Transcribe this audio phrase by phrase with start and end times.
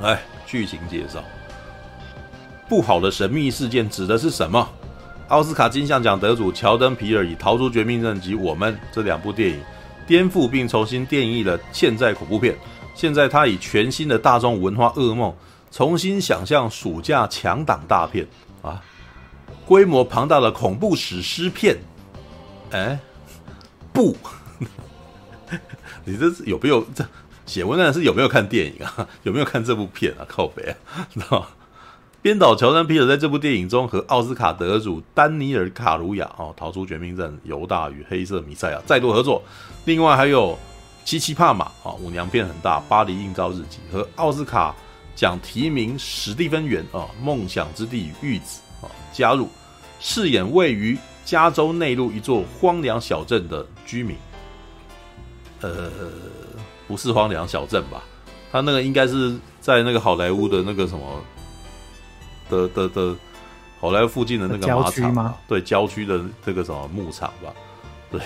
[0.00, 1.22] 来，剧情介绍。
[2.68, 4.68] 不好的神秘事件指的是什么？
[5.28, 9.60] 奥斯卡金像奖得主乔登·皮尔以《逃出绝命镇》及《我们》这两部电影，
[10.06, 12.56] 颠覆并重新定义了现在恐怖片。
[12.94, 15.32] 现在他以全新的大众文化噩梦，
[15.70, 18.26] 重新想象暑假强档大片
[18.62, 18.82] 啊，
[19.64, 21.76] 规模庞大的恐怖史诗片。
[22.72, 22.98] 哎，
[23.92, 24.16] 不，
[26.04, 27.04] 你这是有没有这
[27.50, 29.08] 写文案是有没有看电影啊？
[29.24, 30.24] 有没有看这部片啊？
[30.28, 30.76] 靠北啊，
[31.12, 31.46] 知道吗？
[32.22, 39.42] 编导乔丹·皮尔在这部电影中和奥斯卡得主丹尼尔·卡鲁亚哦，逃出绝命镇、犹大与黑色弥赛亚再度合作。
[39.86, 40.56] 另外还有
[41.04, 44.72] 七七帕玛啊，舞娘片很大，巴黎应召日记和奥斯卡
[45.16, 49.48] 奖提名史蒂芬·元啊，梦想之地玉子啊加入
[49.98, 54.14] 饰演位于加州内陆一座荒凉小镇的居民。
[55.62, 55.90] 呃，
[56.90, 58.02] 不是荒凉小镇吧？
[58.50, 61.22] 他那个应该是在那个好莱坞的那个什么。
[62.48, 63.14] 的的的，
[63.80, 65.36] 好莱坞附近的那个马场吗？
[65.46, 67.54] 对，郊区的这个什么牧场吧？
[68.10, 68.20] 对，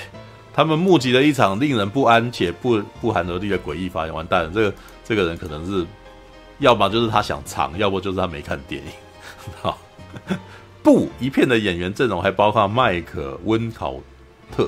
[0.55, 4.15] 他们目击了一场令人不安且不不寒而栗的诡异发现。
[4.15, 5.87] 完蛋了，这个这个人可能是，
[6.59, 8.91] 要么就是他想藏，要不就是他没看电影。
[9.61, 9.77] 好，
[10.83, 13.97] 不一片的演员阵容还包括迈克温考
[14.57, 14.67] 特、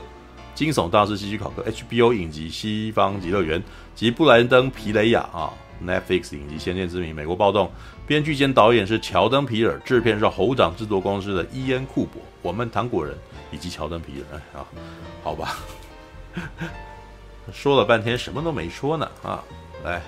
[0.56, 3.60] 惊悚大师希区考克、HBO 影集《西方极乐园》
[3.94, 5.52] 及布莱登皮雷亚啊。
[5.84, 7.70] Netflix 影集《先见之明》，美国暴动，
[8.06, 13.14] 编剧兼导演是乔登·皮尔，制片是猴掌制作公司的伊恩·库珀，我们糖果人
[13.52, 14.40] 以及乔登·皮尔。
[14.58, 14.64] 啊，
[15.22, 15.58] 好吧，
[17.52, 19.44] 说了半天什么都没说呢啊！
[19.84, 20.00] 来，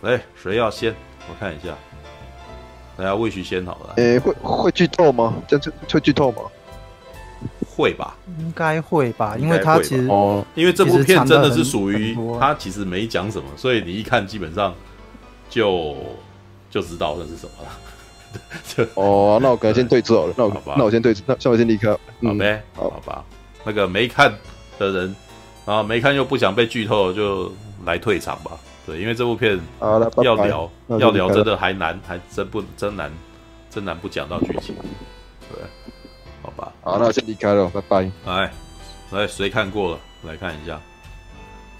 [0.00, 0.94] 来，谁要先？
[1.28, 1.76] 我看一下，
[2.96, 3.92] 大家魏徐先好了。
[3.98, 5.34] 诶，会会剧透吗？
[5.46, 6.38] 这这会剧透吗？
[7.80, 14.74] 会吧，应该会吧，因为他其实哦，因为这部片真的是属于他其实没讲什么，所以你一看基本上
[15.48, 15.96] 就
[16.70, 17.70] 就知道这是什么了。
[18.94, 21.90] 哦，那我可能先退出好了，那我好吧，那我先退出，那那我先离开。
[21.90, 23.24] 好呗，好吧，
[23.64, 24.30] 那个没看
[24.78, 25.16] 的人
[25.64, 27.50] 啊，没看又不想被剧透，就
[27.86, 28.52] 来退场吧。
[28.86, 29.98] 对，因为这部片要
[30.34, 33.10] 聊要聊真的还难，还真不真难，
[33.70, 34.74] 真难不讲到剧情。
[35.48, 35.89] 对。
[36.60, 38.10] 好吧，好，那我先离开了，拜拜。
[38.26, 38.52] 来，
[39.12, 40.00] 来，谁看过了？
[40.24, 40.78] 来看一下，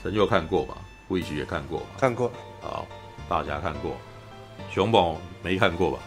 [0.03, 0.79] 陈佑看过吧？
[1.09, 1.87] 魏一也看过吧？
[1.99, 2.33] 看过。
[2.63, 2.87] 好，
[3.29, 3.95] 大家看过。
[4.71, 5.99] 熊宝没看过吧？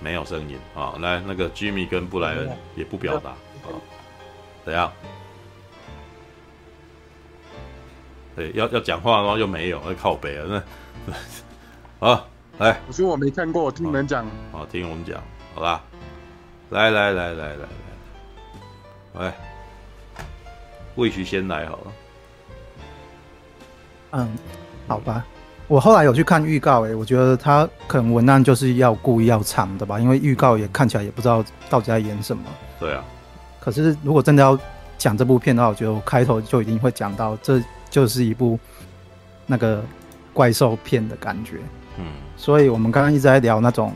[0.00, 0.58] 没有声音。
[0.74, 3.30] 啊，来，那个 Jimmy 跟布莱恩也不表达。
[3.30, 3.72] 啊，
[4.64, 4.92] 怎样？
[8.34, 9.38] 对，要要讲话吗？
[9.38, 10.62] 又没有，要靠北了！
[11.06, 11.14] 那，
[11.98, 12.28] 好，
[12.58, 12.78] 来。
[12.86, 14.26] 我说我没看过，我听你们讲。
[14.52, 15.22] 好，听我们讲。
[15.56, 15.82] 好吧，
[16.68, 17.56] 来来来来来
[19.14, 19.34] 来，来，
[20.96, 21.92] 魏徐先来好了。
[24.10, 24.36] 嗯，
[24.86, 25.24] 好吧，
[25.66, 32.42] 我后来有去看预告，诶，我觉得他可能文案就是要故意要长的吧，因为预告也看起来也不知道到底在演什么。
[32.78, 33.02] 对啊，
[33.58, 34.58] 可是如果真的要
[34.98, 38.60] 讲这部片的话，我觉得我开头就一定会讲到，这就是一部
[39.46, 39.82] 那个
[40.34, 41.60] 怪兽片的感觉。
[41.96, 42.04] 嗯，
[42.36, 43.94] 所以我们刚刚一直在聊那种。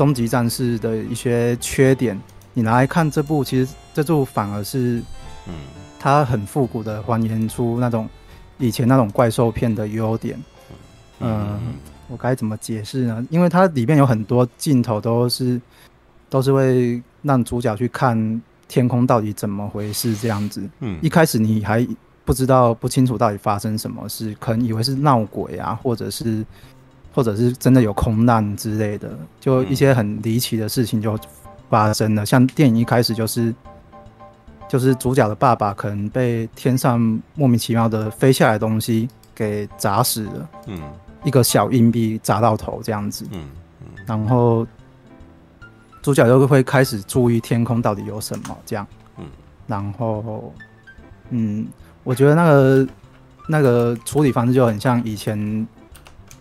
[0.00, 2.18] 终极战士的一些缺点，
[2.54, 5.02] 你拿来看这部，其实这部反而是，
[5.46, 5.52] 嗯，
[5.98, 8.08] 它很复古的还原出那种
[8.56, 10.42] 以前那种怪兽片的优点。
[11.18, 11.60] 嗯，
[12.08, 13.26] 我该怎么解释呢？
[13.28, 15.60] 因为它里面有很多镜头都是
[16.30, 20.66] 都是会让主角去看天空到底怎么回事这样子。
[20.78, 21.86] 嗯，一开始你还
[22.24, 26.42] 不知道不清楚到底发生什么事，可能以为是闹鬼啊，或者是。
[27.12, 29.10] 或者是真的有空难之类的，
[29.40, 31.18] 就一些很离奇的事情就
[31.68, 32.24] 发生了。
[32.24, 33.52] 像电影一开始就是，
[34.68, 37.00] 就是主角的爸爸可能被天上
[37.34, 40.80] 莫名其妙的飞下来的东西给砸死了，嗯，
[41.24, 43.44] 一个小硬币砸到头这样子，嗯，
[44.06, 44.64] 然后
[46.02, 48.86] 主角就会开始注意天空到底有什么这样，
[49.18, 49.24] 嗯，
[49.66, 50.54] 然后，
[51.30, 51.66] 嗯，
[52.04, 52.88] 我觉得那个
[53.48, 55.66] 那个处理方式就很像以前。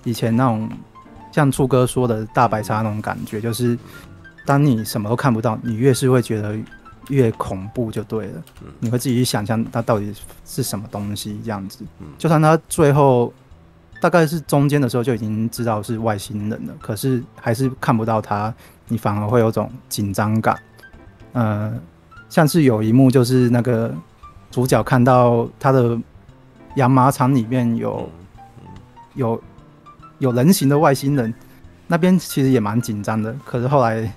[0.04, 0.70] 以前那种
[1.32, 3.78] 像初哥说的大白鲨那种感觉，就是
[4.46, 6.58] 当你什么都看不到，你越是会觉得
[7.10, 8.42] 越恐怖，就对了。
[8.80, 10.14] 你会自己去想象它到底
[10.46, 11.84] 是什么东西这样子。
[12.18, 13.32] 就算它最后
[14.02, 18.54] 大概是中间的时候就已经知道是外星人了，可是还是看不到它，
[18.88, 20.58] 你反而会有种紧张感。
[21.34, 21.72] 呃，
[22.30, 23.94] 像是有一幕就是那个
[24.50, 25.96] 主角看到他的
[26.76, 28.10] 养马场里面有
[29.14, 29.40] 有。
[30.20, 31.34] 有人形的外星人，
[31.88, 34.10] 那边其实也蛮紧张的，可是后来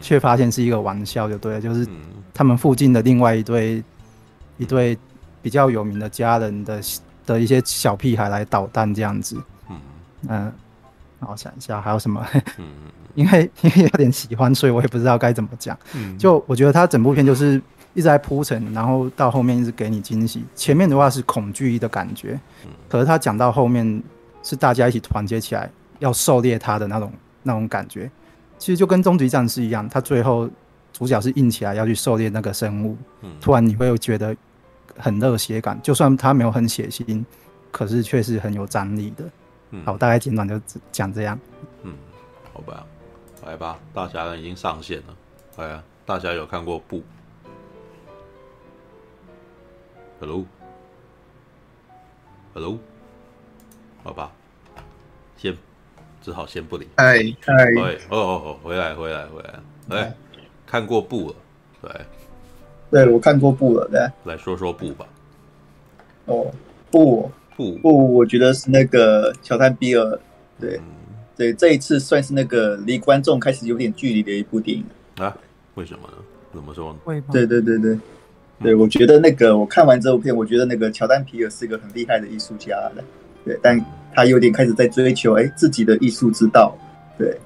[0.00, 1.86] 却发现是一个玩笑，就对了，就是
[2.32, 3.82] 他们附近的另外一对
[4.58, 4.96] 一对
[5.40, 6.80] 比较有名的家人的
[7.24, 9.40] 的一些小屁孩来捣蛋这样子，
[10.28, 10.52] 嗯，
[11.18, 12.24] 那我想一下还有什么？
[12.58, 12.64] 嗯，
[13.14, 15.78] 因为因为有点喜欢，所以我也不知道该怎么讲。
[15.94, 17.60] 嗯，就我觉得他整部片就是
[17.94, 20.44] 一直在铺陈，然后到后面一直给你惊喜。
[20.56, 22.38] 前面的话是恐惧的感觉，
[22.88, 24.02] 可是他讲到后面
[24.44, 25.68] 是大家一起团结起来
[25.98, 27.12] 要狩猎他的那种
[27.42, 28.08] 那种感觉。
[28.58, 30.48] 其实就跟终极战士一样，他最后
[30.92, 32.96] 主角是硬起来要去狩猎那个生物，
[33.40, 34.36] 突然你会觉得
[34.96, 37.24] 很热血感，就算他没有很血腥，
[37.72, 39.24] 可是却是很有张力的。
[39.84, 40.60] 好，大概简短就
[40.92, 41.36] 讲这样。
[41.82, 41.92] 嗯，
[42.52, 42.86] 好吧，
[43.44, 45.04] 来吧，大侠人已经上线了。
[45.56, 47.02] 哎呀，大侠有看过不
[50.20, 52.78] ？Hello，Hello，
[54.04, 54.30] 好吧，
[55.36, 55.56] 先。
[56.22, 56.88] 只好先不理。
[56.96, 59.60] 嗨嗨，喂，哦哦哦，回来回来回来，
[59.90, 60.14] 哎，
[60.66, 61.34] 看过布了，
[61.82, 62.00] 对，
[62.90, 65.06] 对我看过布了，对，来说说布吧。
[66.24, 66.50] 哦，
[66.90, 67.30] 布。
[67.56, 67.72] 布。
[67.82, 70.18] 布，我觉得是那个乔丹比尔，
[70.58, 70.80] 对。
[71.36, 74.84] 对，这一次算是那个离观众开始有点距离的一部电影。
[75.16, 75.36] 啊？
[75.74, 76.14] 为什么呢？
[76.54, 76.98] 怎么说呢？
[77.30, 77.98] 对对对对，
[78.62, 83.04] 对我觉得那个我看完这部片，我觉得那个乔丹皮尔是一个很厉害的艺术家的，
[83.44, 83.84] 对，但。
[84.16, 86.72] 他有点开始在追求哎自己的艺术之道，
[87.18, 87.36] 对，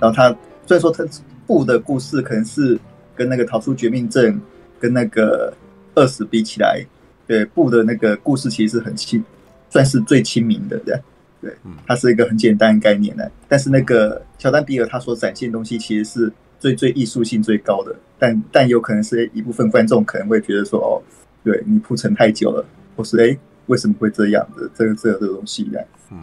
[0.00, 0.36] 然后他
[0.66, 1.04] 虽然说他
[1.46, 2.76] 布的故事可能是
[3.14, 4.36] 跟那个逃出绝命镇
[4.80, 5.54] 跟那个
[5.94, 6.84] 饿死比起来，
[7.24, 9.22] 对布的那个故事其实是很亲，
[9.70, 11.00] 算是最亲民的，对，
[11.40, 11.54] 对，
[11.86, 20.98] 它是一个很简单的概念的，但是那个乔丹比尔他所展现的东西其实是最最艺术性最高的，但但有可能是一部分观众可能会觉得说哦，
[21.44, 22.66] 对你铺陈太久了，
[22.96, 23.38] 或是哎。
[23.68, 24.68] 为什么会这样的？
[24.74, 25.78] 这个这个这个东西呢？
[26.10, 26.18] 嗯，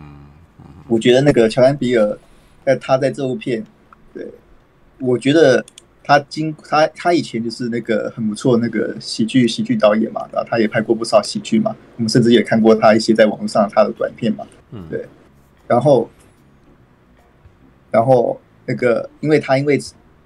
[0.88, 2.18] 我觉得那个乔丹比尔，
[2.66, 3.64] 在他在这部片，
[4.14, 4.28] 对，
[5.00, 5.64] 我觉得
[6.04, 15.06] 他经他他以前就是那个很不错那个喜剧喜剧导演嘛，然后他也拍过不少喜剧嘛，我们甚至也看过他一些在网络上他的短片嘛，嗯，对，
[15.68, 16.10] 然后
[17.92, 19.80] 然后那个，因为他因为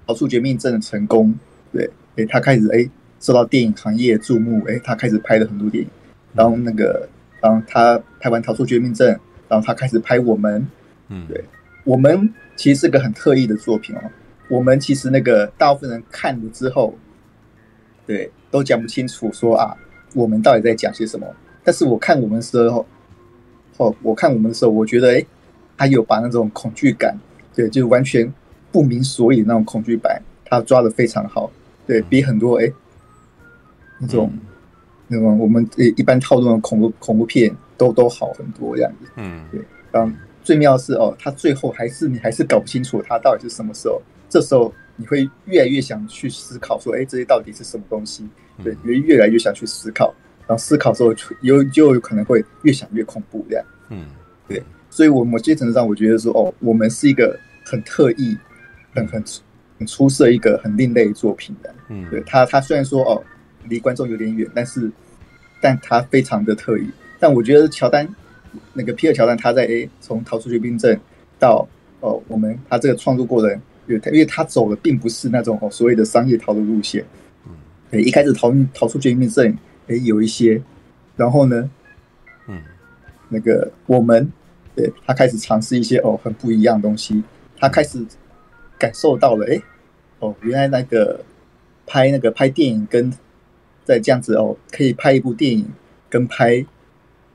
[0.06, 1.34] 逃出绝命镇的成功，
[1.72, 2.90] 对，诶，他开始诶
[3.20, 5.90] 受到电影行业注目，诶，他开始拍了很多电影。
[6.32, 7.08] 然后那个，
[7.40, 9.14] 然后他拍完《逃出绝命镇》，
[9.48, 10.60] 然后他开始拍《我们》。
[11.08, 11.44] 嗯，对，
[11.84, 14.00] 我们其实是个很特异的作品哦。
[14.48, 16.94] 我们其实那个大部分人看了之后，
[18.06, 19.76] 对，都讲不清楚说啊，
[20.14, 21.26] 我们到底在讲些什么。
[21.64, 22.86] 但是我看我们的时候，
[23.76, 25.26] 哦，我看我们的时候，我觉得哎，
[25.76, 27.16] 他有把那种恐惧感，
[27.54, 28.32] 对，就完全
[28.70, 31.50] 不明所以那种恐惧感，他抓的非常好，
[31.86, 32.70] 对，比很多哎
[33.98, 34.30] 那种。
[34.32, 34.49] 嗯
[35.12, 39.60] 那么我们一一般套路的恐怖恐怖片都都好很多这样子，嗯，对。
[39.90, 40.12] 然后
[40.44, 44.00] 最妙的是哦，他最后还是你还是搞不清楚他到底是什么时候。
[44.28, 48.24] 这时候你会越来越想去思考，说，哎，这些到底是什么东西？
[48.62, 50.14] 对，你会越来越想去思考。
[50.46, 53.64] 然后思考之后，有就有可能会越想越恐怖这样。
[53.88, 54.06] 嗯，
[54.46, 54.62] 对。
[54.88, 58.38] 所以，我某些程度上，我觉得说，哦，我们是一个很特异、
[58.94, 59.20] 很很
[59.78, 61.74] 很出色、一个很另类的作品的。
[61.88, 63.20] 嗯，对他，他虽然说哦。
[63.68, 64.90] 离观众有点远，但是，
[65.60, 66.88] 但他非常的特意。
[67.18, 68.08] 但我觉得乔丹，
[68.72, 70.98] 那个皮尔乔丹，他在诶从逃出绝命镇
[71.38, 71.68] 到
[72.00, 77.04] 哦，我们他这个创作过程，因为他因为他走的并不是那种哦所谓的商业逃的路线。
[77.90, 79.56] 嗯，一开始逃逃出绝命镇，
[79.88, 80.62] 诶有一些，
[81.16, 81.70] 然后呢，
[82.48, 82.62] 嗯，
[83.28, 84.32] 那个我们
[84.74, 87.22] 对他开始尝试一些哦很不一样的东西，
[87.58, 88.02] 他开始
[88.78, 89.60] 感受到了诶
[90.20, 91.20] 哦原来那个
[91.86, 93.12] 拍那个拍电影跟
[93.84, 95.66] 在这样子哦，可以拍一部电影，
[96.08, 96.64] 跟拍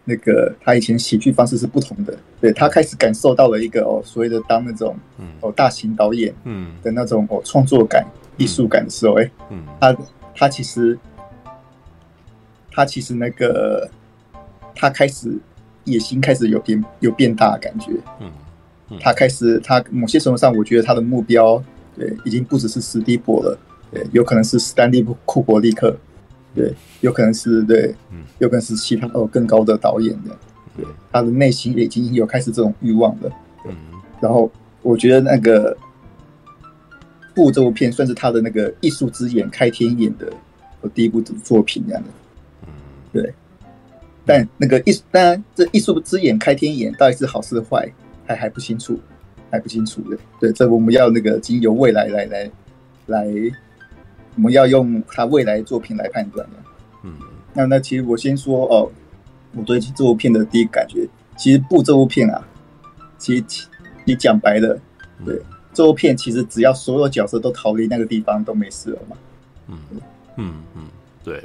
[0.03, 2.15] 那个他以前喜剧方式是不同的。
[2.39, 4.95] 对，他开始感受到了一个哦，所谓的当那种
[5.41, 6.71] 哦大型导演嗯。
[6.83, 8.05] 的那种哦创作感、
[8.37, 9.97] 艺术感的时候，哎，嗯，他
[10.35, 10.97] 他其实
[12.71, 13.89] 他其实那个
[14.75, 15.35] 他开始
[15.85, 18.31] 野心开始有点有变大的感觉，嗯，
[18.99, 21.63] 他开始他某些程度上，我觉得他的目标
[21.97, 23.57] 对已经不只是史蒂博了，
[23.91, 25.97] 对，有可能是史丹利库伯利克。
[26.55, 27.93] 对，有可能是对，
[28.39, 30.35] 有可能是其他哦更高的导演的，
[30.77, 33.29] 对，他的内心也已经有开始这种欲望了。
[33.65, 33.75] 嗯，
[34.21, 34.49] 然后
[34.81, 35.75] 我觉得那个
[37.35, 40.31] 《布》这部片算是他的那个艺术之眼开天眼的
[40.93, 42.09] 第一部作品这样的。
[42.67, 42.69] 嗯，
[43.11, 43.33] 对。
[44.25, 47.87] 但那个艺，当然这艺术之眼开天眼到底是好是坏，
[48.25, 48.97] 还还不清楚，
[49.51, 50.17] 还不清楚的。
[50.39, 52.51] 对，这我们要那个经由未来来来
[53.07, 53.27] 来。
[54.35, 56.53] 来我们要用他未来作品来判断的，
[57.03, 57.13] 嗯，
[57.53, 58.91] 那那其实我先说哦，
[59.53, 62.45] 我对这部片的第一感觉，其实不这部片啊，
[63.17, 63.67] 其实
[64.03, 64.79] 你讲白了，
[65.25, 65.41] 对，
[65.73, 69.17] 这部片其实只要所有角色都逃离那个地方都没事了嘛，
[69.67, 69.77] 嗯。
[70.37, 70.83] 嗯嗯，
[71.23, 71.41] 对，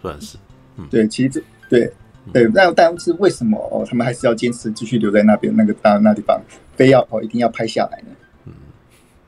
[0.00, 0.38] 算是，
[0.78, 1.92] 嗯，对，其实这对
[2.32, 6.40] 对，那但是为什么哦，他们还是要坚持继续留在那边那个大那地方，
[6.74, 8.06] 非要哦一定要拍下来呢？
[8.46, 8.52] 嗯，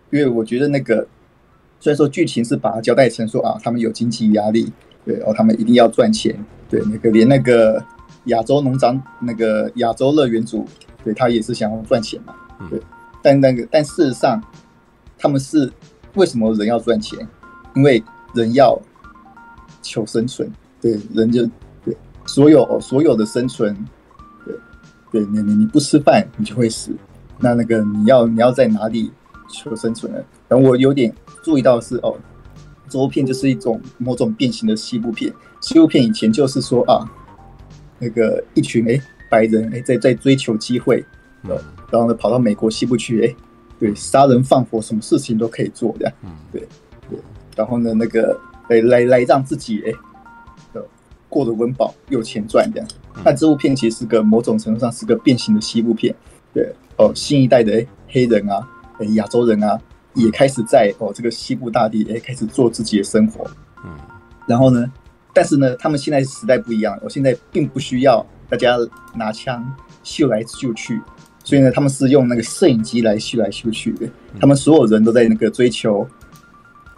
[0.08, 1.06] 因为我觉得那个
[1.82, 4.72] 虽然说剧情是把它交代成说啊，他们有经济压力，
[5.04, 6.32] 对哦，他们一定要赚钱，
[6.70, 7.84] 对那个连那个
[8.26, 10.64] 亚洲农场那个亚洲乐园主，
[11.02, 12.32] 对他也是想要赚钱嘛，
[12.70, 12.80] 对，
[13.20, 14.40] 但那个但事实上
[15.18, 15.72] 他们是
[16.14, 17.18] 为什么人要赚钱？
[17.74, 18.00] 因为
[18.32, 18.80] 人要
[19.82, 20.48] 求生存，
[20.80, 21.44] 对人就
[21.84, 21.96] 对。
[22.26, 23.76] 所有所有的生存，
[24.46, 24.54] 对，
[25.10, 26.94] 对你你你不吃饭你就会死，
[27.40, 29.10] 那那个你要你要在哪里
[29.48, 30.20] 求生存呢？
[30.52, 31.10] 然后我有点
[31.42, 32.14] 注意到的是哦，
[32.86, 35.32] 这部片就是一种某种变形的西部片。
[35.62, 37.08] 西部片以前就是说啊，
[37.98, 41.02] 那个一群哎白人哎在在追求机会，
[41.42, 41.58] 然
[41.92, 43.34] 后呢跑到美国西部去哎，
[43.78, 46.14] 对，杀人放火什么事情都可以做这样，
[46.52, 46.68] 对
[47.08, 47.18] 对，
[47.56, 49.92] 然后呢那个来来来让自己哎。
[51.30, 52.86] 过得温饱，有钱赚这样。
[53.24, 56.14] 那这部片其实是个某种程度上是个变形的西部片，
[56.52, 58.68] 对哦，新一代的黑人啊，
[58.98, 59.80] 诶亚洲人啊，
[60.14, 63.44] 也开始在哦这个西部大地也开始做自己的生活。
[63.84, 63.90] 嗯，
[64.46, 64.90] 然后呢，
[65.32, 68.76] 但是呢，他们现在时代不一样，我现在并不需要大家
[69.14, 69.64] 拿枪
[70.02, 71.00] 秀来秀去，
[71.44, 74.08] 所以呢，他们是用那个摄影机来秀来秀去的。
[74.40, 76.06] 他们所有人都在那个追求。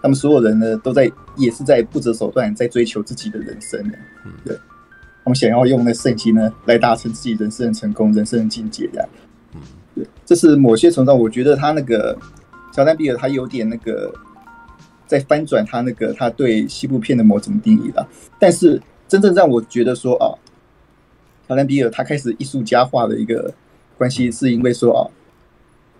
[0.02, 3.97] 他们所有人呢，都在也是在不择手段在追求自己的人生的，
[4.44, 4.54] 对，
[5.25, 9.09] 他们想要用那摄影机呢来达成自己人生的成功、人生的境界，这样，
[9.94, 12.14] 对，这是某些程度上，我觉得他那个
[12.75, 14.12] 乔丹比尔他有点那个
[15.07, 18.09] 在翻转他那个他对西部片的某种定义了。
[18.38, 20.35] 但是真正让我觉得说啊，
[21.47, 23.54] 乔丹比尔他开始艺术家化的一个
[23.97, 25.07] 关系，是因为说啊，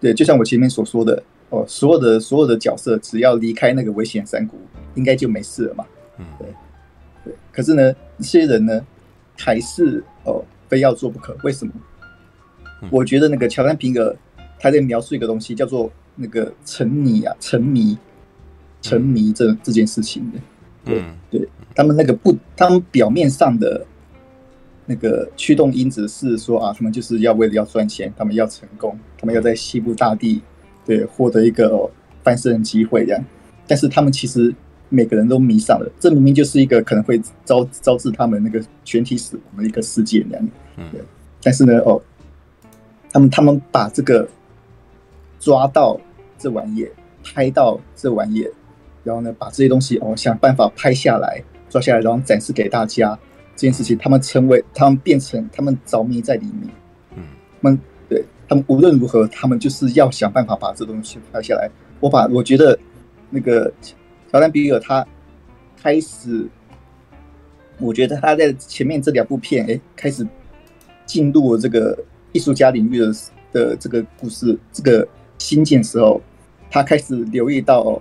[0.01, 1.23] 对，就像我前面所说的。
[1.51, 4.59] 哦，所有的所有的角色只要离开那个危险山谷，
[4.97, 5.85] 应该就没事了嘛。
[6.19, 6.49] 嗯，对，
[7.23, 7.35] 对。
[7.53, 8.85] 可是呢，一些人呢，
[9.37, 11.37] 还是哦，非要做不可。
[11.45, 11.73] 为什么？
[12.83, 14.17] 嗯、我觉得那个乔丹皮尔
[14.59, 17.97] 他在描述一个东西，叫做那个沉迷啊，沉迷，
[18.81, 20.39] 沉迷这、嗯、这件事情的。
[20.85, 23.85] 对，嗯、对他们那个不，他们表面上的
[24.87, 30.43] 那个驱动因子是说啊，他们就是要为了要赚钱，他们要成功，他们要在西部大地。
[30.87, 31.91] 对，获得一个
[32.23, 33.25] 翻身的机会这样，
[33.67, 34.55] 但是他们其实
[34.91, 40.49] 每个人都迷上了，这明明就是一个可能会招招致他们那个全体死亡的一个事件这样。
[41.43, 42.03] 但是呢，哦，
[43.11, 44.29] 他们他们把这个
[45.45, 46.01] 抓到
[46.39, 46.89] 这玩意，
[47.23, 48.49] 拍到这玩意，
[49.03, 53.19] 然后呢，把这些东西哦想办法拍下来，抓下来，然后展示给大家。
[53.55, 56.71] 这件事情，他们成为，他们变成，他们着迷在里面。
[57.15, 57.23] 嗯，
[57.61, 58.25] 他们对。
[58.49, 61.71] 他们无论如何，他们就是要想办法把这东西拍下来。
[62.01, 62.79] 我把我觉得
[63.31, 63.73] 那个
[64.31, 65.07] 乔丹比尔他
[65.81, 66.49] 开始，
[67.79, 70.27] 我觉得他在前面这两部片，哎，开始
[71.07, 71.97] 进入了这个
[72.33, 73.13] 艺术家领域的
[73.53, 75.07] 的这个故事这个
[75.45, 76.23] 新建时候，
[76.71, 78.01] 他开始留意到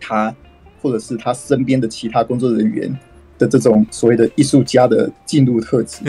[0.00, 0.34] 他
[0.80, 2.98] 或者是他身边的其他工作人员
[3.36, 6.04] 的这种所谓的艺术家的进入特质。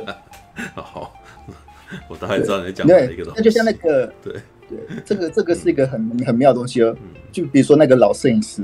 [0.74, 1.14] 好。
[2.06, 4.34] 我大概知道你讲的一个东西，那就像那个， 对
[4.68, 6.94] 对，这个这个是一个很很妙的东西哦。
[7.32, 8.62] 就比如说那个老摄影师，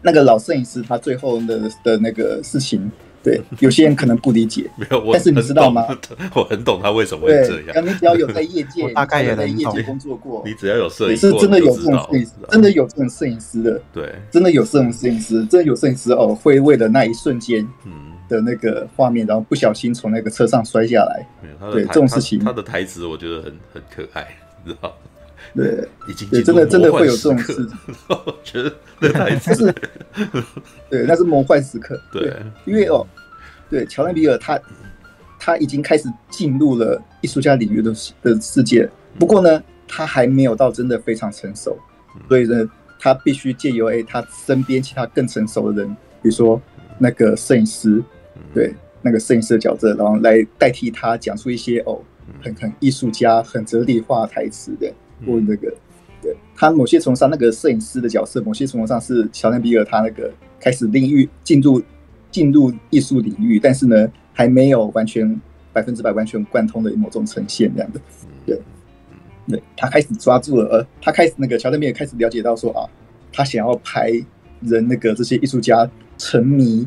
[0.00, 2.90] 那个老摄影师他最后的的那个事情，
[3.26, 5.84] 对，有些人可能不理解， 没有，但是你知道吗？
[6.32, 7.84] 我很懂他为什么会这样。
[7.84, 18.12] 你只要有在业界，大概也在业界工作过，你只要有摄影，是真的有这种摄影师，真的有这种摄影师的，对，真的有这种摄影师，真的有摄影师哦，会为了那一瞬间，嗯。
[18.28, 21.24] 的那个画面，然后不小心从那个车上摔下来。
[21.70, 24.26] 对这种事情，他的台词我觉得很很可爱，
[24.64, 24.92] 你知道？
[25.54, 27.68] 对，已经对，真的真的会有这种事。
[28.08, 29.74] 我觉得那是，
[30.90, 32.00] 对，那是魔幻时刻。
[32.12, 32.32] 对，
[32.64, 33.06] 因为哦，
[33.70, 34.60] 对，乔丹比尔他
[35.38, 38.88] 他已经开始进入了艺术家领域的的世界，
[39.18, 41.78] 不过呢，他还没有到真的非常成熟，
[42.28, 46.60] 所以呢，他必须借由诶他身边其他更成熟的人，比如说
[46.98, 48.02] 那个摄影师。
[48.54, 52.00] 对那个摄影师的角色，然后来代替他讲出一些哦，
[52.42, 54.90] 很很艺术家、很哲理化台词的，
[55.24, 55.72] 或那个，
[56.20, 61.80] 对他某些程度上那个摄影师的角色，某些程度上是乔丹比尔他那个开始领域进入
[62.30, 65.40] 进入艺术领域，但是呢还没有完全
[65.72, 68.00] 百分之百完全贯通的某种呈现这样的，
[68.44, 68.60] 对，
[69.48, 72.88] 对他开始抓住了，呃，他开始那个乔丹比尔开始了解到说啊，
[73.32, 74.10] 他想要拍
[74.60, 76.86] 人那个这些艺术家沉迷，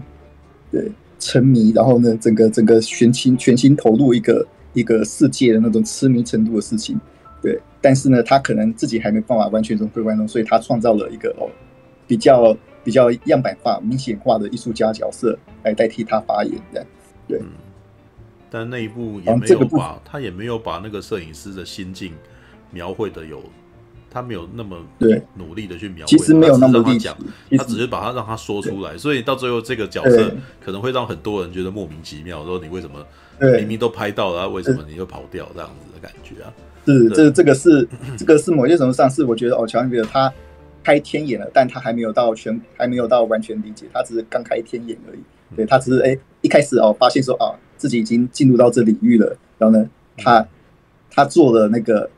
[0.71, 0.91] 对。
[1.21, 7.01] 沉迷，然后呢，整个整个全心全心投入一个一个世界的那种痴迷程度的事情，对。
[7.81, 11.49] 但是呢，他可能自己还没办法完全融会贯通，所以他创造了一个哦
[12.07, 16.87] 比较比较样板化、明显化的艺术家角色来代替他发言，这样。
[17.27, 17.41] 对，
[18.49, 22.13] 但那一部也没有把他也没有把那个摄影师的心境
[22.71, 23.41] 描绘的有，
[24.09, 25.21] 他没有那么对。
[25.35, 27.15] 努力的去描绘，其实没有那么讲，
[27.57, 33.05] 他只是把他让他说出来，所以到最后这个角色可能会让很多人觉得莫名其妙，说你为什么
[33.57, 36.51] 明明都拍到了，为什么你又跑掉这样子的感觉啊？
[36.85, 40.33] 是，这这个是这个是某些程度上是我觉得哦，乔恩觉得他
[40.83, 45.19] 开天眼了，但他还没有到全还没有到完全理解，他只是刚开天眼而已。
[45.55, 50.47] 对，他只是哎一开始哦发现说啊自己已经进入到这领域了，然后呢他
[51.11, 52.09] 他做了那个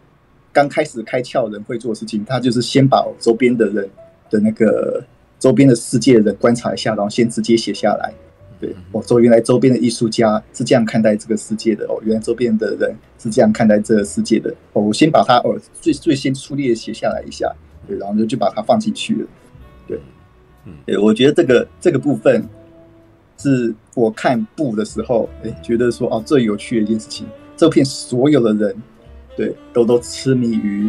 [0.53, 3.89] 刚开始开窍人会做的事情，他就是先把周边的人
[4.29, 5.03] 的那个
[5.39, 8.13] 周边的世界的人观察一下，然后先直接写下来。
[8.61, 17.51] 对，我说原来周边的艺术家是这样看待这个世界的哦，原来周边的人是这样看待这个世界的哦，我先把它哦最最先粗略的写下来一下，
[17.87, 19.27] 对，然后就就把它放进去了。
[19.87, 19.99] 对，
[20.65, 22.47] 嗯，对，我觉得这个这个部分。
[23.37, 27.25] 是我看布的时候，哎，觉得说哦，最有趣的一件事情，
[27.57, 28.75] 这片所有的人，
[29.35, 30.87] 对，都都痴迷于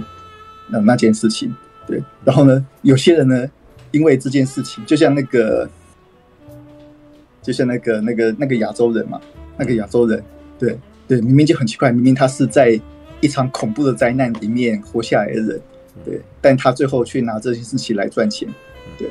[0.68, 1.50] 那那件事情，
[1.86, 2.02] 对。
[2.26, 3.50] 然后呢，有些人呢，
[3.90, 5.66] 因为这件事情，就像那个，
[7.42, 9.20] 就像那个那个那个亚洲人嘛，
[9.58, 10.22] 那个亚洲人，
[10.58, 12.80] 对对，明明就很奇怪，明明他是在
[13.20, 15.60] 一场恐怖的灾难里面活下来的人，
[16.04, 18.48] 对，但他最后却拿这件事情来赚钱，
[18.96, 19.08] 对，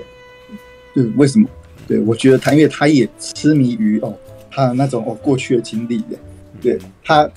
[0.94, 1.48] 对，为什么？
[1.88, 4.16] 对，我觉得他，因为他也痴迷于哦，
[4.50, 6.18] 他那种哦过去的经历的。
[6.62, 7.30] 对他，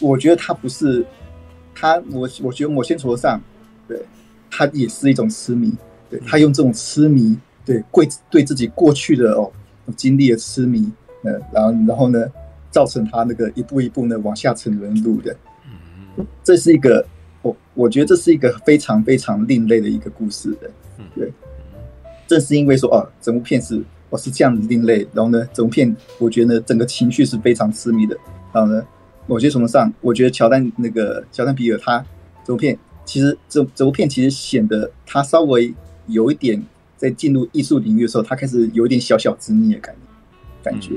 [0.00, 1.04] 我觉得他不是
[1.74, 3.40] 他，我我觉得某些程度上，
[3.88, 3.98] 对
[4.50, 5.72] 他也是一种痴迷。
[6.10, 9.50] 对他用这种痴迷，对过对自己过去的哦
[9.92, 10.90] 经历了痴迷，
[11.22, 12.26] 呃，然后然后呢，
[12.70, 15.36] 造成他那个一步一步呢往下沉沦入的。
[16.42, 17.06] 这是一个
[17.42, 20.70] 我我觉得这是一个非常非常另类的一个故事的。
[21.14, 21.32] 对，
[22.26, 23.82] 正是因为说哦，整部片是。
[24.10, 28.14] 我是这样子另类，然后呢，整部片我觉得呢，整个情绪是非常痴迷的。
[28.52, 28.86] 然后呢，
[29.26, 32.04] 某些程度上，我觉得乔丹那个乔丹皮尔他
[32.44, 35.72] 这部片，其实这这部片其实显得他稍微
[36.08, 36.62] 有一点
[37.02, 39.92] 在进入艺术领域的时候，他开始有一点小小执念的感
[40.62, 40.94] 感觉。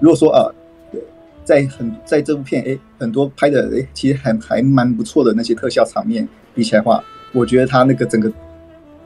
[0.00, 0.48] 如果说啊，
[0.90, 1.02] 对，
[1.44, 8.32] 在很在这部片哎，很多拍的哎，其实还还蛮不错的那些特效场面比起来的话，我觉得他那个整个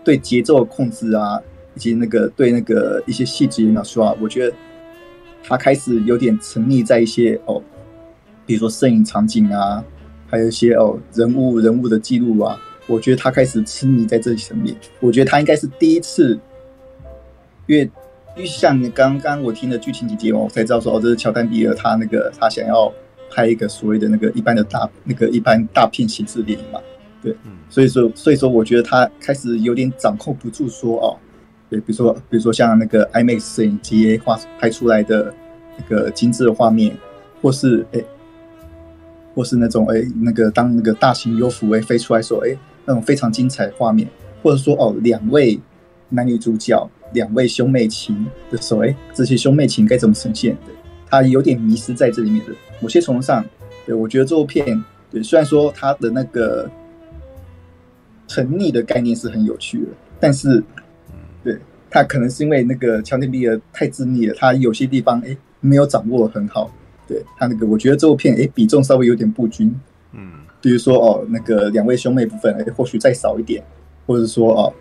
[0.05, 1.41] 对节奏的控制啊。
[1.77, 4.53] 以及那个对那个一些细节的描述啊，我觉得
[5.45, 7.63] 他开始有点沉溺在一些哦，
[8.45, 9.83] 比如说摄影场景啊，
[10.27, 12.61] 还有一些哦人物人物的记录啊，
[12.91, 14.77] 我觉得他开始痴迷在这层面。
[14.99, 16.39] 我觉得他应该是第一次，
[17.67, 17.91] 因为
[18.37, 22.93] 因为像刚刚我听的剧情几集哦，我才知道说哦，这是乔丹比尔他那个他想要
[23.31, 26.81] 拍一个所谓的那个一般的大那个一般大片形式电影嘛，
[27.23, 27.37] 对，
[27.69, 31.17] 所以说所以说我觉得他开始有点掌控不住说哦。
[31.71, 35.33] 对，比如说，比如说像那个 IMAX 摄影机画拍出来的
[35.79, 36.99] 那个精致的画面，
[37.41, 38.01] 或是哎，
[39.37, 42.59] 或是那种哎，那个当那个大型幽浮哎飞出来说哎，
[42.91, 44.09] 那种非常精彩的画面，
[44.43, 45.59] 或者说哦，两位
[46.09, 50.57] 男女主角，两位兄妹情的时候哎，这些兄妹情该怎么呈现？
[50.67, 50.75] 对，
[51.09, 53.45] 他有点迷失在这里面的某些程度上，
[53.87, 56.69] 对，我觉得这部片，对，虽然说他的那个
[58.27, 60.63] 沉溺的概念是很有趣的，但是。
[61.43, 61.57] 对，
[61.89, 66.71] 他可能是因为那个乔丹皮尔太自溺了，他有些地方哎没有掌握很好。
[67.09, 69.75] 对他那个，我觉得这部片哎比重稍微有点不均。
[70.61, 73.63] 嗯，比如说哦，那个两位兄妹部分哎或许再少一点，
[74.07, 74.73] 或者说哦，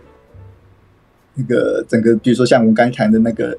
[1.34, 3.58] 那个整个比如说像我们刚才谈的那个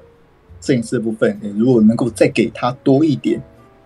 [0.60, 3.42] 摄影师的部分，哎如果能够再给他多一点，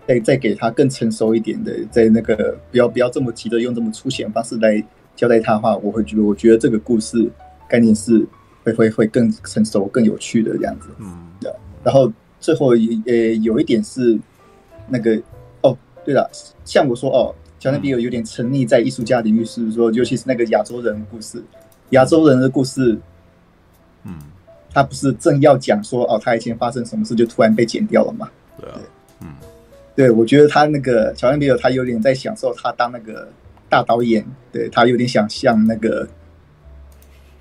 [0.07, 4.83] 再再给他更成熟一点的，在那个不要不要这么急着用这么粗浅的方式来
[5.15, 7.29] 交代他的话，我会觉得我觉得这个故事
[7.67, 8.25] 概念是。
[8.65, 11.53] 会会会更成熟、更有趣的这样子，嗯，对。
[11.83, 14.19] 然后最后也呃有一点是
[14.89, 15.21] 那个
[15.61, 16.27] 哦，对了，
[16.63, 21.43] 像我说哦，乔丹皮尔有点沉溺在艺术家领域，是说尤其是那个亚洲人的故事，
[21.89, 22.95] 亚洲人的故事，
[24.03, 24.13] 嗯，
[24.71, 28.29] 他不是正要讲说哦，他以前发生什么事就突然被剪掉了嘛？
[28.61, 28.79] 对啊，
[29.21, 29.29] 嗯，
[29.95, 33.27] 对，我觉得他那个乔恩比尔他有点在享受他当那个
[33.67, 36.07] 大导演，对，他有点想像那个。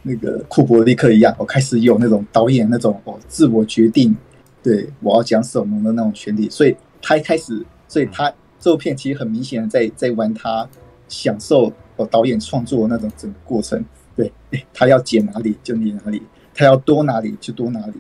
[0.07, 4.15] 那个库伯利克一样，我开始有那种导演那种哦，自我决定，
[4.63, 6.47] 对我要讲什么的那种权利。
[6.51, 8.31] 所以他一开始，所以他
[8.65, 10.67] 这部片其实很明显的在在玩他
[11.07, 13.85] 享受哦导演创作的那种整个过程。
[14.17, 14.33] 对，
[14.73, 16.23] 他要剪哪里就剪哪里，
[16.55, 17.93] 他要多哪里就多哪里。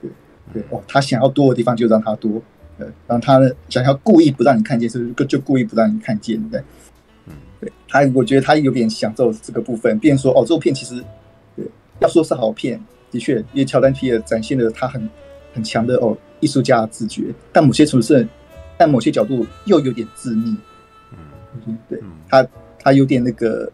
[0.00, 0.10] 对
[0.52, 2.40] 对哦，他想要多的地方就让他多，
[2.78, 6.40] 呃，然后他呢想要故意不让你看见，是不是就故意不让你看见？
[6.50, 6.62] 对，
[7.26, 9.98] 嗯，对他，我觉得他有点享受这个部分。
[9.98, 11.02] 变成说哦，这部片其实
[11.56, 11.66] 对。
[11.98, 12.80] 要说是好片，
[13.10, 15.10] 的确，因为乔丹皮尔展现了他很
[15.52, 18.28] 很强的哦艺术家的自觉，但某些处是，
[18.82, 20.56] 但某些角度又有点自溺。
[21.66, 22.44] 嗯，对，他
[22.80, 23.70] 他有点那个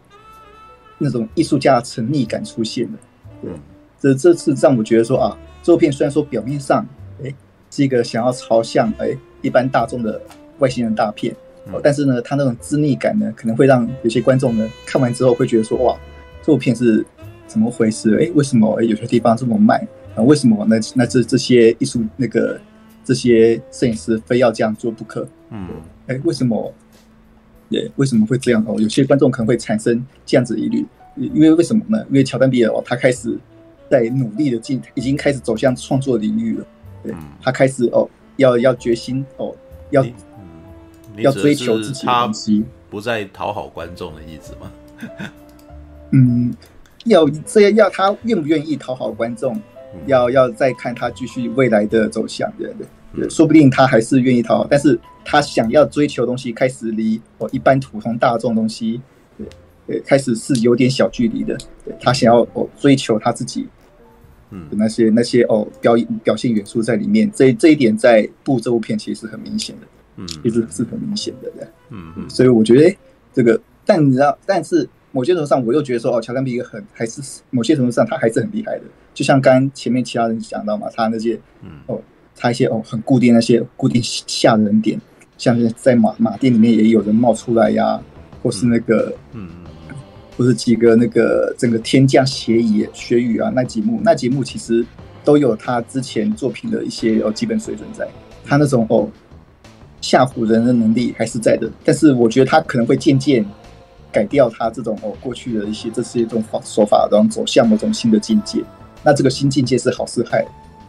[0.99, 2.99] 那种艺术家的沉溺感出现了。
[3.41, 3.51] 对，
[3.99, 6.87] 这这次让我觉得说啊，这部片虽然说表面上
[7.25, 7.35] 哎
[7.71, 10.21] 是一个想要朝向哎一般大众的
[10.59, 11.35] 外星人大片，
[11.83, 15.99] 但是呢，他那种自溺感呢，可能会让有些观众呢看完之后会觉得说哇，
[16.43, 17.03] 这部片是
[17.47, 18.15] 怎么回事？
[18.21, 19.81] 哎，为什么有些地方这么慢？
[20.15, 22.61] 啊，为什么那那这这些艺术那个？
[23.09, 25.27] 这些摄影师非要这样做不可。
[25.49, 25.67] 嗯，
[26.09, 26.71] 哎，为什么？
[27.71, 28.63] 也为什么会这样？
[28.69, 30.85] 哦，有些观众可能会产生这样子疑虑，
[31.17, 32.05] 因为为什么呢？
[32.11, 33.35] 因为乔丹比尔哦，他开始
[33.89, 36.67] 在努力的进，已经开始走向创作领域了。
[37.03, 39.57] 对，他开始哦，要要决心哦，
[39.89, 44.71] 要嗯，要追求自己的东西，不再讨好观众的意思吗？
[46.13, 46.55] 嗯，
[47.07, 49.59] 要这样，要他愿不愿意讨好观众？
[50.07, 52.87] 要要再看他继续未来的走向，对对对，
[53.29, 59.01] 说不定他还是愿意讨好，但是他想要追求的东西开始离我一般普通大众东西，
[59.37, 59.47] 对
[59.87, 61.57] 对，开始是有点小距离的。
[61.85, 63.67] 对，他想要哦追求他自己，
[64.51, 72.97] 嗯，那些那些哦表演表现元素在里面，这这一点在布这部片其实是很明显的，嗯，其实是很明显的，对，嗯嗯，所以我觉得
[73.33, 74.89] 这个，但你知道，但是。
[75.11, 78.83] 某些程度上，我又觉得说，哦，乔丹皮尔很还是某些程度上，他还是很厉害的。
[79.15, 81.99] 就像刚刚前面其他人讲到嘛，他那些嗯，哦，
[82.39, 84.99] 他一些哦很固定那些固定吓人点，
[85.37, 88.01] 像是在马马店里面也有人冒出来呀，
[88.43, 89.49] 或是那个，嗯，
[90.37, 94.87] 或是几个那个整个天降血雨血雨啊那几幕，那几幕其实
[95.25, 98.09] 都有他之前作品的一些哦基本水准在，
[98.45, 99.09] 他那种哦
[100.01, 103.45] 吓唬人的能力还是在的，但是我觉得他可能会渐渐。
[104.11, 108.65] 改掉他这种哦过去的一些这些这种方手法，然后走向某种新的境界。
[109.05, 110.43] 那这个新境界是好是坏，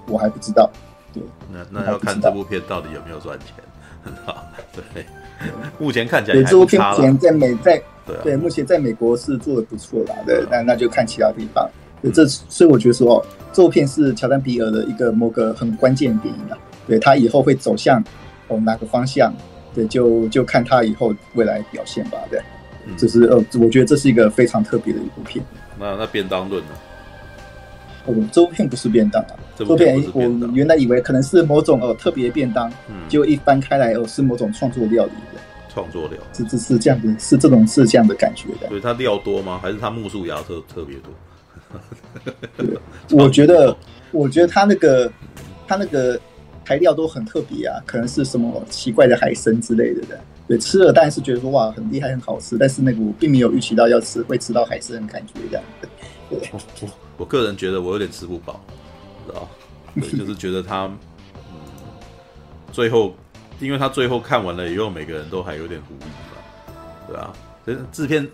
[0.08, 0.72] 我还不知道。
[1.14, 3.56] 对，那那要看这部片到底有没有赚钱，
[4.04, 4.46] 很好。
[4.94, 5.06] 对，
[5.78, 10.16] 目前看起来对这部片目前在美在对、啊、对目前在美国是做的不错啦。
[10.26, 11.70] 对，那那就看其他地方。
[12.02, 16.58] 对，这所以我觉得说哦，这部片是乔丹比尔的一个某个很关键的电影啊。
[16.88, 18.04] 对他以后会走向
[18.48, 19.34] 哦哪个方向？
[19.74, 22.18] 对，就就看他以后未来表现吧。
[22.30, 22.42] 对。
[22.98, 25.46] 就是呃，我觉得这是一个非常特别的一部片。
[25.78, 26.70] 那那便当论呢？
[28.10, 35.40] 哦，这部片不是便当啊，这部片我原来以为可能是某种呃特别便当，嗯，就一翻开来哦是某种创作料理的。
[35.72, 38.68] 创作料是是是这样的，是这种是这样的感觉的。
[38.68, 39.60] 所以它料多吗？
[39.62, 41.14] 还是它木薯芽特特别多？
[42.58, 42.78] 对，
[43.18, 43.76] 我觉得
[44.12, 45.12] 我觉得它那个
[45.68, 46.20] 它那个
[46.66, 50.20] 材料都很特别啊，可能是什么奇怪的海参之类的的。
[50.48, 55.64] 对，吃了当然是觉得说哇很厉害很好吃，但是那个我并没有预期到要吃会吃到海参的感觉这样。
[56.30, 58.62] 对，我我我个人觉得我有点吃不饱，
[59.28, 59.48] 知道？
[59.96, 61.52] 对， 就是觉得他嗯，
[62.72, 63.16] 最后
[63.60, 66.06] 因为他最后看完了以后，每个人都还有点狐疑
[67.16, 67.34] 嘛，
[67.66, 68.28] 对啊，制片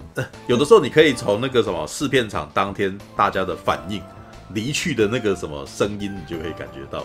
[0.47, 4.01] 有的时候你可以从那个什么试片场当天大家的反应、
[4.53, 6.99] 离去的那个什么声音，你就可以感觉到，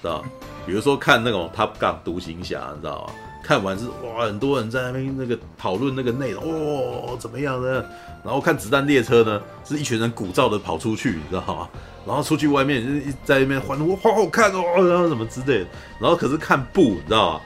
[0.00, 0.24] 知道？
[0.66, 3.12] 比如说看那种 Top Gun 独行侠，你知道吗？
[3.46, 7.84] 看完是哇，很多人在那边那个讨论那个内容哦，怎么样呢？
[8.24, 11.68] 然后看子弹列车呢，是一群人鼓噪的跑出去，你知道吗？
[12.06, 15.66] 然后出去外面就在那边欢呼，好好看哦，然后什么之类的。
[16.00, 17.40] 然后可是看布，你知道吗？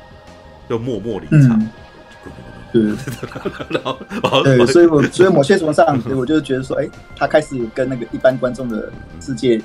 [0.68, 1.60] 就默默离场。
[2.74, 2.96] 嗯、
[3.68, 9.60] 对， 然后对，所以我所以某些程度上，我就觉得说，哎，他开始跟那个一般观众的世界。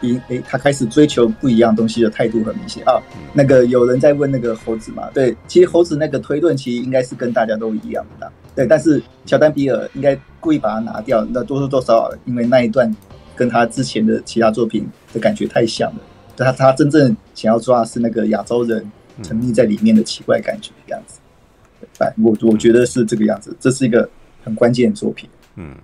[0.00, 3.00] 一诶，他开始追求不一样东西的态度很明显啊。
[3.32, 5.08] 那个有人在问那个猴子嘛？
[5.14, 8.30] 对，其实猴子那个推论其实应该是跟大家都一样的。
[8.54, 12.94] 对，但是乔丹比尔应该故意把它拿掉，那多多多少少因为那一段
[13.36, 16.00] 跟他之前的其他作品的感觉太像了。
[16.36, 18.90] 他他真正想要抓的是那个亚洲人
[19.22, 21.20] 沉溺在里面的奇怪感觉这样子。
[21.98, 24.08] 哎，我我觉得是这个样子，这是一个
[24.42, 25.28] 很关键的作品。
[25.56, 25.76] 嗯。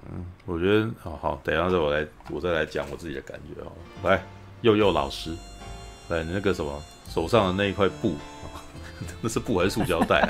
[0.48, 3.72] 我觉得好好，等一下子我来，我再来讲我自己的感觉哦。
[4.02, 4.22] 来，
[4.60, 5.30] 佑佑老师，
[6.08, 6.82] 来你那个什么
[7.12, 8.14] 手上的那一块布，
[9.20, 10.20] 那是布还是塑胶袋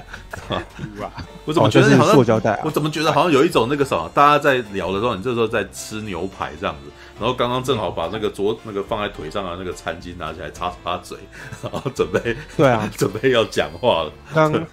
[0.48, 0.62] 啊？
[1.44, 2.61] 我怎么觉得好像塑胶袋？
[2.64, 11.18] 我怎么觉得好像有一种那个什么，大家在聊的时候，你这时候在吃牛排这样子，然后刚刚正好把那个桌那个放在腿上的那个餐巾拿起来擦擦嘴，
[11.62, 14.12] 然后准备对啊， 准备要讲话了。
[14.33, 14.66] 刚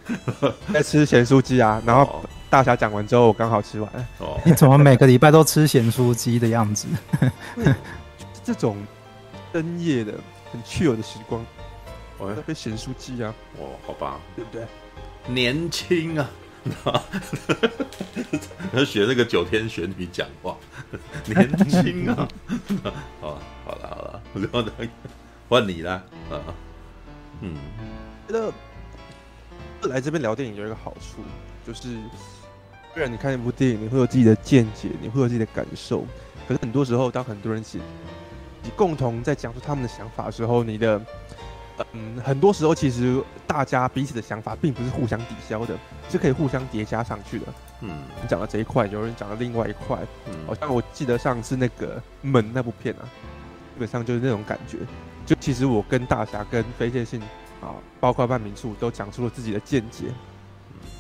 [0.74, 2.24] 在吃咸酥鸡啊，然后。
[2.50, 3.90] 大侠讲完之后，我刚好吃完。
[4.20, 6.88] 哦，你怎么每个礼拜都吃咸酥鸡的样子？
[8.44, 8.78] 这种
[9.52, 10.14] 深夜的
[10.52, 11.44] 很 chill 的时光，
[12.18, 13.34] 我要被咸酥鸡啊！
[13.60, 14.66] 哦，好吧，对不对？
[15.28, 16.30] 年轻啊，
[18.74, 20.58] 要学那个九天玄女讲话，
[21.26, 22.28] 年轻啊！
[23.22, 24.72] 好 了，好了，好了，
[25.48, 26.04] 换你啦。
[26.30, 26.42] 啊，
[27.42, 27.56] 嗯，
[28.28, 28.52] 觉得
[29.90, 31.22] 来这边聊电影有一个好处，
[31.66, 31.98] 就是
[32.94, 36.06] 虽然你看一部电影，你会有自己的见解，你会有自己的感受，
[36.48, 37.80] 可是很多时候，当很多人一起
[38.64, 41.00] 你共同在讲述他们的想法的时候，你的
[41.92, 45.76] 嗯，很多时候其实大家彼此的想法并不是互相抵消的，
[46.10, 47.46] 是可以互相叠加上去的。
[47.82, 47.90] 嗯，
[48.22, 49.98] 你讲到这一块，有人讲到另外一块，
[50.28, 53.04] 嗯，好像我记得上次那个门那部片啊，
[53.74, 54.78] 基本上就是那种感觉。
[55.26, 57.20] 就其实我跟大侠跟非线性
[57.60, 60.06] 啊，包括半民处都讲出了自己的见解。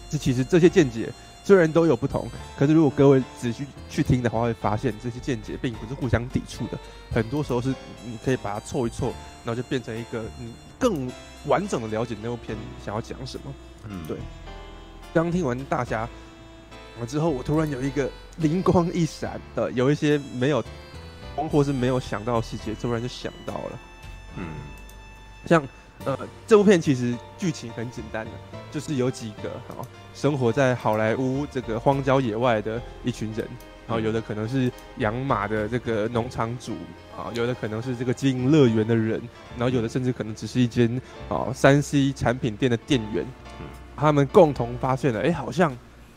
[0.09, 1.11] 这其实这些见解
[1.43, 2.27] 虽然都有不同，
[2.57, 6.79] 可是如果各位仔细去听的话，会发现这些见解并不是互相抵触的。
[7.11, 7.73] 很多时候是
[8.05, 11.11] 你可以把它凑一凑，然后就变成一个你更
[11.45, 13.53] 完整的了解那部片想要讲什么。
[13.89, 14.17] 嗯，对。
[15.13, 16.07] 刚听完大家
[16.97, 20.63] 完之后，我突然有一个灵光一闪的，有一些没有，
[21.51, 23.79] 或是没有想到的细节，突然就想到了。
[24.37, 24.45] 嗯，
[25.45, 25.61] 像
[26.05, 28.31] 呃，这部片其实剧情很简单的，
[28.71, 33.47] 就是有几个好生活在好莱坞这个荒郊野外的一群人，
[33.87, 36.73] 然后有的可能是养马的这个农场主
[37.17, 39.21] 啊，有的可能是这个经营乐园的人，
[39.57, 43.25] 然后有的甚至可能只是一间啊三 C 产品店的店员，
[43.95, 45.73] 他们共同发现了，哎，好像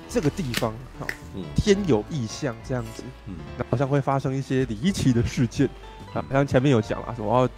[0.09, 1.07] 这个地方好
[1.55, 3.37] 天有异象这样子，嗯，
[3.70, 5.68] 好像会发生一些离奇的事件，
[6.12, 7.49] 啊，像前面有讲啊，什么。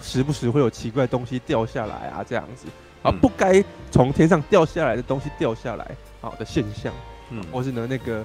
[0.00, 2.66] 时不时会有奇怪东西掉下来啊，这样子。
[3.02, 6.92] 啊，不该从天上掉下来的东西掉下来，好的现象，
[7.30, 8.16] 嗯，或是呢那个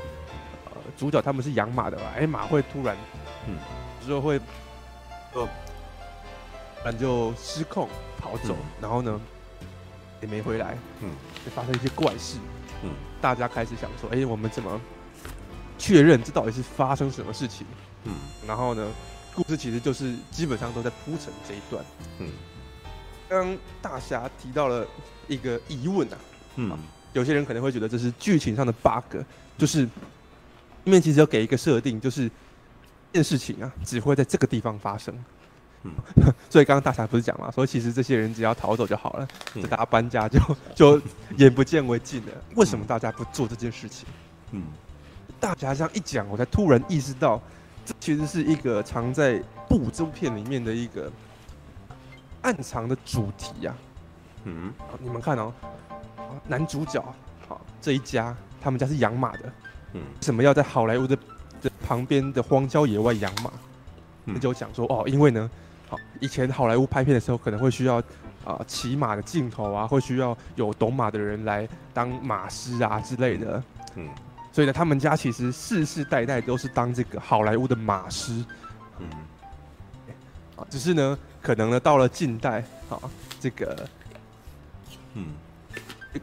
[0.66, 2.98] 呃主角他们是养马的吧，哎、欸、马会突然，
[3.48, 3.56] 嗯，
[4.08, 4.40] 就会
[6.84, 9.22] 呃，就失控跑走，嗯、然后呢
[10.20, 11.12] 也没回来，嗯，
[11.46, 12.40] 就发生一些怪事，
[12.82, 12.90] 嗯，
[13.22, 14.82] 大家开始想说，哎、欸，我们怎么
[15.78, 17.68] 确认这到底是发生什么事情？
[18.06, 18.14] 嗯，
[18.48, 18.88] 然后呢？
[19.34, 21.84] 故事其实就是基本上都在铺陈这一段。
[22.20, 22.30] 嗯，
[23.30, 24.86] 刚大侠提到了
[25.28, 26.18] 一个疑问啊，
[26.58, 26.78] 嗯，
[27.14, 29.18] 有些人可能会觉得这是剧情上的 bug，
[29.58, 29.88] 就是
[30.84, 32.28] 因为其实要给一个设定，就是
[33.14, 35.16] 这件事情啊只会在这个地方发生。
[35.84, 35.92] 嗯，
[36.50, 40.40] 所以刚刚大侠不是讲嘛，说其实这些人只要逃走就好了，就大家搬家就
[40.76, 41.02] 就
[41.38, 42.32] 眼不见为净了。
[42.56, 44.06] 为什么大家不做这件事情？
[44.52, 44.64] 嗯，
[45.40, 47.42] 大侠这样一讲，我才突然意识到。
[47.86, 51.12] 这其实是一个藏在《布》这部片里面的一个
[52.42, 54.44] 暗藏的主题呀、啊。
[54.46, 55.54] 嗯，你们看哦，
[56.48, 57.04] 男主角
[57.48, 59.54] 好这一家，他们家是养马的。
[59.94, 61.18] 嗯，为什么要在好莱坞的
[61.62, 63.52] 的旁边的荒郊野外养马？
[64.26, 65.50] 那、嗯、就讲说哦，因为呢，
[65.90, 68.02] 好以前好莱坞拍片的时候，可能会需要
[68.44, 73.64] 啊骑马的镜头啊，会需要有懂马的人来当马师啊之类的。
[73.96, 74.08] 嗯。
[74.52, 78.44] 所以呢，他们家其实世世代代都是当这个好莱坞的马师，
[79.00, 79.08] 嗯，
[80.58, 82.60] 啊，只是呢，可能呢，到了近代，
[82.90, 83.00] 啊，
[83.40, 83.88] 这个，
[85.14, 85.28] 嗯，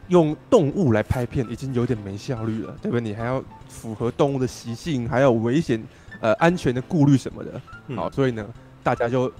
[0.09, 3.01] 用动物来拍片已经有点没效率了，对不对？
[3.01, 5.83] 你还要符合动物的习性，还有危险、
[6.21, 7.61] 呃，安全的顾虑什么的，
[7.95, 8.47] 好，所以呢，
[8.83, 9.31] 大家就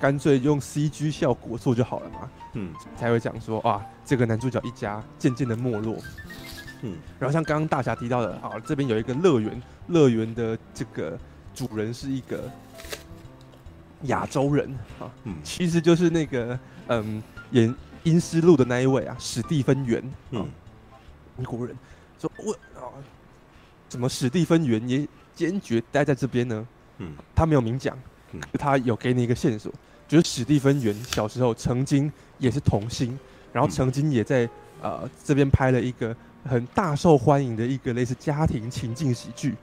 [0.00, 5.98] 干脆用 CG 效果做就好了嘛，嗯，才会讲说，啊，这个男主角一家渐渐的没落。
[6.82, 11.18] 嗯，然后像刚刚大侠提到的，啊，这边有一个乐园，乐园的这个
[11.54, 12.50] 主人是一个
[14.02, 16.58] 亚洲人，啊，嗯，其实就是那个，
[16.88, 17.70] 嗯，演
[18.02, 20.46] 《阴尸路》的那一位啊，史蒂芬元，嗯，
[21.38, 21.74] 英国人，
[22.20, 22.92] 说，我啊，
[23.88, 26.66] 怎么史蒂芬元也坚决待在这边呢？
[26.98, 27.98] 嗯，他没有明讲，
[28.32, 29.72] 嗯，他有给你一个线索，
[30.06, 33.18] 就是史蒂芬元小时候曾经也是童星，
[33.52, 34.46] 然后曾经也在
[34.82, 36.14] 呃这边拍了一个。
[36.46, 39.54] 很大受欢迎的一个类似家庭情境喜剧，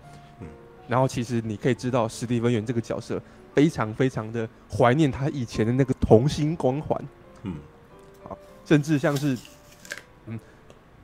[0.41, 0.47] 嗯，
[0.87, 3.21] 然后其实你可以知道史蒂芬元这个角色
[3.53, 7.01] 非常非常的怀念他以前的那个童星光环，
[7.43, 7.55] 嗯，
[8.23, 9.37] 好，甚至像是
[10.27, 10.39] 嗯，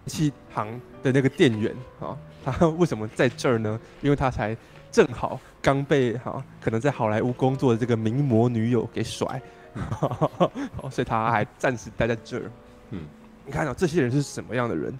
[0.06, 0.68] 七行
[1.02, 3.80] 的那个店员啊，他为什么在这儿呢？
[4.02, 4.56] 因为他才
[4.92, 9.42] 正好刚被哈可能在好莱坞工作的这个名模女友给甩，
[10.92, 12.52] 所以他还暂时待在这儿，
[12.92, 13.06] 嗯，
[13.46, 14.98] 你看到这些人是什么样的人？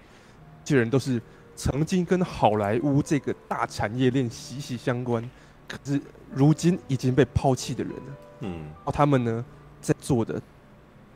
[0.70, 1.20] 这些人都是
[1.56, 5.28] 曾经跟好莱坞这个大产业链息息相关，
[5.66, 6.00] 可是
[6.32, 8.16] 如今已经被抛弃的人了。
[8.42, 9.44] 嗯，然后他们呢，
[9.80, 10.34] 在做的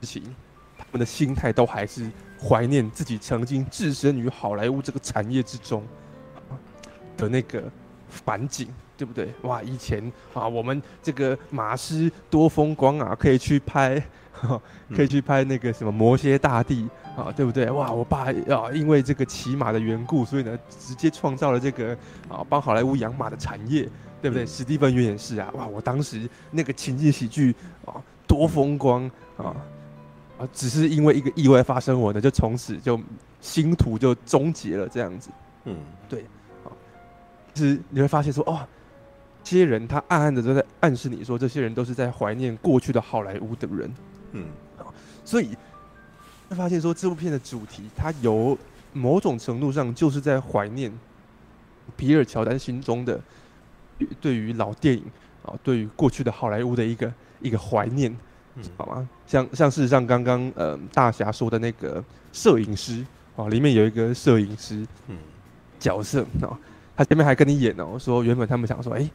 [0.01, 0.25] 事情，
[0.77, 2.11] 他们的心态都还是
[2.43, 5.85] 怀念自己曾经置身于好莱坞这个产业之中
[7.17, 7.71] 的那个
[8.09, 9.33] 反景，对不对？
[9.43, 14.05] 哇，以前啊，我们这个马师多风光啊，可以去拍，
[14.95, 16.89] 可以去拍那个什么摩蝎大帝。
[17.17, 17.71] 啊，对不对？
[17.71, 21.97] 哇，我爸啊，因为这个骑马的缘故，所以呢，直接创造了这个
[22.29, 23.89] 啊，帮好莱坞养马的产业，
[24.21, 24.45] 对不对？
[24.45, 27.55] 史蒂芬元也是啊，哇，我当时那个情景喜剧
[27.85, 29.57] 啊，多风光啊，啊，
[30.41, 33.01] 啊，只是因为一个意外发生，我呢就从此就
[33.41, 35.31] 星途就终结了这样子。
[35.67, 35.77] 嗯，
[36.09, 36.23] 对，
[36.65, 36.75] 啊，
[37.55, 38.67] 其实你会发现说，哦，
[39.45, 43.95] 这些人他暗暗的都在暗示你说，这些人都是在怀念过去的好莱坞的人。
[44.35, 44.45] 嗯，
[44.79, 44.93] 啊，
[45.25, 45.57] 所以
[46.49, 48.57] 会发现说，这部片的主题，它有
[48.93, 50.93] 某种程度上就是在怀念
[51.97, 53.19] 皮尔乔丹心中的
[54.21, 55.03] 对于老电影
[55.45, 58.15] 啊，对于过去的好莱坞的一个一个怀念。
[58.79, 59.09] 好吗？
[59.27, 62.01] 像像事实上刚刚呃大侠说的那个
[62.33, 65.19] 摄影师啊，里面有一个摄影师嗯
[65.77, 66.57] 角色啊，
[66.97, 69.11] 他前面还跟你演哦，说原本他们想说，哎，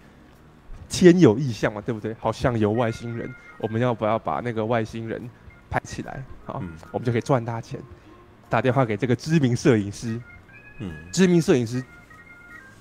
[0.89, 2.15] 天有异象嘛，对不对？
[2.19, 5.21] 好像有外星人，我们要不要把那个外星人
[5.69, 6.23] 拍起来？
[6.45, 7.79] 好，我们就可以赚大钱。
[8.49, 10.19] 打电话给这个知名摄影师，
[10.79, 11.83] 嗯，知名摄影师，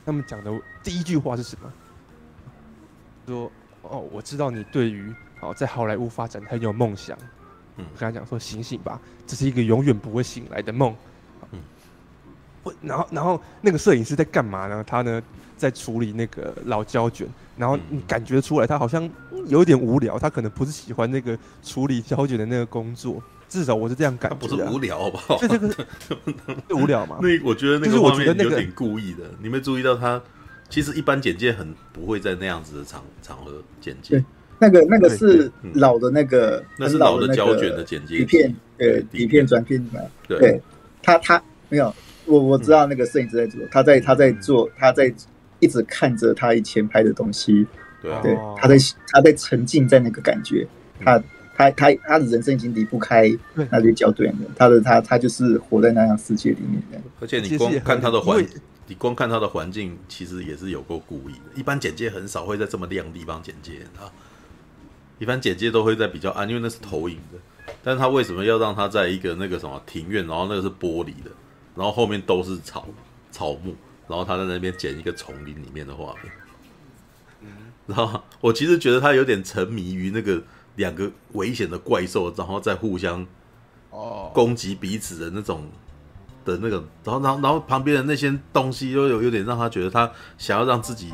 [0.05, 0.51] 他们讲的
[0.83, 1.73] 第一句话是什么？
[3.27, 5.15] 说哦，我知道你对于。
[5.41, 7.17] 哦，在好莱坞发展很有梦想。
[7.77, 10.93] 嗯，我跟他讲说：“醒醒吧，这是一个永远不会醒来的梦。”
[11.53, 11.61] 嗯，
[12.61, 14.83] 不，然后，然后那个摄影师在干嘛呢？
[14.83, 15.23] 他呢
[15.59, 19.09] 在处理那个老胶卷，然后你感觉出来他好像
[19.47, 24.37] 有点无聊，他可能不是喜欢那个处理胶卷的那个工作，至少我是这样感觉。
[24.37, 25.37] 不是无聊，好不好？
[25.39, 25.69] 就这个
[26.77, 27.19] 无聊嘛？
[27.23, 29.25] 那我觉得那个画面有点故意的。
[29.43, 30.23] 你没注意到他
[30.71, 34.25] 其实一般剪接很不会在那样子的场场合剪接。
[34.61, 40.01] 那个那个是老的那个，那是老的胶卷的剪接底片，呃底片转片嘛。
[40.27, 40.61] 对，
[41.01, 41.95] 他他没有，
[42.27, 45.15] 我我知道那个摄影师在做，他在他在做，他在
[45.61, 47.67] 一直看着他以前拍的东西。
[48.01, 48.77] 对啊，他在
[49.09, 50.67] 他在沉浸在那个感觉，
[51.05, 51.21] 他
[51.57, 56.99] 他他他的人生已经离不开那些胶卷了，他的他他就是活在那样世界里面的。
[57.21, 58.47] 而且你光看他的环，
[58.87, 61.41] 你光看他的环境，其实也是有够故意的。
[61.57, 64.07] 一般简介很少会在这么亮的地方简介啊。
[65.19, 67.75] 一般简介都会在比较暗，因为那是投影的。
[67.83, 71.31] 但是他为什么要让他在一个那个什么庭院，然后那个是玻璃的，
[71.75, 72.87] 然后后面都是草
[73.33, 73.75] 草木，
[74.09, 76.33] 然后他在那边剪一个丛林里面的画面。
[77.43, 77.49] 嗯，
[77.87, 80.43] 然后我其实觉得他有点沉迷于那个
[80.77, 83.25] 两个危险的怪兽，然后再互相
[83.91, 85.69] 哦攻击彼此的那种
[86.45, 91.13] 的那个，然后然后然后旁边的那些东西又有有点让他觉得他想要让自己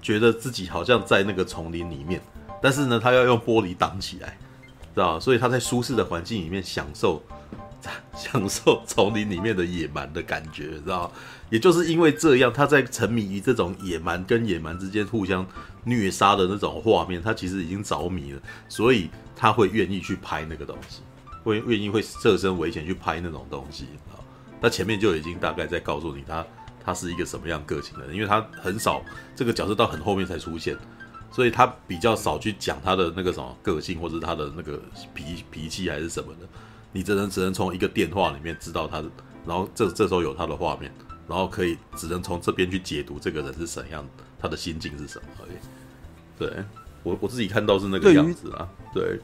[0.00, 2.20] 觉得自己好像在那个丛林里面。
[2.62, 4.36] 但是呢，他要用玻璃挡起来，
[4.94, 5.18] 知道？
[5.18, 7.22] 所以他在舒适的环境里面享受
[8.14, 11.10] 享受丛林里面的野蛮的感觉，知道？
[11.48, 15.46] 也就是因为这样，他在沉迷于这种野蛮跟野蛮之间互相
[15.84, 21.00] 虐杀的那种画面，他其实已经着迷了，所以他会愿意去拍那个东西，
[21.42, 24.18] 会愿意会设身危险去拍那种东西啊。
[24.60, 26.46] 他前面就已经大概在告诉你他，
[26.84, 29.02] 他是一个什么样个性的人，因为他很少
[29.34, 30.76] 这个角色到很后面才出现。
[31.32, 34.82] 所以他比较少去讲他的那个什么个性，或者他的那个
[35.14, 36.48] 脾脾气还是什么的，
[36.92, 39.08] 你只能只能从一个电话里面知道他的，
[39.46, 40.92] 然后这这时候有他的画面，
[41.28, 44.04] 然后可以只能从这边去解读这个人是怎样，
[44.38, 45.56] 他的心境是什么而已。
[46.38, 46.64] 对，
[47.02, 48.68] 我我自己看到是那个样子啊。
[48.92, 49.20] 对，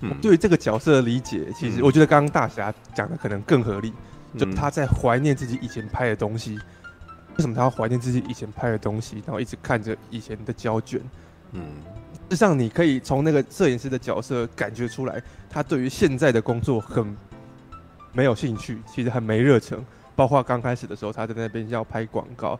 [0.00, 3.92] 嗯，对于这个角色的理解，其实我觉得刚刚大侠讲的可能更合理，
[4.36, 6.58] 就他在怀念自己以前拍的东西。
[7.36, 10.98] 为什么他要怀念自己以前拍的东西，然后一直看着以前的胶卷？
[11.52, 11.62] 嗯，
[12.28, 17.16] 事实上，你可以从那个摄影师的角色感觉出来，他对于现在的工作很
[18.12, 19.78] 没有兴趣，其实很没热忱。
[20.16, 22.58] 包括刚开始的时候，他在那边要拍广告，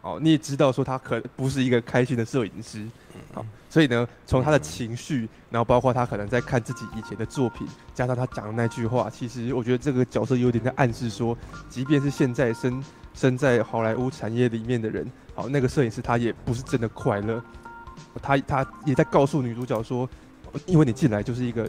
[0.00, 2.86] 哦，你也知道说他可不是一个开心的摄影师，
[3.34, 11.36] 好，所以呢，从他的情绪，然后包括他可能在看自己以前的作品，加上他讲的那句话，其实我觉得这个角色有点在暗示说，
[11.68, 17.42] 即便是现在身身在好莱坞产业里面的人，好，那个摄影师他也不是真的快乐。
[18.22, 20.08] 他他也在告诉女主角说，
[20.66, 21.64] 因为你进来就是一个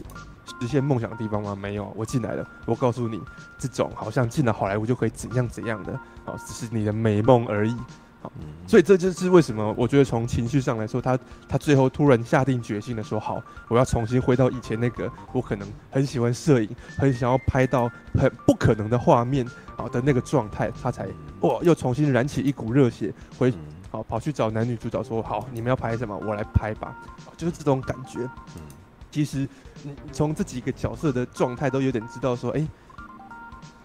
[0.60, 1.54] 实现梦想的地方吗？
[1.54, 2.48] 没有，我进来了。
[2.66, 3.20] 我告诉你，
[3.58, 5.92] 这种好像进了好莱坞就可以怎样怎样的，
[6.24, 7.76] 哦，只是你的美梦而已。
[8.22, 8.32] 好，
[8.66, 11.18] 所以这就是为什么我觉得从情绪上来说，他
[11.48, 19.44] 他最后突然下定决心的说，好，我要重新回到以前那个我可能很喜欢摄影，很想要拍到很不可能的画面
[19.76, 21.06] 啊的那个状态，他才
[21.40, 23.52] 哇又重新燃起一股热血回。
[23.90, 26.16] 好，跑去找男女主角说：“好，你们要拍什么？
[26.16, 26.96] 我来拍吧。”
[27.36, 28.20] 就是这种感觉。
[28.56, 28.62] 嗯，
[29.10, 29.48] 其实
[29.82, 32.68] 你从这几个角色的状态都有点知道说，哎、欸，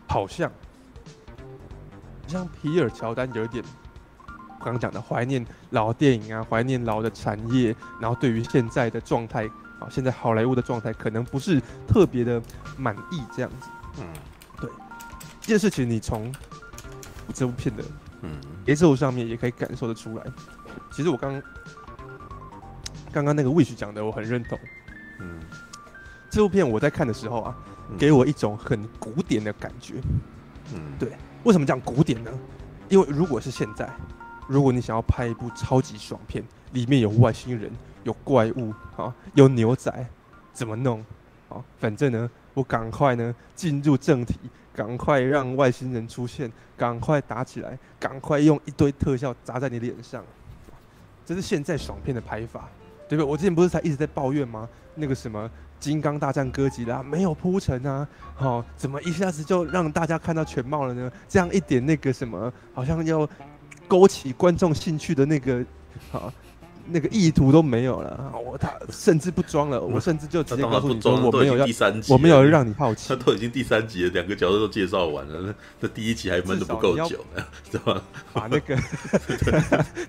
[0.07, 0.51] 好像
[2.27, 3.63] 像皮尔乔丹有一点
[4.59, 9.45] 刚刚讲的怀念老电影啊，怀念老的产业，然后对于现在的状态
[9.79, 12.41] 啊，现在好莱坞的状态可能不是特别的
[12.75, 13.69] 满意这样子。
[13.99, 14.05] 嗯，
[14.59, 14.69] 对，
[15.39, 16.33] 这件事情你从
[17.33, 17.83] 这部片的。
[18.21, 18.31] 嗯，
[18.65, 20.23] 节奏上面也可以感受得出来。
[20.91, 21.41] 其实我刚
[23.11, 24.57] 刚刚那个 Wish 讲的，我很认同。
[25.19, 25.39] 嗯，
[26.29, 27.55] 这部片我在看的时候啊，
[27.97, 29.95] 给我一种很古典的感觉。
[30.73, 31.11] 嗯，对。
[31.43, 32.31] 为什么讲古典呢？
[32.87, 33.89] 因为如果是现在，
[34.47, 36.43] 如果你想要拍一部超级爽片，
[36.73, 37.71] 里面有外星人、
[38.03, 39.91] 有怪物啊、有牛仔，
[40.53, 41.03] 怎么弄？
[41.49, 44.37] 啊，反正呢，我赶快呢进入正题，
[44.73, 50.23] 赶快让外星人出现，赶快打起来，赶快用一堆特效砸在你脸上。
[51.25, 52.69] 这是现在爽片的拍法，
[53.07, 53.29] 对不对？
[53.29, 54.67] 我之前不是才一直在抱怨吗？
[54.95, 55.47] 那个什么
[55.79, 61.11] 《金刚大战哥吉拉》没有铺陈啊，好、怎么一下子就让大家看到全貌了呢？
[61.29, 63.27] 这样一点那个什么，好像要
[63.87, 65.63] 勾起观众兴趣的那个，
[66.11, 66.31] 好。
[66.89, 78.01] 那个意图都没有了，我他甚至不装了，我甚至就直接告诉你说，我没有第三集，我没有让你好奇，他 都已经第三集了，两个角色都介绍完了，那那第一集还闷的不够久呢， 是吧？
[78.33, 78.77] 把那个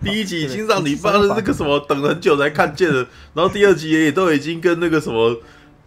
[0.03, 5.37] 第一集已经让你发了那个什么等了很久才看见了，然后第二集也都已经跟那个什么，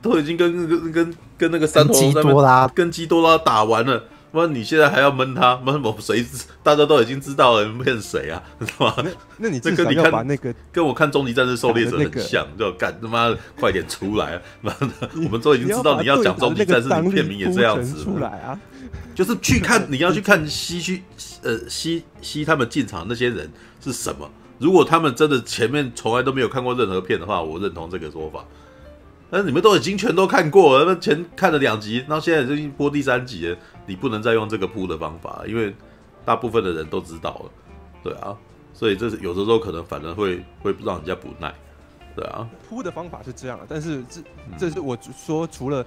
[0.02, 4.04] 都已经跟那个跟跟那个三头基多拉跟基多拉打完了。
[4.36, 6.26] 那你现在还要闷他闷我谁？
[6.62, 8.42] 大家都已经知道了，骗谁啊？
[8.60, 9.06] 知道吗？
[9.38, 14.42] 那你这跟你看那个跟我看《终极战士狩猎者》很像，就干他妈快点出来！
[14.62, 18.60] 妈的，我们都已经知道你要讲《终极战士》， 你片名也这样子出来啊！
[19.14, 21.02] 就是去看你要去看西区
[21.42, 23.50] 呃西西他们进场那些人
[23.84, 24.30] 是什么？
[24.58, 28.44] 如果他们真的前面从来都没有看过任何片的话，我认同这个说法。
[29.30, 35.74] 但是你们都已经全都看过了，那前看了两集，然后现在已经播第三集了，你不能再用这个铺的方法，因为
[36.24, 37.52] 大部分的人都知道了，
[38.04, 38.36] 对啊，
[38.74, 41.54] 所以这是有的时候可能反而会会让人家不耐，
[42.16, 42.50] 对啊。
[42.68, 44.22] 铺的方法是这样的，但是这
[44.58, 45.86] 这是我说除了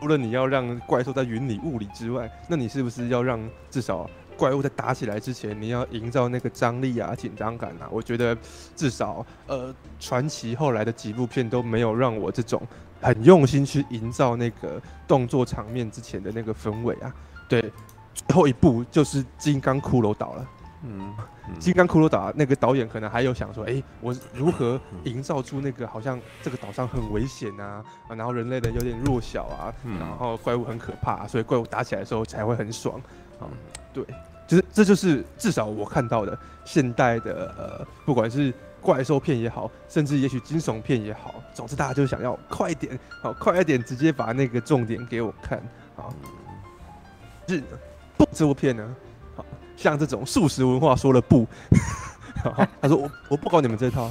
[0.00, 3.38] 除了你要让怪兽在云里雾里之外，那你是不是要让
[3.70, 7.86] 至少怪物在打起来之前，你要营造那个张力啊、紧张感啊？
[7.90, 8.36] 我觉得
[8.74, 12.60] 至少呃，传奇后来的几部片都没有让我这种
[13.02, 17.14] 很用心去营造那个动作场面之前的那个氛围啊。
[17.60, 17.72] 对，
[18.14, 20.46] 最后一步就是《金刚骷髅岛》了。
[20.86, 21.14] 嗯，
[21.58, 33.00] 《金刚骷髅岛》那个导演可能还有想说，哎，我如何营造出那个好像这个岛上很危险啊，然后人类的有点弱小啊，然后怪物很可怕，所以怪物打起来的时候才会很爽
[33.40, 33.48] 啊。
[33.94, 34.04] 对，
[34.46, 38.52] 就是这就是至少我看到的现代的呃，不管是
[38.82, 45.58] 怪兽片也好，甚至也许惊悚片也好，总之大家就想要快一点，好快一点，直接把那个重点给我看
[45.96, 46.12] 啊。
[47.46, 47.62] 是
[48.16, 48.96] 不这部片呢，
[49.36, 49.44] 好
[49.76, 51.46] 像这种素食文化说了不，
[52.80, 54.10] 他说我我不搞你们这套，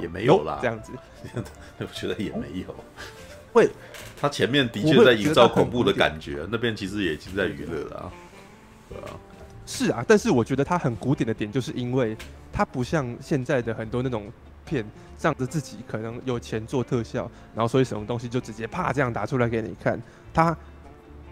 [0.00, 0.92] 也没有啦， 这样子，
[1.78, 2.74] 我觉得也没有。
[3.52, 3.70] 会，
[4.20, 8.12] 他前面的确在营造恐怖的感觉，那边其实也已经在娱乐了。
[8.88, 9.16] 对啊，
[9.64, 12.16] 是啊，但是我觉得它很古典的点，就是因为
[12.52, 14.30] 它不像现在的很多那种
[14.66, 14.84] 片，
[15.16, 19.98] 仗着自己可能有钱做特效，然后所以什么东西就直接啪这样打出来给你看。
[20.34, 20.54] 它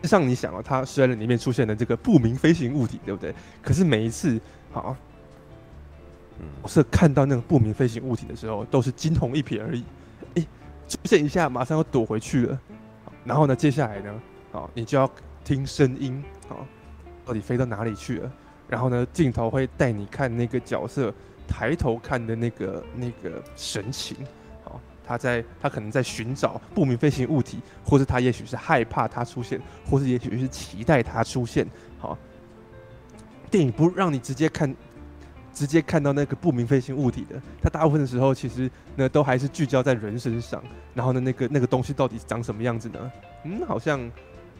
[0.07, 3.35] 像你想啊，它虽然里面出现了这个不明飞行物体，对不对？
[3.63, 4.41] 可是每一次，
[4.73, 4.97] 好，
[6.63, 9.85] 我是看到那个不明飞行物体的时候，都是惊鸿一瞥而已。
[10.35, 10.47] 诶，
[10.89, 12.61] 出现一下，马上又躲回去了。
[13.25, 15.11] 然后呢，接下来呢，好，你就要
[15.45, 16.67] 听声音，好。
[17.27, 18.31] 到底飞到哪里去了？
[18.69, 21.11] 然后呢，镜头会带你看那个角色
[21.49, 24.44] 抬头看的那个那个神情，好，
[25.07, 31.67] 他在他可能在寻找不明飞行物体，或是他也许是害怕它出现，或是也许是期待它出现。
[31.99, 32.17] 好，
[33.51, 34.75] 电影不让你直接看，
[35.53, 40.63] 直接看到那个不明飞行物体的，它大部分的时候其实呢都还是聚焦在人身上。
[40.95, 43.13] 然后呢，那个那个东西到底长什么样子呢？
[43.45, 44.11] 嗯，好像。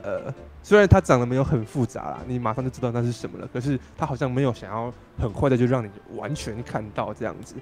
[0.07, 0.31] 呃，
[0.63, 3.49] 虽然它长得没有很复杂啦，你马上就知道那是什么了。
[3.51, 7.55] 可是它好像没有想要很快的就让你完全看到这样子，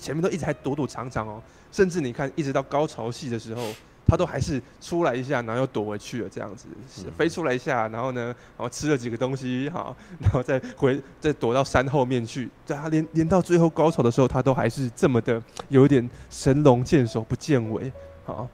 [0.00, 1.42] 前面都一直还躲躲藏藏哦，
[1.72, 3.62] 甚至你看一直到高潮戏的时候，
[4.06, 6.68] 他都还是出来一下，然后又躲回去了这样子，
[7.16, 12.48] 飞出来一下，然后呢，然后吃了几个东西，好，然后再回再躲到山后面去。
[12.64, 17.92] 在他连连到最后高潮的时候，他都还是这么的有一点神龙见首不见尾，
[18.24, 18.48] 好，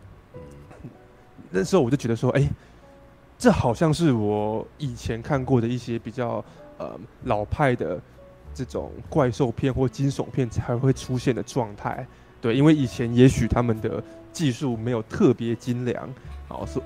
[1.51, 2.49] 那时候我就觉得说，哎。
[3.43, 6.45] 这好像是我以前看过的一些比较
[6.77, 6.95] 呃
[7.25, 7.99] 老派的
[8.55, 12.07] 这种怪兽片或惊悚片才会出现的状态，
[12.41, 16.09] 对，因为以前也许他们的技术没有特别精良，
[16.49, 16.83] 好，所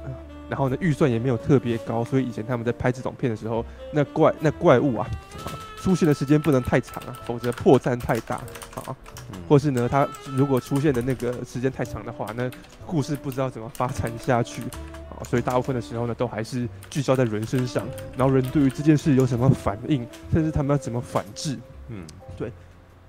[0.48, 5.08] 然后呢预算也没有特别高，所以以前他们在拍这种片的时候，那怪那怪物啊，
[5.84, 8.36] 出现的时间不能太长啊，否则破绽太大
[8.86, 8.96] 啊，
[9.46, 12.50] 或是呢，他如果出现的那个时间太长的话，那
[12.86, 14.62] 故事不知道怎么发展下去
[15.10, 15.20] 啊。
[15.28, 21.58] 所以大部分的时候呢，都还是聚焦在人身上，然后人对于这件事有什么反应，甚至他们要怎么反制。
[21.90, 22.02] 嗯，
[22.38, 22.50] 对。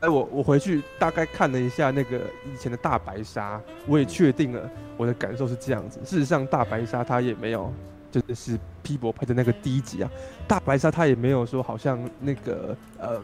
[0.01, 3.57] 哎，我我回去大概看了一下那个以前的大白鲨，
[3.87, 6.01] 我也确定了我的感受是这样子。
[6.03, 7.73] 事实上，大白鲨它也没有，
[8.21, 10.09] 就是皮博拍的那个第一集啊，
[10.47, 13.21] 大白鲨它也没有说好像那个呃，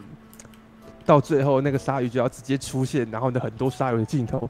[1.04, 4.48] 到最后那个鲨鱼就要直接出现，然后呢很多鲨鱼的镜头，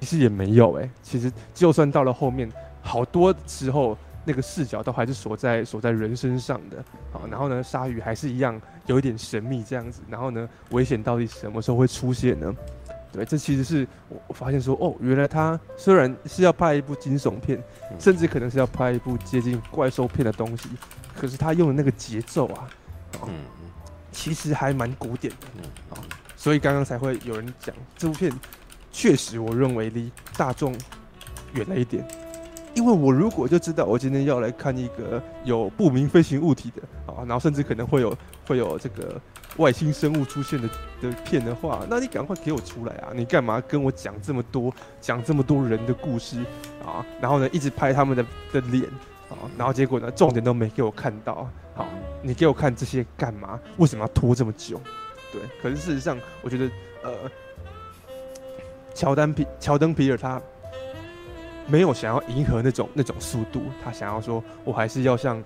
[0.00, 2.50] 其实也没有哎、其实就算到了后面，
[2.82, 3.96] 好多时候。
[4.22, 12.54] 那个视角都还是锁在锁在人身上的，好，然后呢，鲨鱼还是一样有一点神秘这样子，然后呢，危险到底什么时候会出现呢？
[13.12, 17.62] 对，这其实是我我发现说，哦，原来他虽然是要拍一部惊悚片，
[17.98, 20.68] 甚至可能是要拍一部接近怪兽片的东西，
[21.16, 22.68] 可是他用的那个节奏啊，
[23.26, 23.34] 嗯，
[24.12, 25.46] 其实还蛮古典的，
[25.92, 25.96] 嗯，
[26.36, 28.32] 所以刚刚才会有人讲这部片
[28.92, 30.72] 确实我认为离大众
[31.54, 32.06] 远了一点。
[32.72, 39.20] 因为我如果就知道我今天要来看一个有不明飞行物体的啊，然后甚至可能会有会有这个
[39.60, 40.68] 外星生物出现的
[41.02, 43.10] 的片的话，那你赶快给我出来啊！
[43.14, 46.38] 你干嘛跟我讲这么多，讲这么多人的故事
[46.84, 47.04] 啊？
[47.20, 48.84] 然后呢，一直拍他们的的脸
[49.28, 51.46] 啊，然后结果呢，重点都没给我看到。
[51.74, 51.86] 好，
[52.22, 53.60] 你给我看这些干嘛？
[53.76, 54.80] 为什么要拖这么久？
[55.30, 56.70] 对，可是事实上，我觉得
[57.02, 57.12] 呃，
[58.94, 60.40] 乔丹皮乔登皮尔他。
[61.66, 65.40] 没有想要迎合那种那种速度，他想要说，我还是要像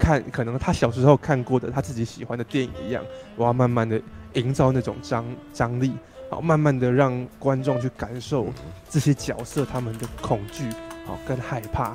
[0.00, 3.04] 看可能他小时候看过的他自己喜欢的电影一样，
[3.36, 4.00] 我要慢慢的
[4.32, 5.92] 营造那种张张力，
[6.30, 8.48] 好，慢慢的让观众去感受
[8.88, 10.64] 这些角色他们的恐惧，
[11.06, 11.90] 好，跟害怕，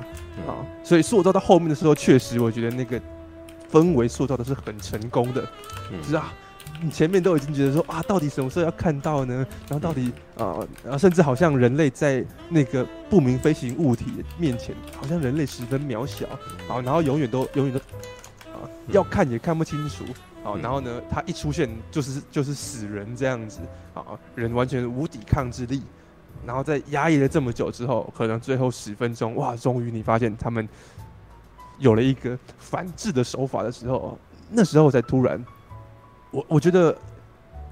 [0.46, 3.00] 啊，所以塑造到后面的时候，确实我觉得那个
[3.70, 5.44] 氛围塑造的是很成功的，
[6.02, 6.32] 是啊。
[6.82, 9.34] 你前面都已经觉得说啊，到底什么时候要看到呢？
[9.68, 16.26] 然后到底啊，然后甚至好像人类在那个不明飞行物体面前，好像人类十分渺小。
[16.68, 17.78] 好，然后永远都永远都
[18.50, 20.04] 啊，要看也看不清楚。
[20.42, 23.60] 好，然后呢，他一出现就是就是死人这样子。
[23.94, 24.04] 啊，
[24.34, 25.82] 人完全无抵抗之力，
[26.44, 30.68] 然后在压抑了这么久之后，可能最后十分钟哇，终于你发现他们
[31.78, 34.18] 有了一个反制的手法的时候，
[34.50, 35.42] 那时候才突然。
[36.36, 36.94] 我我觉得，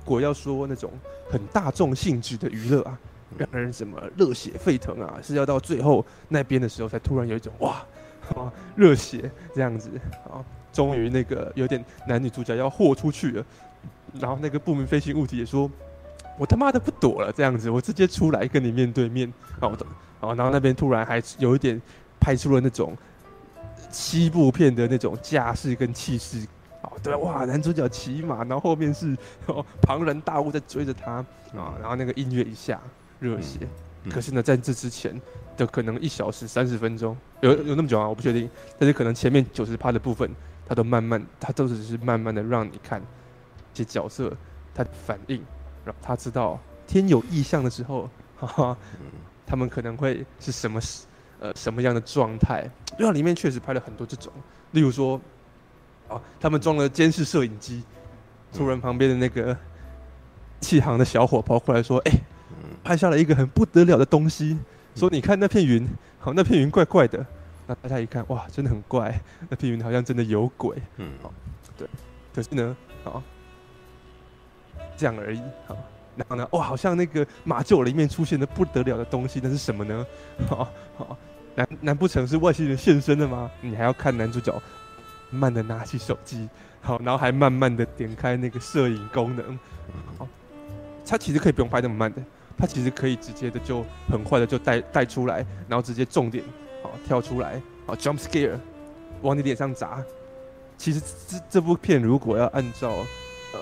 [0.07, 0.91] 果要说那种
[1.31, 2.99] 很大众性质的娱乐啊，
[3.37, 7.85] 让人什么热血沸腾啊，是要到最后那边的时候，才突然有一种哇，
[8.35, 9.91] 啊， 热血这样子
[10.25, 10.41] 啊，
[10.73, 13.45] 终于那个有点男女主角要豁出去了，
[14.19, 15.71] 然后那个不明飞行物体也说，
[16.39, 19.87] 我他妈的不躲了这样子，我直接出来跟你面对面，啊，我懂，
[20.21, 21.79] 啊，然后那边突然还有一点
[22.19, 22.97] 拍出了那种
[23.91, 26.47] 西部片的那种架势跟气势。
[27.03, 29.17] 对哇，男主角骑马，然后后面是
[29.83, 31.13] 庞然大物在追着他
[31.57, 32.81] 啊，然后那个音乐一下，
[33.21, 33.61] 热血。
[34.11, 35.19] 可是呢，在这之前
[35.57, 38.07] 的可能一小时三十分钟，有有那么久啊？
[38.07, 38.51] 我不确定。
[38.79, 40.31] 但是可能前面九十趴的部分，
[40.67, 43.01] 他都慢慢，他都只是慢慢的让你看
[43.73, 44.37] 这些角色
[44.75, 45.43] 他的反应，
[45.85, 48.77] 让他知道天有异象的时候，哈哈，
[49.47, 50.79] 他们可能会是什么
[51.41, 52.69] 呃什么样的状态？
[52.99, 54.33] 对啊，里面确实拍了很多这种，
[54.73, 55.21] 例如说。
[56.09, 56.21] 啊！
[56.39, 57.83] 他们装了监视摄影机，
[58.53, 59.57] 突然旁边的那个
[60.61, 62.23] 气航的小伙跑过来说：“哎、欸，
[62.83, 64.59] 拍下了一个很不得了的东西。
[64.95, 65.89] 说你看那片云，
[66.19, 67.25] 好，那片云怪怪的。
[67.67, 70.77] 那大家一看，哇，真的很怪，那片云好像真的有鬼。
[70.99, 71.33] 嗯，好，
[71.77, 71.89] 对。
[72.35, 73.23] 可是呢，好，
[74.97, 75.41] 这样而已。
[75.67, 75.75] 好，
[76.17, 80.07] 然后呢，哇，好像那个马厩里面出现的不得了的东西，那是什么呢？
[80.47, 81.17] 好好，
[81.55, 83.51] 难难不成是外星人现身的吗？
[83.63, 84.55] 你还要看男主角。”
[85.35, 86.49] 慢的拿起手机，
[86.81, 89.59] 好，然后还慢慢的点开那个摄影功能，
[90.17, 90.29] 好，
[91.05, 92.23] 它其实可以不用拍那么慢的，
[92.57, 96.45] 它其实可以直接的就很快的就带带出来，然后直接重点，
[96.83, 98.59] 好跳出来，好 jump scare，
[99.23, 100.03] 往你脸上砸。
[100.77, 103.61] 其实这这部片如果要按照呃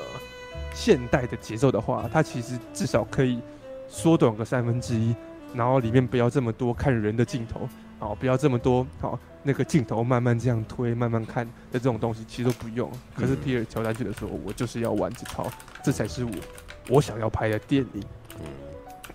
[0.74, 3.40] 现代的节奏的话，它其实至少可以
[3.88, 5.14] 缩短个三分之一，
[5.54, 7.68] 然后里面不要这么多看人的镜头，
[8.02, 9.16] 好，不要这么多，好。
[9.44, 12.90] 那个镜头慢慢这样推，慢慢看的这种东西其实都不用。
[13.14, 15.48] 可是皮尔乔丹觉得说，我就是要玩这套，
[15.84, 16.30] 这才是我
[16.88, 18.02] 我想要拍的电影。
[18.38, 18.46] 嗯，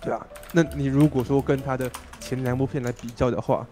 [0.00, 0.26] 对啊。
[0.52, 3.66] 那你如果说跟他的前两部片来比较的话，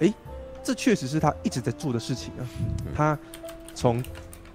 [0.00, 0.14] 哎、欸，
[0.62, 2.42] 这确实是他一直在做的事情啊。
[2.94, 3.18] 他
[3.74, 4.02] 从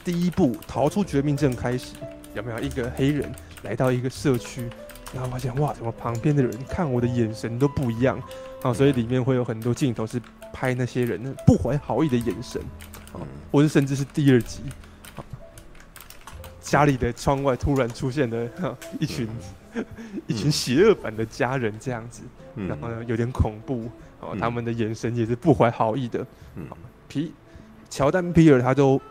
[0.04, 1.94] 第一部逃出绝命镇开始，
[2.34, 3.30] 有没有一个黑人
[3.64, 4.70] 来到一个社区，
[5.14, 8.22] 然后发现哇，怎么旁边的人看我的眼神都不一样
[8.70, 8.74] 啊？
[8.74, 10.22] 所以里面会有很多镜头是。
[10.58, 12.62] 拍那些人不怀好意的眼神，
[13.12, 13.20] 啊，
[13.52, 14.62] 或者甚至是第二集，
[16.62, 19.28] 家里的窗外突然出现了一群
[20.28, 22.22] 一群邪恶版的家人这样子，
[22.56, 23.92] 然后呢有点恐怖，
[24.22, 26.26] 啊，他们的眼神也是不怀好意的。
[27.10, 27.34] 皮
[27.90, 29.02] 乔丹皮尔他都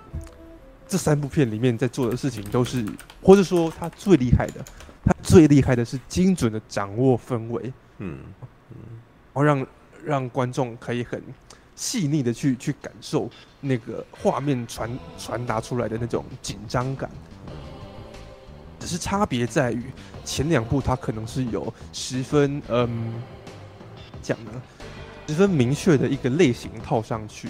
[0.89, 2.87] 这三部片里面在做的事情都是，
[3.21, 4.65] 或者说他最厉害的，
[5.05, 8.49] 他最厉害的是精准的掌握氛围，嗯嗯，
[9.35, 9.67] 然后让
[10.05, 11.21] 让观众可以很
[11.75, 13.29] 细腻的去去感受
[13.61, 17.11] 那个画面传传达出来的那种紧张感。
[18.79, 19.85] 只是差别在于
[20.25, 23.15] 前两部它可能是有十分嗯
[24.23, 24.51] 讲呢
[25.27, 27.49] 十分明确的一个类型套上去，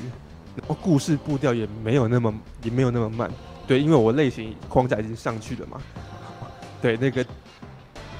[0.55, 2.33] 然后故事步调也没有那么
[2.63, 3.29] 也没有那么慢。
[3.67, 5.81] 对，因为我类型框架已经上去了嘛。
[6.81, 7.27] 对，那个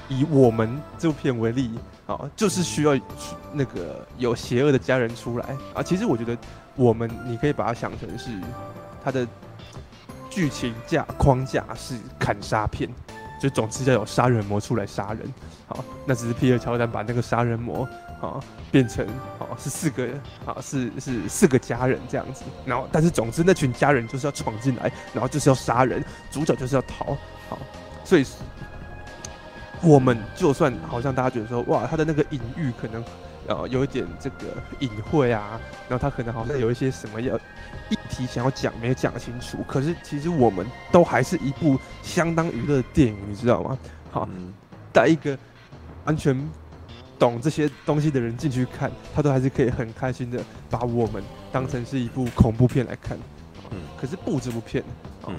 [0.07, 1.71] 以我们这部片为例
[2.07, 2.97] 啊，就是需要
[3.53, 5.83] 那个有邪恶的家人出来啊。
[5.83, 6.37] 其实我觉得
[6.75, 8.29] 我们你可以把它想成是
[9.03, 9.27] 它的
[10.29, 12.89] 剧情架框架是砍杀片，
[13.41, 15.21] 就总之要有杀人魔出来杀人。
[15.67, 17.87] 好，那只是皮尔乔丹把那个杀人魔。
[18.21, 18.39] 啊，
[18.71, 19.05] 变成
[19.37, 20.07] 啊是四个
[20.45, 27.15] 啊是是四个家人这样子，然后但是总之那群家人就是要闯进来，然后就是要杀人，主角就是要逃，
[27.49, 27.59] 好，
[28.05, 28.25] 所以
[29.85, 33.03] 我们就算好像大家觉得说哇他的那个隐喻可能
[33.47, 34.45] 呃有一点这个
[34.79, 37.35] 隐晦啊，然后他可能好像有一些什么要
[37.89, 43.77] 议题想要讲没有讲清楚，可是其实我们都还是一部相当娱乐的电影，你知道吗？
[44.11, 44.27] 好，
[44.91, 45.37] 带一个
[46.05, 46.35] 完全。
[47.17, 53.17] 懂这些东西的人进去看，他都还是可以很开心的把我们当成是一部恐怖片来看。
[53.71, 54.83] 嗯，可是不这部片，
[55.25, 55.33] 嗯，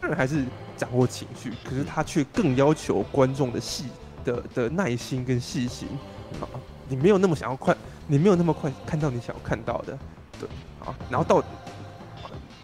[0.00, 0.42] 当然还是
[0.82, 3.84] 掌握情绪，可是他却更要求观众的细
[4.24, 5.86] 的的耐心跟细心。
[6.40, 6.44] 啊，
[6.88, 7.76] 你没有那么想要快，
[8.08, 9.96] 你没有那么快看到你想要看到的，
[10.40, 10.48] 对，
[10.84, 11.44] 啊，然后到。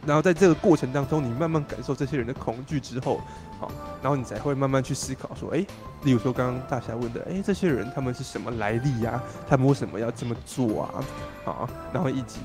[0.07, 3.21] 然后在这个过程当中，你慢慢感受这些人的恐惧之后，
[3.61, 5.59] 好，然后你才会慢慢去思考说，哎，
[6.03, 9.23] 例如说刚刚大侠问的，哎，这些人他们是什么来历呀？
[9.47, 11.05] 他们为什么要这么做啊？
[11.45, 12.41] 好，然后以及，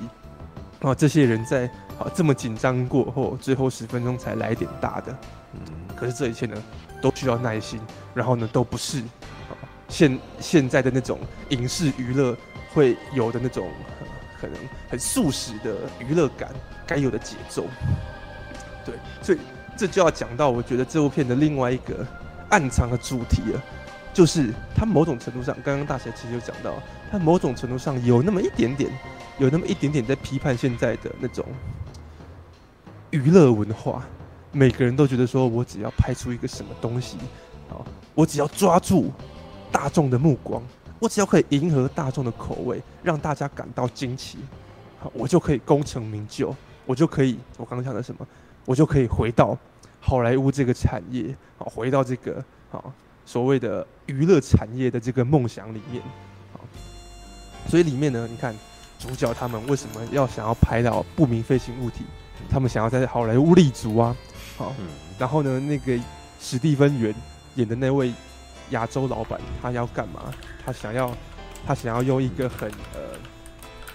[0.82, 1.66] 啊，这些人在
[1.98, 5.18] 啊这么紧张过后，最后十分钟才来点大的，
[5.54, 6.62] 嗯，可是这一切呢，
[7.02, 7.80] 都需要耐心，
[8.14, 9.56] 然后呢，都不是啊
[9.88, 12.36] 现现在的那种影视娱乐
[12.74, 13.68] 会有的那种。
[14.44, 14.58] 可能
[14.90, 16.52] 很速食的娱乐感，
[16.86, 17.64] 该有的节奏，
[18.86, 19.38] 对，所以
[19.78, 22.06] 这就要讲到，我觉得这部片的另外一个
[22.50, 23.64] 暗藏的主题了，
[24.14, 26.74] 就是它某种程度上，刚刚大侠其实有讲到，
[27.10, 28.92] 它某种程度上有那么一点点，
[29.38, 31.46] 有那么一点点在批判现在的那种
[33.12, 34.04] 娱乐文化，
[34.54, 37.18] 每个人都觉得说我只要拍出一个什么东西，
[37.70, 37.82] 啊，
[38.16, 39.12] 我只要抓住
[39.72, 40.64] 大众的目光。
[41.00, 44.38] 我只要可以迎合大众的口味，让大家感到惊奇，
[45.02, 48.26] 好，我就可以功成名就，我就可以，我刚刚讲的什么，
[48.64, 49.58] 我就可以回到
[50.00, 52.42] 好莱坞这个产业，好，回到这个
[52.72, 52.94] 好
[53.26, 56.02] 所谓的娱乐产业的这个梦想里面，
[56.54, 56.62] 好，
[57.68, 58.56] 所以里面呢，你看
[58.98, 62.06] 主角他们为什么要想要拍到不明飞行物体？
[62.50, 64.16] 他们想要在好莱坞立足啊，
[64.58, 64.74] 好，
[65.18, 66.00] 然后呢，那个
[66.40, 67.14] 史蒂芬元
[67.56, 68.14] 演的那位。
[68.70, 70.34] 亚洲老板他要干嘛？
[70.66, 71.16] 他想要，
[71.68, 73.02] 他想要用一个很呃，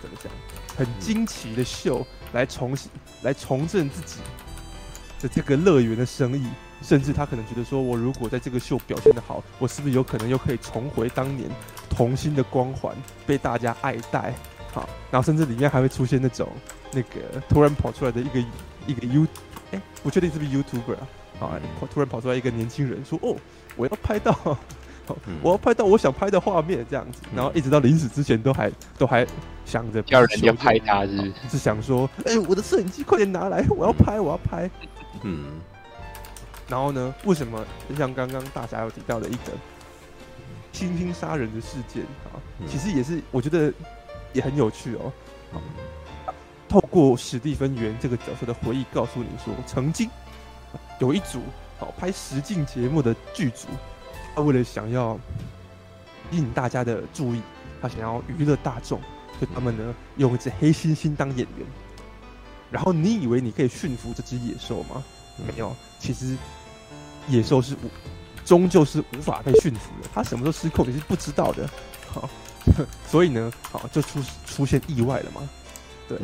[0.01, 0.31] 怎么讲，
[0.77, 2.89] 很惊奇的秀来重新
[3.23, 4.21] 来重振自己
[5.21, 6.47] 的这个乐园的生意。
[6.83, 11.51] 甚至他可能觉得说，我如果在这个秀表现的好，我是不是有可能又可以重回当年
[11.91, 12.95] 童星的光环，
[13.27, 14.33] 被大家爱戴？
[14.71, 16.47] 好，然后甚至里面还会出现那种
[16.93, 18.45] 那个突然跑出来的一个
[18.87, 19.27] 一个 You，
[19.73, 21.09] 哎，不确定是不是 YouTuber 啊？
[21.41, 21.61] 啊！
[21.93, 23.37] 突然跑出来一个年轻人说：“哦，
[23.77, 24.37] 我要拍到，
[25.43, 29.27] 我要拍到我想拍的画面，这样子。”然后一直到临死之前都还都还
[29.65, 34.71] 想着叫人家拍他是，是是想说：“哎、欸，我的摄影机快点拿来，我要拍，我要拍。”
[35.23, 35.61] 嗯。
[36.69, 37.15] 然后呢？
[37.25, 39.53] 为什么就像刚刚大侠有提到的一个
[40.73, 42.37] 猩猩杀人的事件啊？
[42.67, 43.73] 其实也是我觉得
[44.35, 45.11] 也很有趣哦。
[46.69, 50.09] 透过史蒂芬元这个角色的回忆，告诉你说曾经。
[51.01, 51.41] 有一组
[51.79, 53.69] 好拍实境节目的剧组，
[54.35, 55.19] 他为了想要
[56.31, 57.41] 吸引大家的注意，
[57.81, 59.01] 他想要娱乐大众，
[59.39, 61.67] 所以他们呢用一只黑猩猩当演员。
[62.71, 65.03] 然后你以为你可以驯服这只野兽吗？
[65.47, 66.37] 没有，其实
[67.29, 67.89] 野兽是无，
[68.45, 70.09] 终究是无法被驯服的。
[70.13, 71.67] 他什么时候失控你是不知道的。
[72.09, 72.29] 好，
[73.09, 75.49] 所以呢，好就出出现意外了嘛。
[76.09, 76.19] 对，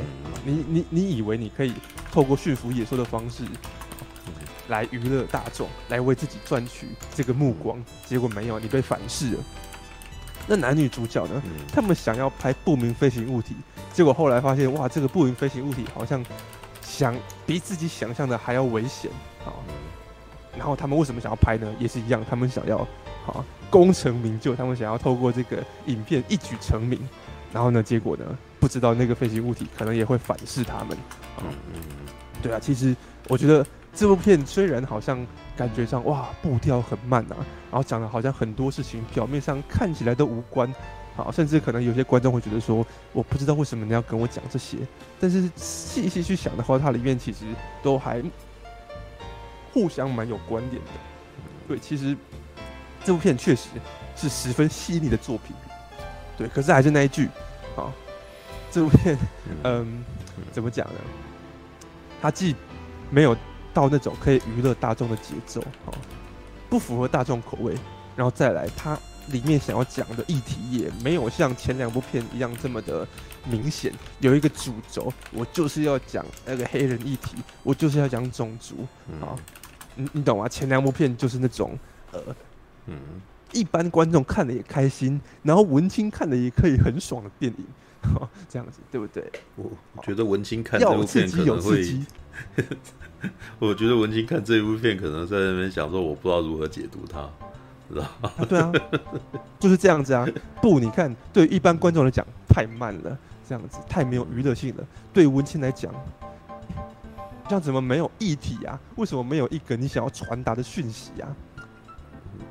[0.45, 1.75] 你你你以为你可以
[2.11, 3.45] 透过驯服野兽的方式。
[4.69, 9.39] 来娱乐大众，来为自己赚取这个目光，结果没有，你被反噬了。
[10.47, 11.43] 那男女主角呢？
[11.45, 13.55] 嗯、他们想要拍不明飞行物体，
[13.93, 16.25] 结果后来发现，哇，这个不明飞行物体好像
[16.81, 17.15] 想
[17.45, 19.11] 比自己想象的还要危险
[19.45, 19.53] 啊。
[20.57, 21.71] 然后他们为什么想要拍呢？
[21.79, 22.79] 也是一样，他们想要
[23.27, 26.99] 啊功成名就，他们想要透过这个影片一举成名。
[27.53, 28.25] 然后呢，结果呢，
[28.65, 30.97] 不知道那个飞行物体可能也会反噬他们。
[31.43, 31.81] 嗯嗯，
[32.43, 32.97] 对啊，其实
[33.29, 33.63] 我觉得。
[33.97, 35.25] 这部片虽然好像
[35.57, 37.37] 感觉上哇步调很慢啊，
[37.71, 40.69] 然后讲的好像很多事情表面上看起来都无关，
[41.15, 44.79] 好，甚至可能有些观众会觉得说，我不知道为什么你要跟我讲这些，
[45.21, 47.45] 但是细细去想的话，它里面其实
[47.85, 48.21] 都还
[49.73, 50.91] 互相蛮有关联的。
[51.69, 52.17] 对，其实
[53.05, 53.69] 这部片确实
[54.17, 55.55] 是十分细腻的作品。
[56.37, 57.29] 对，可是还是那一句，
[57.77, 57.95] 啊，
[58.75, 59.17] 这部片，
[59.63, 60.05] 嗯，
[60.51, 60.99] 怎么讲呢？
[62.21, 62.57] 它既
[63.09, 63.37] 没有
[63.73, 65.95] 到那种可以娱乐大众的节奏，哦，
[66.69, 67.73] 不符合大众口味，
[68.17, 68.99] 然后再来，它
[69.29, 73.07] 里面想要讲的议题也没有像前两部片一样这么的
[73.49, 78.75] 明显，有一个主轴，我就是要讲那个黑人议题，我就是要讲种族，
[79.21, 79.39] 啊，
[79.95, 80.49] 你你懂吗？
[80.49, 81.79] 前两部片就是那种，
[82.11, 82.21] 呃，
[82.87, 82.99] 嗯。
[83.53, 87.65] 一般观众看的也开心，然后文青看的也可以很爽的电影，
[88.49, 89.25] 这样子对不对？
[89.57, 89.71] 我
[90.03, 92.01] 觉得文青看这部片可能会，
[93.59, 97.29] 我觉得文青看这部片可能在那边想说，我不知道如何解读它，
[97.89, 98.33] 知道吗？
[98.37, 98.73] 啊对啊，
[99.59, 100.27] 就是这样子啊。
[100.61, 104.87] 不，你看，对一般观众来讲太慢了，这样子太没有娱乐性了。
[105.13, 105.93] 对文青来讲，
[107.49, 108.79] 这样怎么没有议题啊？
[108.97, 111.35] 为什么没有一个你想要传达的讯息啊？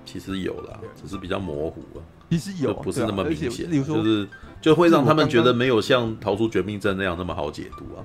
[0.06, 2.02] 其实有啦，只是比较模糊啊。
[2.30, 3.70] 其实有，不是那么明显。
[3.70, 4.28] 比如说，就是
[4.64, 8.00] 就会让他们觉得没有像《逃出绝命镇》那样那么好解读啊。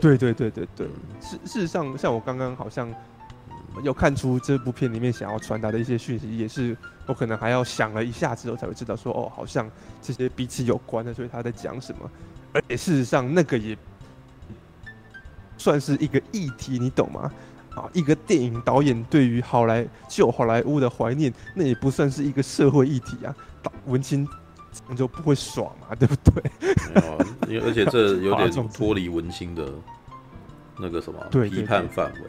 [0.00, 0.86] 对对对对对，
[1.20, 2.90] 事事实上，像我刚刚好像
[3.84, 12.10] 有看出这部片里面想要传达的一些讯息，也是我可能还要想了一下之后才会知道说，哦，好像这些彼此有关的，所以他在讲什么。
[12.54, 13.76] 而且事实上，那个也
[15.58, 17.30] 算是一个议题，你懂吗？
[17.74, 23.36] 啊一个电影导演对于好莱旧好莱坞的怀念，那也不算是一个社会议题啊。
[23.84, 24.26] 文青
[24.96, 26.42] 就不会爽嘛，对不对？
[27.48, 29.72] 因为而且这有点 脱离文青的
[30.78, 32.20] 那个什么批判范围。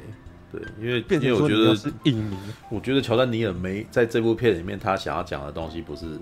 [0.51, 2.37] 对，因为因为我觉得是影迷，
[2.69, 6.19] 我觉得乔丹尼尔没在这部片里面，他想要讲的东西不是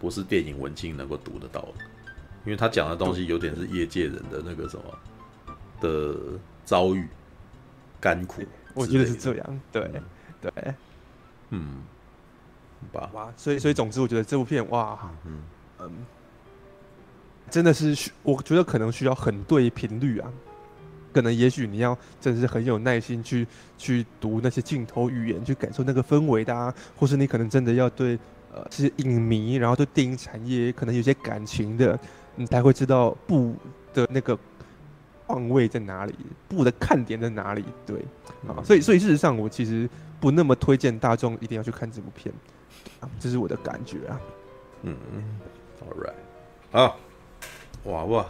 [0.00, 1.84] 不是电影文青能够读得到的，
[2.44, 4.84] 因为他讲的东西有点是业界人的那个什么
[5.80, 6.16] 的
[6.64, 7.06] 遭遇。
[8.00, 8.42] 甘苦，
[8.74, 10.02] 我觉得是这样，对，嗯、
[10.42, 10.74] 对，
[11.48, 11.82] 嗯，
[12.92, 15.42] 吧，哇，所以，所以，总之，我觉得这部片，哇，嗯
[15.80, 15.90] 嗯，
[17.50, 20.30] 真的是需，我觉得可能需要很对频率啊，
[21.12, 28.18] 可能，也许你要真的是很有耐心去去读那些镜头语言，去感受那个氛围的啊，或是你可能真的要对
[28.52, 31.98] 呃，是影迷，然后对电影产业可能有些感情的，
[32.36, 33.54] 你才会知道不
[33.92, 34.38] 的那个。
[35.26, 36.14] 况位在哪里？
[36.46, 37.64] 部的看点在哪里？
[37.86, 38.04] 对
[38.46, 39.88] 啊，所以所以事实上，我其实
[40.20, 42.53] 不那么推荐大众一定要去看这部片，啊，
[43.18, 44.20] 这是我的感觉啊。
[44.82, 45.22] 嗯嗯
[45.80, 46.14] ，All right，
[46.70, 46.98] 好，
[47.84, 48.26] 哇哇，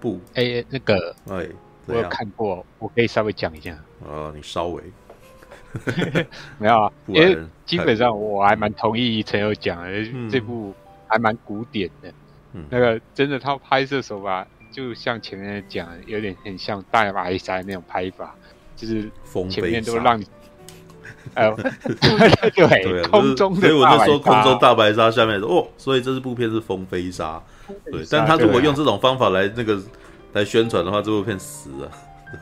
[0.00, 1.48] 不，哎、欸，那个，哎，
[1.86, 3.72] 我有看过，我可以稍微讲一下。
[4.06, 4.82] 啊，你稍微，
[6.58, 10.74] 没有啊，因为基本上我还蛮同意陈友讲的，嗯、这部
[11.06, 12.12] 还蛮古典的，
[12.52, 14.46] 嗯、那个真的他拍摄手法。
[14.72, 18.34] 就像前面讲，有点很像大马艾莎那种拍法，
[18.74, 19.10] 就是
[19.48, 20.26] 前面都让你，
[21.34, 27.42] 哎呦，对，空中的，所以我就说空中大白鲨下面哦，所以这是部片是风飞沙，
[27.90, 29.80] 对，但他如果用这种方法来那个
[30.32, 31.90] 来宣传的话，这部片死了，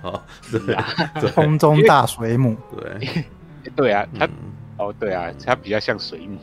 [0.03, 3.24] 好，对， 空中大水母，对，
[3.76, 4.28] 对啊，他，
[4.76, 6.39] 哦，对啊，他比较像水母，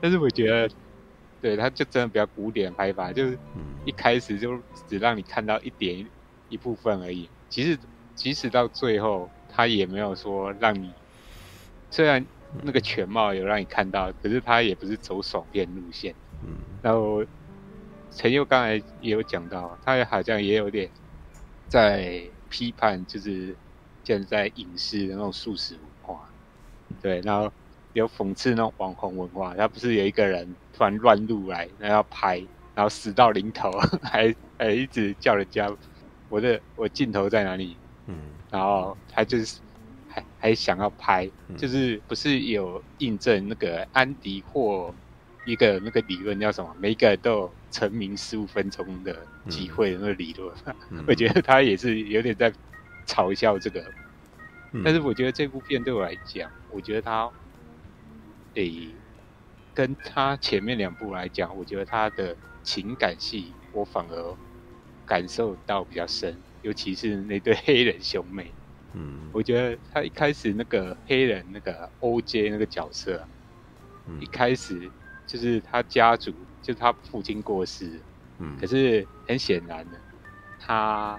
[0.00, 0.68] 但是我觉得。
[1.40, 3.38] 对，他就真的比较古典拍法，就是
[3.84, 4.58] 一开始就
[4.88, 6.04] 只让你看到一点
[6.48, 7.28] 一部分而已。
[7.48, 7.78] 其实，
[8.16, 10.90] 即使到最后，他也没有说让你，
[11.90, 12.24] 虽然
[12.62, 16.14] 那个全貌有让你看到，可是他也不是走爽片路线。
[16.42, 17.24] 嗯，然后
[18.10, 20.88] 陈佑刚才也有讲到，他好像也有点
[21.68, 23.54] 在批判，就是
[24.04, 26.28] 现在影视的那种速食文化。
[27.02, 27.52] 对，然后。
[27.94, 32.36] 有讽刺那种网红文化，他不是有一个人突然乱入来，然后要拍，
[32.74, 33.72] 然后死到临头，
[34.04, 35.68] 还还一直叫人家，
[36.28, 37.76] 我的我镜头在哪里？
[38.06, 38.14] 嗯，
[38.50, 39.58] 然后他就是
[40.38, 44.94] 还还想要拍，就是不是有印证那个安迪或
[45.44, 46.74] 一个那个理论叫什么？
[46.78, 50.56] 每一个人都有成名十五分钟的机会的那个理论，
[50.90, 52.52] 嗯、 我觉得他也是有点在
[53.06, 53.80] 嘲笑这个，
[54.72, 57.30] 嗯、但是我觉得这部片对我来讲，我觉得他。
[58.54, 58.92] 诶，
[59.72, 64.36] 跟他前面两部来讲，我觉得他的情感戏我反而
[65.06, 68.57] 感受到比较深，尤其是那对黑人兄妹。
[68.98, 73.24] 嗯，我觉得他一开始那个黑人那个 OJ 那个角色，
[74.08, 74.90] 嗯，一开始
[75.24, 78.00] 就是他家族，就是他父亲过世，
[78.38, 80.00] 嗯，可是很显然的，
[80.58, 81.16] 他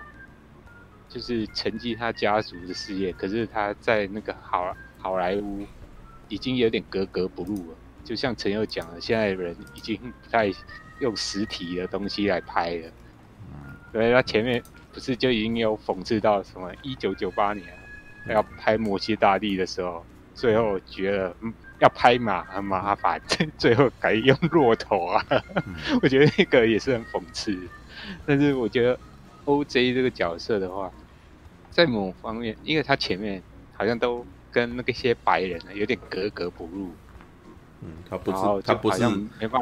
[1.08, 5.66] 就是承继他家族的事业，可是他在那个好好莱坞
[6.28, 7.78] 已经有点格格不入了。
[8.04, 10.52] 就像陈佑讲的，现在的人已经不太
[11.00, 12.92] 用实体的东西来拍了。
[13.54, 14.62] 嗯，对，他前面
[15.00, 17.66] 不是就已经有讽刺到什么一九九八年
[18.28, 20.04] 要拍《摩西大帝》的时候，
[20.36, 23.18] 最后觉得嗯要拍马很麻烦，
[23.58, 25.26] 最后改用骆驼啊。
[26.04, 27.58] 我觉得那个也是很讽刺。
[28.26, 29.00] 但是我觉得
[29.46, 30.92] OJ 这个角色的话，
[31.72, 33.42] 在某方面，因为他前面
[33.72, 36.92] 好像都跟那个些白人有点格格不入。
[37.82, 39.00] 嗯，他不是，他不是，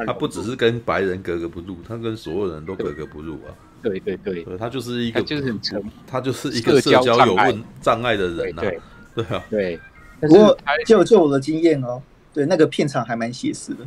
[0.06, 3.54] 他不只是跟白人格格不入，他跟所有人都格格不入啊。
[3.82, 8.62] 对对对，他就是一个，就是很沉，他就是一个社交有问障碍的人呐。
[9.14, 9.80] 对啊，对。
[10.20, 12.02] 不过就就我的经验哦，
[12.32, 13.78] 对那个片场还蛮写实的。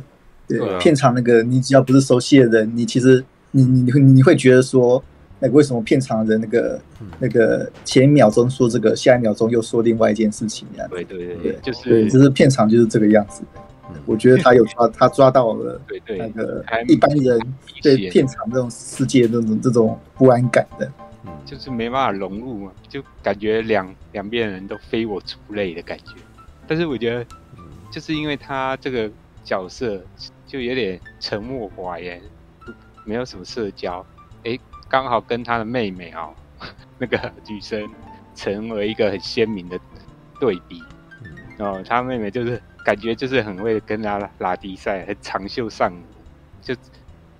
[0.48, 5.02] 对，片场那个你只要不是熟悉的人，你其实你你你你会觉得说。
[5.44, 10.88] 那个为什么片场的那个、嗯、那个前一秒钟说这个，下一秒钟又说另外一件事情这样？
[10.88, 13.42] 对对对对，就是对，就是片场就是这个样子。
[13.56, 13.60] 嗯、
[14.06, 17.38] 我觉得他有抓，他抓到了对对那个一般人
[17.82, 20.90] 对片场这种世界那种这种不安感的，
[21.24, 26.14] 嗯，就是没办法融入嘛，就感觉两两边人都非我族类的感觉。
[26.66, 27.26] 但是我觉得，
[27.90, 29.10] 就是因为他这个
[29.44, 30.02] 角色
[30.46, 32.20] 就有点沉默寡言，
[33.04, 34.04] 没有什么社交，
[34.44, 34.58] 哎。
[34.88, 36.34] 刚好跟他的妹妹啊、哦，
[36.98, 37.88] 那个女生
[38.34, 39.80] 成为一个很鲜明的
[40.38, 40.82] 对比。
[41.56, 46.04] 哦，他妹妹就是感觉就是很会跟他拉低赛，很长袖上舞，
[46.60, 46.74] 就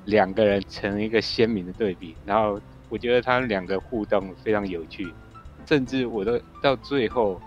[0.05, 2.17] 两个人成一个鲜明的对比。
[2.25, 5.13] 然后我觉得他们两个互动非常有趣，
[5.67, 7.41] 甚至我都到最后，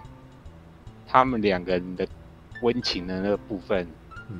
[1.07, 2.07] 他们两个人的
[2.61, 3.87] 温情的那个部分，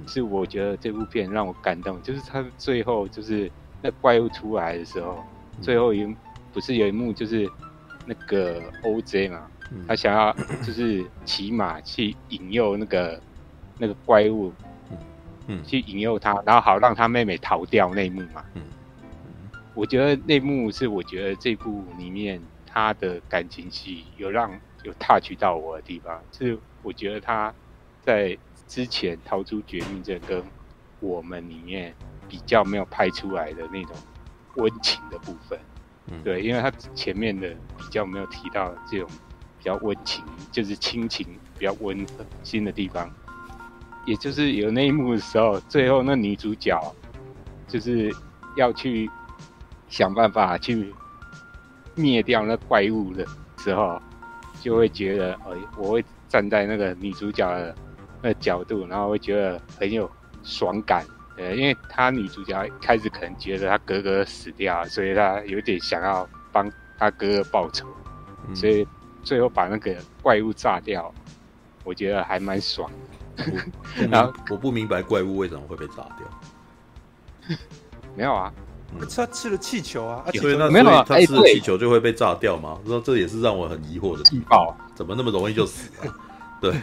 [0.07, 3.51] 是我觉得这部片让我感动，就是他最后就是
[3.81, 5.23] 那怪物出来的时候。
[5.61, 6.13] 最后一幕
[6.51, 7.49] 不是有一幕就是
[8.05, 13.21] 那个 OJ 嘛，嗯、他想要就是骑马去引诱那个
[13.77, 14.53] 那个怪物，
[14.89, 14.97] 嗯，
[15.47, 18.43] 嗯去引诱他，然后好让他妹妹逃掉那一幕嘛。
[18.53, 18.63] 嗯，
[19.27, 24.51] 嗯我觉得那幕是我觉得这部里面他的感情戏有让
[24.83, 27.53] 有 touch 到我的地方，是我觉得他
[28.01, 30.43] 在之前逃出绝命镇跟
[30.99, 31.93] 我们里面
[32.27, 33.95] 比较没有拍出来的那种。
[34.57, 35.59] 温情的部分，
[36.09, 39.09] 嗯，对，因为他前面的比较没有提到这种
[39.59, 41.27] 比较温情，就是亲情
[41.59, 42.05] 比较温
[42.41, 43.13] 馨的地方，
[44.05, 46.79] 也就是有那一幕的时候，最后那女主角
[47.67, 48.13] 就是
[48.55, 49.09] 要去
[49.89, 50.93] 想办法去
[51.95, 53.25] 灭掉那怪物的
[53.57, 54.01] 时候，
[54.61, 57.75] 就会觉得，哎，我会站在那个女主角的
[58.21, 60.09] 那角度，然后会觉得很有
[60.43, 61.05] 爽感。
[61.37, 67.85] 呃，因为他女主角一开始可能觉得他哥哥死掉，所以他有点想要帮他哥哥报仇，
[68.47, 68.87] 嗯、所以
[69.21, 71.13] 最后把那个怪物炸掉，
[71.83, 73.14] 我觉得还蛮爽的。
[74.09, 77.57] 然后我不明白怪物为什么会被炸掉。
[78.15, 78.53] 没有啊，
[78.93, 82.77] 嗯、他吃了气球啊，所以那没有他吃了气球就会被炸掉吗？
[82.85, 86.13] 那、欸、这也是让我很疑惑的地方，怎么那么容易就死了？
[86.61, 86.73] 对。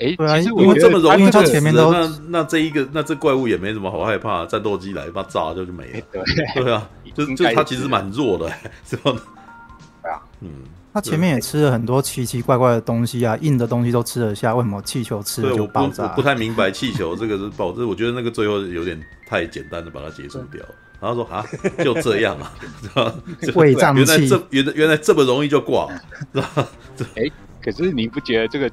[0.00, 6.00] 哎，对啊，其实因为这么容易就前面都那那这一个那这怪物也没什么好害怕，战斗机来把炸就就没了。
[6.10, 8.50] 对对啊，就就他其实蛮弱的，
[8.84, 9.14] 是吧？
[10.02, 10.50] 对啊，嗯，
[10.92, 16.04] 他前面也吃了很多奇奇怪怪的东西啊，硬的东西都吃得下，为什么气球吃了就爆炸？
[16.04, 20.62] 我不太明白气球这个是爆，这我觉得那个最后有点太简单的把它结束掉。
[21.00, 21.44] 然后说啊，
[21.82, 23.14] 就这样啊，是吧？
[23.56, 25.88] 胃胀气，原来这原来原来这么容易就挂，
[26.32, 26.68] 是吧？
[27.16, 27.28] 哎，
[27.64, 28.70] 可是你不觉得这个？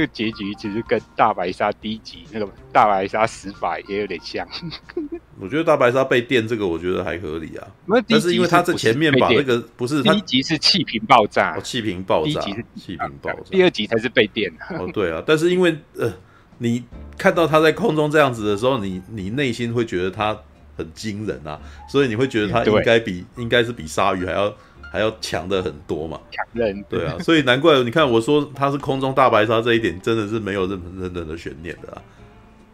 [0.00, 4.48] 这个结局其实跟大白鲨第一集那个大白鲨死法也有点像。
[5.38, 7.66] 我觉得大白鲨被电这个，我觉得还合理啊。
[7.84, 14.50] 那但是因为他在前面把那个不是第一集是气瓶爆炸，哦，气瓶爆炸，第一集是气瓶爆炸， 第二集才是被电。
[14.70, 16.10] 哦，对啊，但是因为呃，
[16.56, 16.82] 你
[17.18, 20.34] 看到他在空中这样子的时候，你你内心会觉得他
[20.78, 24.54] 很惊人啊，所以你会觉得他应该比应该是比鲨鱼还要。
[24.90, 26.20] 还要强的很多嘛？
[26.30, 32.02] 强人对啊，所以难怪你看我说他是空中大白鲨这一点真的是没有任何任何的悬念的啊，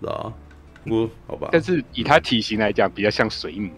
[0.00, 0.32] 知道吧？
[0.86, 1.48] 不，好吧。
[1.50, 3.72] 但是以它体型来讲，比较像水母。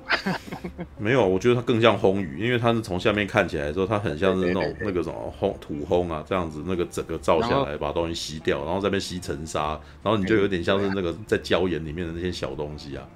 [0.98, 9.70] 没有，我觉得它更像红鱼，因为它是从下面看起来的时候，他很像是那种那个什么魟土魟啊，这样子那个整个照下来把东西吸掉，然后在那边吸尘沙，
[10.02, 13.08] 然后你就有点像是那个在礁岩里面的那些小东西啊，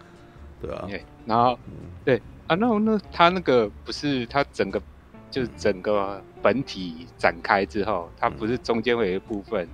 [0.63, 0.89] 对啊。
[1.27, 1.59] 然后，
[2.03, 2.17] 对
[2.47, 4.81] 啊，那那它那个不是它整个。
[5.33, 9.67] 就是整个本体展开之后，它不是中间会有一部分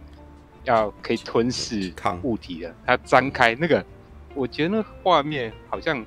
[0.65, 1.93] 要可以吞噬
[2.23, 3.85] 物体的，它张开那个，
[4.35, 6.03] 我觉得那画面好像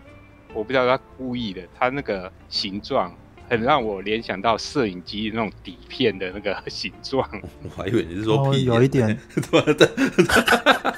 [0.53, 3.13] 我不知道他故意的，它那个形状
[3.49, 7.29] 很让我联想到摄影机那种底片的那个 形状。
[7.63, 9.19] 我还以为你是说、哦、有一点，
[9.51, 9.87] 对对，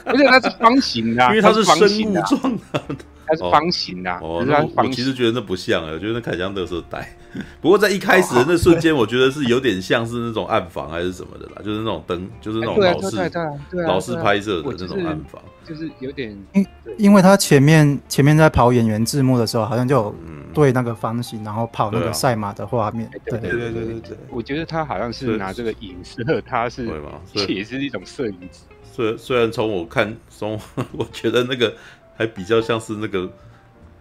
[0.06, 2.95] 而且它是方形的、啊，因为它是生物状的。
[3.26, 7.16] 它是方形的、啊，哦，那我其实觉得那不像啊，我觉得那看起来像垃圾袋。
[7.61, 13.31] 不过在一开始的那瞬间，我觉得是有点像是那种暗房还是什么的啦，就是那种灯，就是那种老式、
[13.86, 16.38] 老式拍摄的那种暗房，就是有点。
[16.53, 16.65] 因
[16.97, 20.15] 因为他前面前面在跑演员字幕的时候，好像就有
[20.53, 23.09] 对那个方形，然后跑那个赛马的画面。
[23.25, 26.88] 对对对对对对，我觉得他好像是拿这个影射，他是
[27.47, 28.38] 也是一种摄影。
[28.84, 30.59] 虽虽然从我看，从
[30.93, 31.73] 我觉得那个。
[32.15, 33.27] 还比较像是那个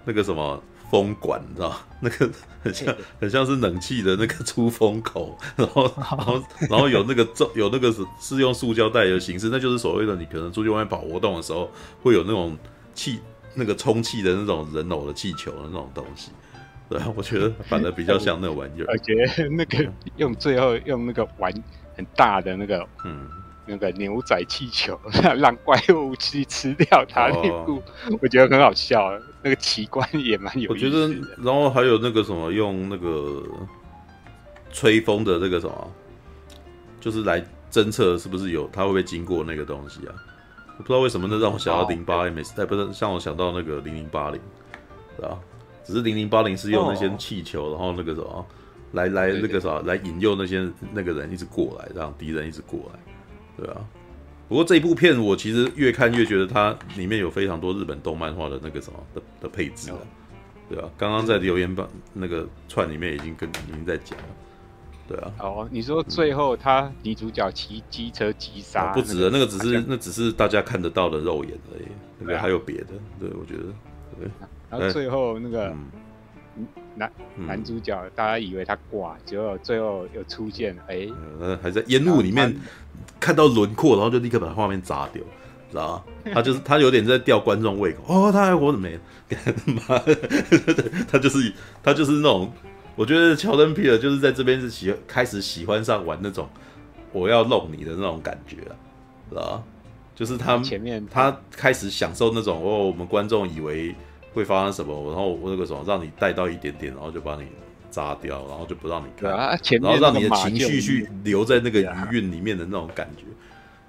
[0.04, 0.62] 那个什么
[0.92, 2.30] 风管，你知道 那个
[2.62, 11.70] 很像很像是冷气的那个出风口， 然后然后 然后有那个有那个是是用塑胶袋的形式，那就是所谓的你可能出去外面跑活动的时候，
[12.02, 12.54] 会有那种
[12.94, 13.20] 气
[13.54, 16.30] 那个充气的那种人偶的气球的那种东西。
[16.90, 18.86] 对啊，我觉得反而比较像那个玩意儿。
[18.86, 21.50] 我觉得那个用最后用那个玩
[21.96, 23.30] 很大的那个嗯。
[23.64, 24.98] 那个牛仔气球
[25.38, 29.12] 让怪物去吃掉它那部，哦、我觉得很好笑。
[29.44, 30.98] 那个奇观也蛮有意思的。
[30.98, 33.42] 我觉得，然后还有那个什么，用那个
[34.72, 35.92] 吹风的那个什么，
[37.00, 40.14] 就是来侦测是不是有它会不会经过那个东西啊？
[40.78, 44.40] 我不知道为什么那让我想到零八零，每次哎不是像我想到那个零零八零，
[45.16, 45.38] 对吧？
[45.84, 48.46] 只是零零八零是用那些气球，哦、然后那个什么
[48.92, 53.11] 来来那个啥来引诱那些那个人一直过来，让敌人一直过来。
[53.62, 53.80] 对啊，
[54.48, 59.98] 不过这一部片我其实越看越觉得它里面有非常多日本动漫画的那个什么的的配置啊，
[60.68, 64.24] 对啊，刚刚在留言板那个串里面已经跟已经在讲了，
[65.06, 65.32] 对啊。
[65.38, 71.86] 哦，你说最后他女主角骑机车击杀、哦，不止的，那个只是那只是大家看得到的肉眼而已，
[72.18, 72.88] 那个还有别的，
[73.20, 73.72] 对我觉得，
[74.18, 74.28] 对。
[74.68, 75.68] 然后最后那个。
[75.68, 75.86] 嗯。
[76.94, 81.08] 男男主角，大家以为他挂，结果最后又出现，哎，
[81.62, 82.54] 还在烟雾里面
[83.22, 85.22] 看到轮廓，然后就立刻把画面砸掉，
[85.70, 86.32] 知道吗？
[86.34, 88.98] 他就是他有点在吊观众胃口，哦，他还活着没？
[89.88, 90.14] 妈的，
[91.10, 91.52] 他就是
[91.82, 92.52] 他就是那种，
[92.96, 96.48] 我觉得乔登皮尔就是在这边是喜开始喜欢上玩那种
[97.12, 98.76] 我要弄你的那种感觉了，
[99.30, 99.62] 知道吗？
[100.14, 103.94] 就是他前面他开始享受那种哦，我们观众以为。
[104.34, 104.94] 会发生什么？
[105.08, 107.42] 然后我那个什么，让你带到一点点，然后就把你
[107.92, 113.22] 炸掉，然后就不让你看，啊、然后让你的情绪去留在那个余韵里面的那种感觉。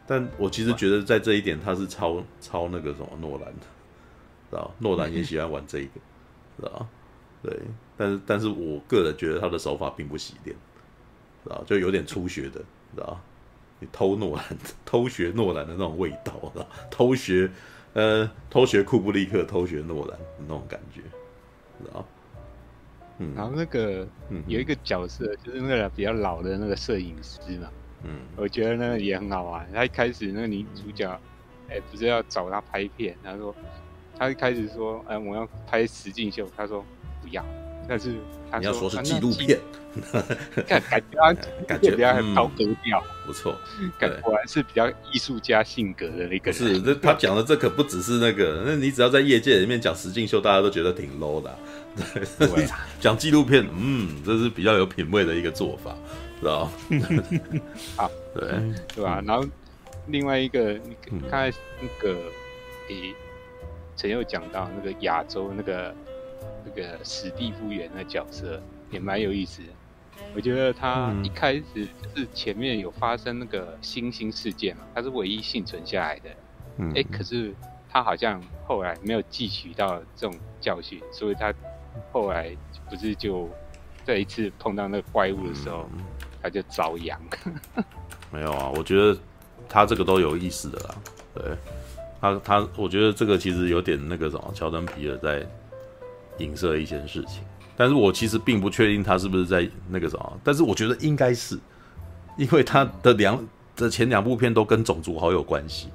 [0.06, 3.66] 但我其实觉得在这一点，他是超超那个什么诺兰的，
[4.52, 6.00] 知道诺兰也喜欢玩这个，
[6.58, 6.86] 知道
[7.42, 7.58] 对，
[7.98, 10.56] 但是但是我个人觉得他的手法并不洗练，
[11.44, 12.60] 知道就有点初学的，
[12.94, 13.20] 知道
[13.80, 14.46] 你偷诺兰
[14.86, 17.50] 偷学诺兰的那种味道，知道偷学。
[17.96, 21.02] 呃，偷学库布里克，偷学诺兰那种感觉，
[21.78, 22.04] 知道？
[23.20, 24.08] 嗯，然后那个
[24.48, 27.70] 有一个角色，就是那个比较老的那个摄影师嘛，
[28.04, 29.68] 嗯，我觉得那个也很好玩。
[29.74, 31.10] 他一开始那个女主角，
[31.70, 33.56] 哎、欸，不是要找他拍片，他说，
[34.18, 36.84] 他一开始说，哎、欸，我要拍实境秀，他说
[37.22, 37.46] 不要。
[37.86, 38.14] 但是
[38.50, 39.60] 他你要说是纪录片，
[40.66, 41.34] 感 感觉他
[41.68, 43.54] 感觉比较高格调，不错，
[44.00, 46.54] 感果然是比较艺术家性格的那个。
[46.54, 51.54] 是，这他讲的这可不只是那个，那你只要在业界里面讲实境秀，大家都觉得挺 low 的。
[51.96, 52.68] 对，
[53.00, 55.96] 讲纪录片，嗯，这是比较有品味的一个做法，
[56.40, 56.70] 知道
[57.96, 58.74] 好，对。
[58.96, 59.22] 对吧？
[59.26, 59.48] 然后
[60.08, 60.74] 另外一个，
[61.10, 62.18] 你看那个，
[62.90, 63.14] 诶，
[63.96, 65.94] 陈又讲到那个亚洲那个。
[66.66, 68.58] 那个史蒂夫元的角色
[68.90, 69.68] 也蛮有意思的，
[70.34, 76.30] 我觉得他一开始就是前面有发生那个星星事件嘛，他是唯一幸存下来的，
[76.78, 77.54] 嗯，哎，可是
[77.90, 81.54] 他好像后来没有汲取到这种教训，所以他
[82.12, 82.56] 后来
[82.90, 83.50] 不是就
[84.06, 85.90] 这一次碰到那个怪物的时候，
[86.42, 87.20] 他就遭殃。
[88.32, 89.18] 没有啊，我觉得
[89.68, 90.96] 他这个都有意思的啦，
[91.36, 91.44] 对，
[92.20, 95.48] 他他，我觉得这个其实有点那个什么，乔丹皮尔在。
[96.40, 97.44] 影射一些事情，
[97.78, 101.60] 但是我其实并不确定他是不是在那个什么，但是我觉得应该是，
[102.40, 103.40] 因为他的两
[103.76, 105.90] 的前两部片都跟种族好有关系，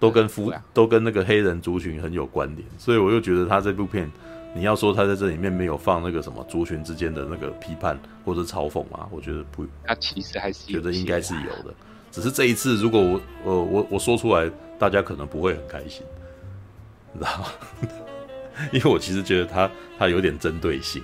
[0.00, 4.10] 都跟肤都跟那个黑人族群很有关联，所以我又觉得他这部片，
[4.54, 11.74] 你要说他在这里面没有放那个什么族群之间的那个批判或者嘲讽嘛，我觉得不，他其实还是觉得应该是有的，
[12.12, 14.48] 只是这一次如果我呃我我说出来，
[14.78, 16.02] 大家可能不会很开心，
[17.12, 17.46] 你知道吗？
[18.72, 21.02] 因为我其实觉得他他有点针对性，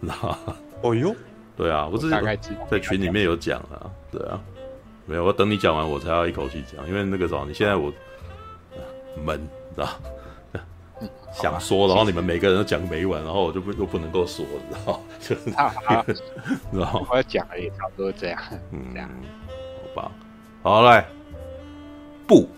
[0.00, 0.56] 你知道吗？
[0.80, 1.14] 哦呦，
[1.54, 2.16] 对啊，我自己
[2.70, 4.40] 在群里面有讲啊，对啊，
[5.04, 7.92] 没有，我等你讲完我才要一口气讲，因为那个时候你现在我
[9.22, 9.38] 闷，
[9.74, 9.88] 知道
[11.32, 15.50] 想说，然后你们每个人都讲没完，然后我就不又不能够说，然后 就是，
[16.72, 18.40] 然 后我要讲的也差不多这样，
[18.72, 19.08] 嗯，这样，
[19.94, 20.12] 好吧，
[20.62, 21.06] 好来，
[22.26, 22.48] 不，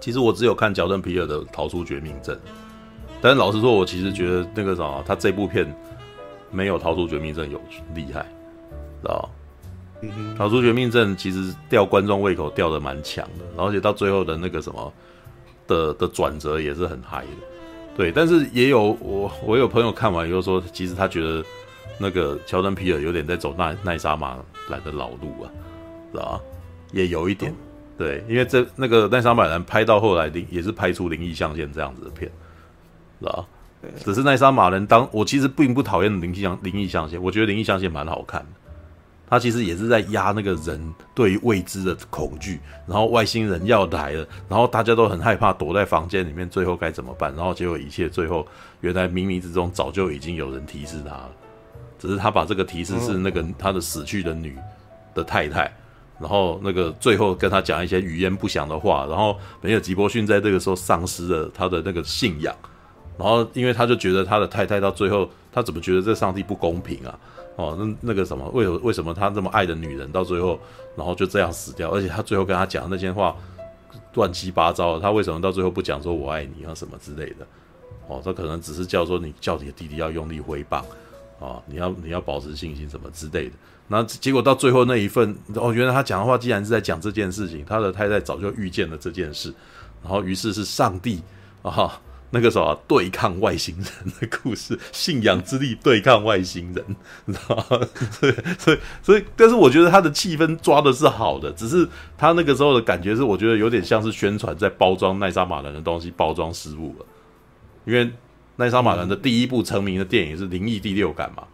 [0.00, 2.34] 其实我只有看乔登皮尔的《逃出绝命镇》，
[3.20, 5.72] 但是老实说，我其实觉得那个啥，他这部片
[6.50, 7.60] 没有《逃出绝命镇》有
[7.94, 8.22] 厉害，
[9.00, 9.30] 知道
[10.00, 14.92] 嗯哼，《逃出绝命镇》其实吊观众胃口吊的蛮强的，然后而且到最后的那个什么。
[15.66, 17.28] 的的转折也是很嗨的，
[17.96, 21.44] 对，但是也有我我有朋友看完以后说，其实他觉得
[21.98, 24.36] 那个乔丹皮尔有点在走奈奈莎马
[24.68, 25.50] 兰的老路啊，
[26.12, 26.40] 知道吧？
[26.92, 27.54] 也有一点，
[27.96, 32.30] 对，因为这那个奈莎马兰拍到后来灵也是拍出灵异象限这样子的片，
[33.20, 33.46] 知道吧？
[34.04, 38.46] 只是奈莎马兰当我其实并不讨厌灵异象灵异象限，我觉得灵异象限蛮好看的。
[39.34, 47.34] 他其实也是在压那个人对于未知的恐惧，然后外星人要来了，然后大家都很害怕，躲在房间里面，最后该怎么办？
[47.34, 48.46] 然后结果一切最后
[48.80, 51.30] 原来冥冥之中早就已经有人提示他了，
[51.98, 54.56] 只是他把这个提示是那个他的死去的女
[55.16, 55.62] 的太太，
[56.20, 62.54] 然后那个最后跟他讲一些语焉不详的话，然后梅尔吉伯逊在这个时候丧失了他的那个信仰，
[63.18, 67.18] 然后因为他就觉得他的太太到最后他怎么觉得这上帝不公平啊？
[67.56, 70.58] 哦，那那个什么，为为什么他这么爱的女人到最后，
[70.96, 71.88] 然后就这样死掉？
[71.90, 73.36] 而且他最后跟他讲的那些话
[74.14, 77.46] 乱七八糟的，他为什么到最后不讲说我爱你啊什么之类的？
[78.08, 80.84] 哦，他可能只是叫说你叫你的弟弟要用力挥棒，
[81.38, 83.52] 啊，你要你要保持信心什么之类的。
[83.86, 89.54] 那结果到最后那一份，哦，原来他讲的话既然是在讲这件事情，他的太太早就预见了这件事，
[90.02, 91.22] 然后于是是上帝
[91.62, 92.00] 啊。
[92.30, 96.84] 那个时候啊，对抗外星人的故事，信仰之力对抗外星人，
[97.26, 97.80] 你知道吗？
[98.10, 107.06] 所以，所以，所以，但是我觉得他的气氛抓的是好的，只是他那个时候的感觉是，我觉得有点像是宣传在包装奈莎马兰的东西，包装失误了。
[107.84, 108.10] 因为
[108.56, 111.46] 奈莎马兰的第一部成名的电影是《灵异第六感》嘛，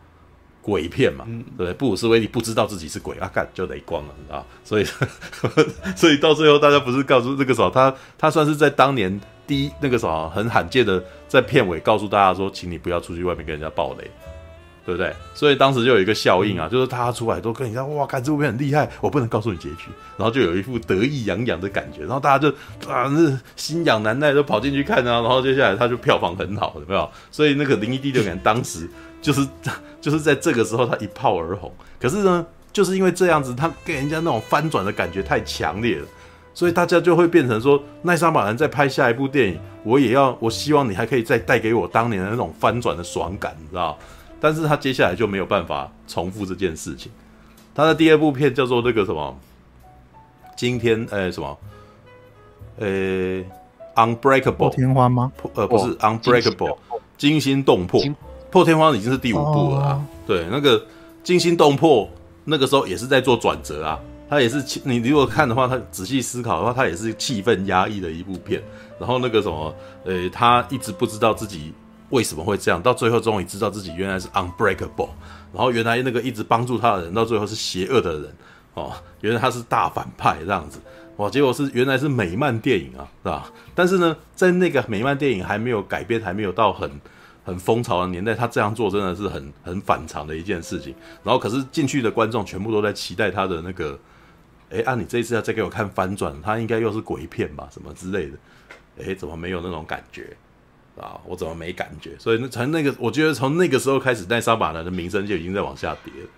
[0.62, 1.74] 鬼片嘛，对不对？
[1.74, 4.46] 布鲁斯威利不知道自己是鬼啊，干就雷光了，你知道？
[4.64, 4.84] 所以，
[5.94, 9.20] 所以到最后，大家不是告诉那个时候，他他算是在当年。
[9.50, 14.08] 第一，那个什么很罕见的，在片尾告诉大家说，请你不要出去外面跟人家爆雷，
[14.86, 15.12] 对不对？
[15.34, 22.48] 所以当时就有一个效应啊，就是大家出来都跟人家哇，看这部片很厉害，我不能告诉你结局，然后就有一副得意洋洋的感觉，然后大家就
[22.88, 27.10] 啊，那心痒难耐都跑进去看啊，然后接下来他就票房很好，有没有？
[27.32, 28.88] 所以那个《灵异第六感》当时
[29.20, 29.44] 就是
[30.00, 36.06] 就是在这个时候他一炮而红，可是呢，就是因为这样子，他给人家那种翻转的感觉太强烈了。
[36.60, 43.96] 所以大家就会变成说，奈莎马兰在拍下一部电影，我也要，我希望你还可以再带给我当年的那种翻转的爽感，你知道？
[44.38, 47.10] 但是他接下来就没有办法重复这件事情。
[47.74, 49.34] 他的第二部片叫做那个什么，
[50.54, 51.58] 今天呃、欸、什么，
[52.76, 53.46] 呃、欸、
[53.96, 55.32] ，Unbreakable 破天荒吗？
[55.54, 56.76] 呃不是 Unbreakable，
[57.16, 58.02] 惊心动魄，
[58.50, 59.92] 破天荒已经是第五部了啊。
[59.92, 60.84] 哦、对，那个
[61.24, 62.06] 惊心动魄
[62.44, 63.98] 那个时候也是在做转折啊。
[64.30, 68.62] 他也是气，你如果看的话，他仔细思考的话，他也是气氛压抑的一部片。
[68.96, 69.74] 然后那个什么，
[70.04, 71.72] 呃，他一直不知道自己
[72.10, 75.08] 为什么会这样，到最后终于知道自己原来是 unbreakable。
[75.52, 78.32] 然后原来那个一直帮助他的人，到最后是邪恶的人
[78.74, 80.78] 哦，原来他是大反派这样子。
[81.16, 83.52] 哇，结果是原来是美漫电影啊，是吧？
[83.74, 86.88] 但是呢，在那个美漫电影还没有改编，还没有到很
[87.42, 90.94] 很风潮的年代，他这样做真的是很很反常的一件事情。
[91.24, 93.98] 然后可是进去的观众全部都在期待他的那个。
[94.70, 98.32] 哎，按、啊、你这一次要再给我看翻转，他应该又是鬼片吧，什么之类的？
[99.04, 100.36] 哎，怎么没有那种感觉
[100.96, 101.20] 啊？
[101.26, 102.12] 我怎么没感觉？
[102.18, 106.28] 所以那从那个，我觉得从那个时候开始，奈莎马兰的名声就已经在往下跌了。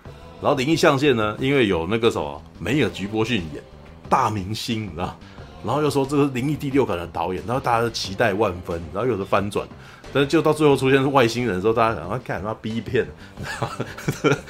[0.41, 3.63] 然后灵异象限呢，因为有那个什么梅尔吉波逊演
[4.09, 5.17] 大明星，你知道？
[5.65, 9.67] 然后又说这个灵异第六感的导演，然后大家都期待万分，然后又是翻转。
[10.13, 13.07] 但是就到最后出现是外星人的时候，大家想要干什么 B 片，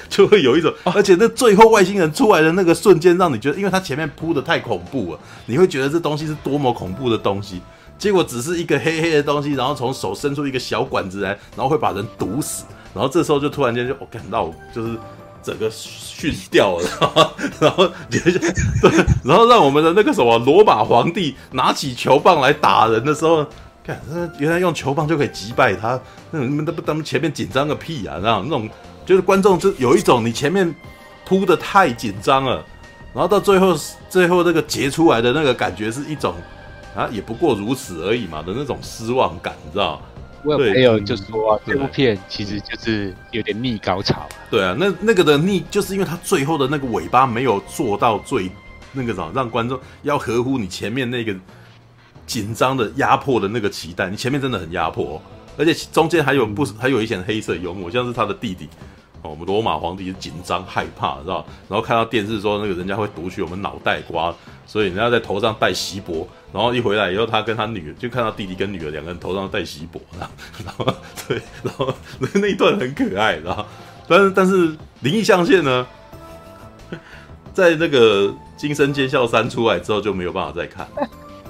[0.08, 7.60] 就会有一种，而且那最后外星人出来的那个瞬间，让你觉得，因为他前面铺的太恐怖了，你会觉得这东西是多么恐怖的东西，
[7.96, 14.96] 结果只是一个黑黑的东西，然后从手伸出一个小管子来，然后会把人毒死，然后这时候就突然间就我感到就是
[15.44, 18.20] 整个逊掉了，然后对，
[19.24, 23.46] 然后让我们的那个什么罗马皇帝拿起球棒来打人的时候。
[23.84, 24.00] 看，
[24.38, 26.00] 原来用球棒就可以击败他，
[26.30, 28.20] 那你们都不，他们前面紧张个屁啊！
[28.22, 28.70] 那种那种，
[29.04, 30.72] 就是观众就有一种你前面
[31.24, 32.64] 铺的太紧张了，
[33.12, 33.76] 然后到最后
[34.08, 36.34] 最后那个结出来的那个感觉是一种
[36.94, 40.00] 啊，也不过如此而已嘛的那种失望感，你知道？
[40.44, 44.28] 我有朋友就说、啊，这部片其实就是有点逆高潮。
[44.48, 48.48] 对啊，那那个的逆，就是因为他最后的那个尾巴没有做到最
[48.92, 51.34] 那个什么，让观众要合乎你前面那个。
[52.26, 55.22] 紧张的压迫的那个期待，你前面真的很压迫，哦，
[55.58, 58.68] 而且中间还有不还有一些黑色幽默，像是他的弟弟
[59.22, 61.44] 哦，我们罗马皇帝紧张害怕，知道？
[61.68, 64.34] 然后看到电视说那个人家会夺取我们脑袋瓜，
[64.66, 70.00] 所以人家在头上戴锡箔，然后一回来以后，他跟他女儿就看到弟弟跟女儿两个人头上戴锡箔，
[70.64, 70.86] 然后
[71.28, 71.94] 对，然后
[72.34, 73.66] 那一段很可爱，知道？
[74.08, 75.86] 但是 但是灵异象限呢，
[77.52, 80.88] 在那个《金声尖笑三》出来之后就没有办法再看，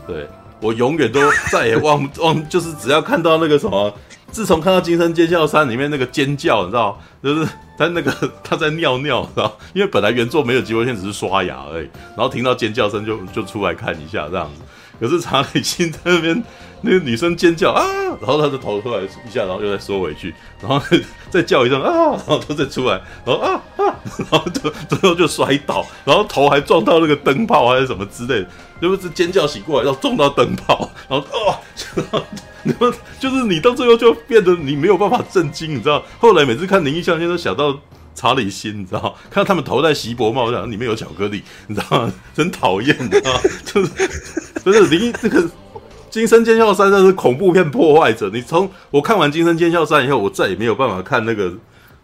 [0.07, 0.29] 对。
[0.63, 1.21] 我永远都
[1.51, 3.93] 再也忘不忘，就是只要看到那个什么，
[4.31, 14.63] 自从看到《金声尖叫三》里面那个尖叫，你知道，就是他那个他在尿尿，知道，因为本来原作没有机会现在，只是刷牙而已，然后听到尖叫声就就出来看一下这样子。
[15.01, 16.41] 可是查理金在那边，
[16.85, 17.85] 那个女生尖叫啊，
[18.21, 20.85] 然后她的头出来一下，然后又再缩回去，然后
[21.31, 23.95] 再叫一声啊，然后他再出来，然后啊啊，
[24.31, 28.49] 然后就最后就摔倒，然后头还撞到那个灯泡还是什么之类的。
[28.81, 31.55] 就是尖叫醒过来，要撞到灯泡，然后哦，
[32.65, 36.03] 然后就是你到最后就变得你没有办法震惊，你知道？
[36.19, 37.79] 后来每次看灵异相片都想到
[38.13, 39.17] 查理心，你知道？
[39.31, 42.13] 看到他们头戴锡箔帽，我想里面有巧克力，你知道吗？
[42.35, 43.41] 真讨厌，你知道？
[43.65, 43.91] 就是
[44.65, 45.41] 就是灵异这个
[46.13, 48.31] 《惊声尖叫三》真是恐怖片破坏者。
[48.33, 51.53] 你从我看完《金身尖叫三》以后，我再也没有办法看那个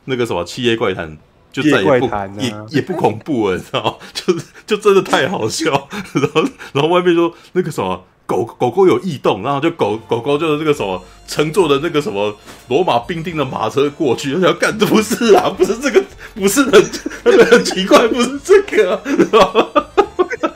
[0.06, 1.08] 那个什么《七夜怪谈》。
[1.50, 3.94] 就再也不也也不恐怖了，你知道吗？
[4.12, 6.42] 就是就真的太好笑，然后
[6.74, 12.36] 然后外面说那个什么狗狗狗有异动，然后就狗狗狗就是那个什么乘坐的那个什么
[12.68, 16.04] 罗马兵丁的马车过去，而且要干不是啊，不是这个，
[16.34, 16.82] 不是很
[17.46, 19.00] 很奇怪，不是这个、啊，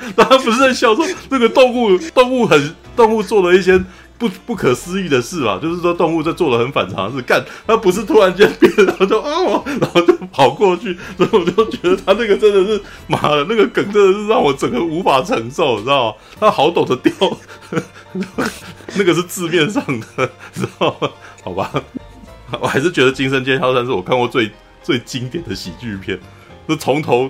[0.07, 0.31] 知道吗？
[0.31, 3.83] 他不是在笑说那个动物动物很动物做了一些。
[4.19, 16.17] 不不可思议的事嘛，就是说动物在做了很反常的事，干它不是突然间变，然后就哦，然后就跑过去，所以我就觉得他那个真的是妈的，那个梗真的是让我整个无法承受，你知道吗？
[16.39, 17.13] 他好懂得掉，
[18.95, 19.85] 那个是字面上
[20.17, 21.11] 的，知道吗？
[21.43, 21.73] 好吧，
[22.61, 24.49] 我还是觉得《惊声尖叫三》是我看过最
[24.85, 26.17] 最经典的喜剧片，
[26.69, 27.29] 就从头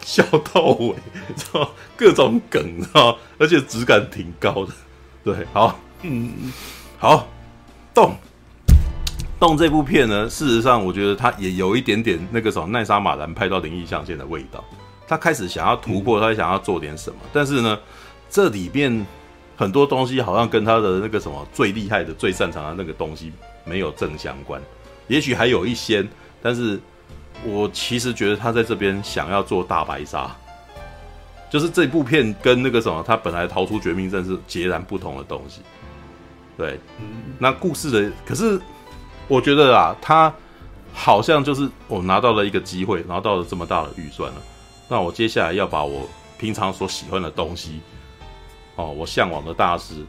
[0.00, 0.24] 笑
[0.54, 0.94] 到尾，
[1.36, 1.70] 知道
[2.00, 4.72] 各种梗，知道而且质感挺高的，
[5.22, 5.78] 对，好。
[6.00, 6.50] 嗯，
[6.98, 7.28] 好，
[7.92, 8.16] 动
[9.38, 14.64] 动这部片呢，事实上我觉得它也有一点点那个什么奈莎马兰拍到灵异象限的味道。
[15.06, 17.78] 他开始想要突破，他想要做点什么，但是呢，
[18.30, 19.06] 这里面
[19.58, 23.30] 很多东西好像跟他的那个什么最厉害的、最擅长的那个东西
[23.62, 24.58] 没有正相关。
[25.06, 26.02] 也许还有一些，
[26.40, 26.80] 但是
[27.44, 30.34] 我其实觉得他在这边想要做大白鲨。
[31.50, 35.60] 就是这部片跟那个什么，他本来逃出绝命镇是截然不同的东西。
[36.56, 36.78] 对，
[37.38, 38.60] 那故事的可是，
[39.26, 40.32] 我觉得啊，他
[40.92, 44.42] 好像就是我拿到了一个机会，拿到了这么大的预算了，
[44.88, 46.08] 那我接下来要把我
[46.38, 47.80] 平常所喜欢的东西，
[48.76, 50.04] 哦，我向往的大师，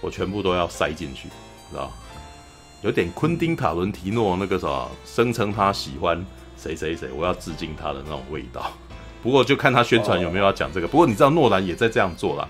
[0.00, 1.28] 我全部都要塞进去，
[1.70, 1.90] 知道？
[2.82, 6.22] 有点昆汀塔伦提诺那个什么，声称他喜欢
[6.58, 8.70] 谁谁谁，我要致敬他的那种味道。
[9.24, 10.86] 不过就看他宣传有没有要讲这个。
[10.86, 12.46] 不过你知道诺兰也在这样做啦。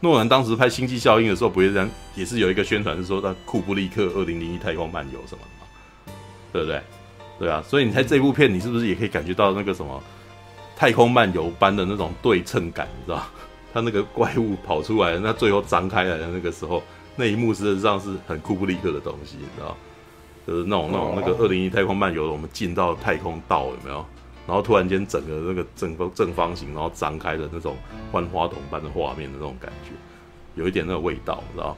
[0.00, 6.14] 诺兰当时拍《星际效应》的时候，不是人也是有一个宣传，是说他库布里克《二零零一太空漫游》什么的嘛，
[6.52, 6.80] 对不对？
[7.40, 10.00] 对啊，所以你猜这部片，你是不是也可以感觉到那个什么
[10.76, 12.86] 太空漫游般的那种对称感？
[12.98, 13.24] 你知道，
[13.72, 16.82] 他那个怪物跑出来，那最后张开来的那个时候，
[17.16, 19.76] 那一幕事实上是很库布里克的东西，你知道，
[20.46, 24.04] 就是那种那种那个《二零零一太空漫游》，我们进到太空道有没有？
[24.48, 27.76] 然后突然间，整个那个正方正方形，然后张开的那种
[28.12, 29.90] 万花筒般的画面的那种感觉，
[30.54, 31.76] 有一点那个味道，你知道？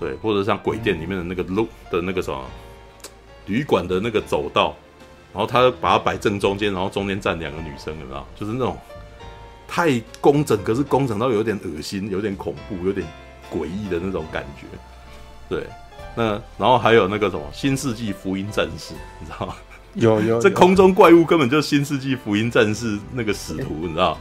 [0.00, 2.44] 对，或者像鬼店里面的那个路的那个什么
[3.46, 4.74] 旅馆的那个走道，
[5.32, 8.26] 然后他把它摆正中间，然后中间站两个女生，你知道？
[8.34, 8.76] 就是那种
[9.68, 13.06] 太工整，可是工整到有点恶心，有点恐怖，有点
[13.48, 14.66] 诡异的那种感觉。
[15.48, 15.64] 对，
[16.16, 19.54] 那然后还有那个什么《新世纪福音战士》，你知道吗？
[19.94, 24.18] 有 有，这空中怪物根本就新世纪福音战士那个使徒，你知道？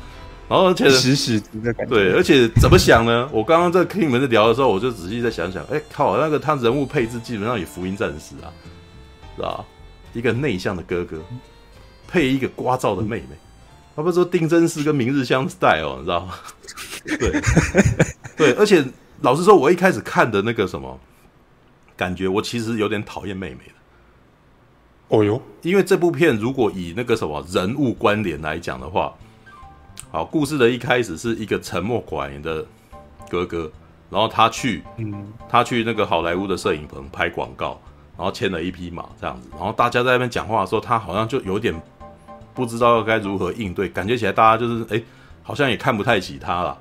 [0.49, 1.94] 然后而且使使徒的感觉。
[1.94, 3.27] 对，而且怎么想呢？
[3.34, 8.48] 我刚刚在听你们在聊的时候，我就仔细在想想，哎靠，那个他人物配置基本上也福音战士啊，
[9.35, 9.65] 是吧？
[10.14, 11.18] 一个内向的哥哥，
[12.07, 13.35] 配一个聒噪的妹妹，
[13.95, 16.34] 他不是说丁真司跟明日香 style，你知道吗？
[17.19, 17.41] 对
[18.38, 18.84] 对，而且
[19.22, 20.98] 老实说，我一开始看的那个什么
[21.98, 23.77] 感觉，我其实有点讨厌妹妹的。
[25.09, 29.13] 哦哟，因为这部片如果以那个什么人物关联来讲的话，
[30.11, 32.65] 好，故事的一开始是一个沉默寡言的
[33.29, 33.71] 哥哥，
[34.09, 37.79] 然后他去，嗯，他去那个好莱坞的摄影棚拍广告，
[38.17, 41.73] 然后牵了一匹马这样子，然后大家在那边讲话的时候，他好像就有点
[42.53, 45.01] 不知道该如何应对，感觉起来大家就是哎，
[45.41, 46.77] 好像也看不太起他了，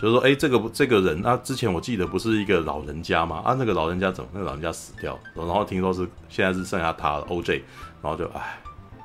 [0.00, 3.42] 就是说，哎，这个这个人，那、啊、之前我记得不是一个老人家吗？
[3.44, 4.30] 啊，那个老人家怎么？
[4.32, 7.60] 那个老人家死掉，然后听说是现在是剩下他了，OJ，
[8.02, 8.58] 然后就唉，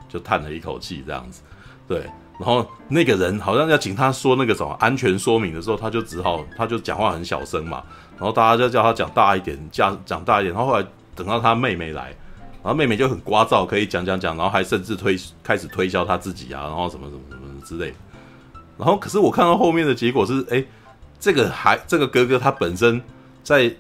[0.08, 1.42] 就叹了一口气这样子，
[1.86, 2.00] 对，
[2.40, 7.84] 然后那个人好像要请他说那个什么安全说明的时候，他就只好他就讲话很小声嘛，
[8.18, 12.16] 然后大家就叫他讲大一点，讲讲大一点，然后后来等到他妹妹来，
[12.64, 17.98] 然后妹妹就很聒噪，可以讲讲讲，然后还甚至推开始推销他自己啊，然后什么什么什么之类的，
[18.78, 20.64] 然后可是我看到后面的结果是，哎。
[21.26, 23.02] 这个还这个哥哥他本身
[23.42, 23.74] 在，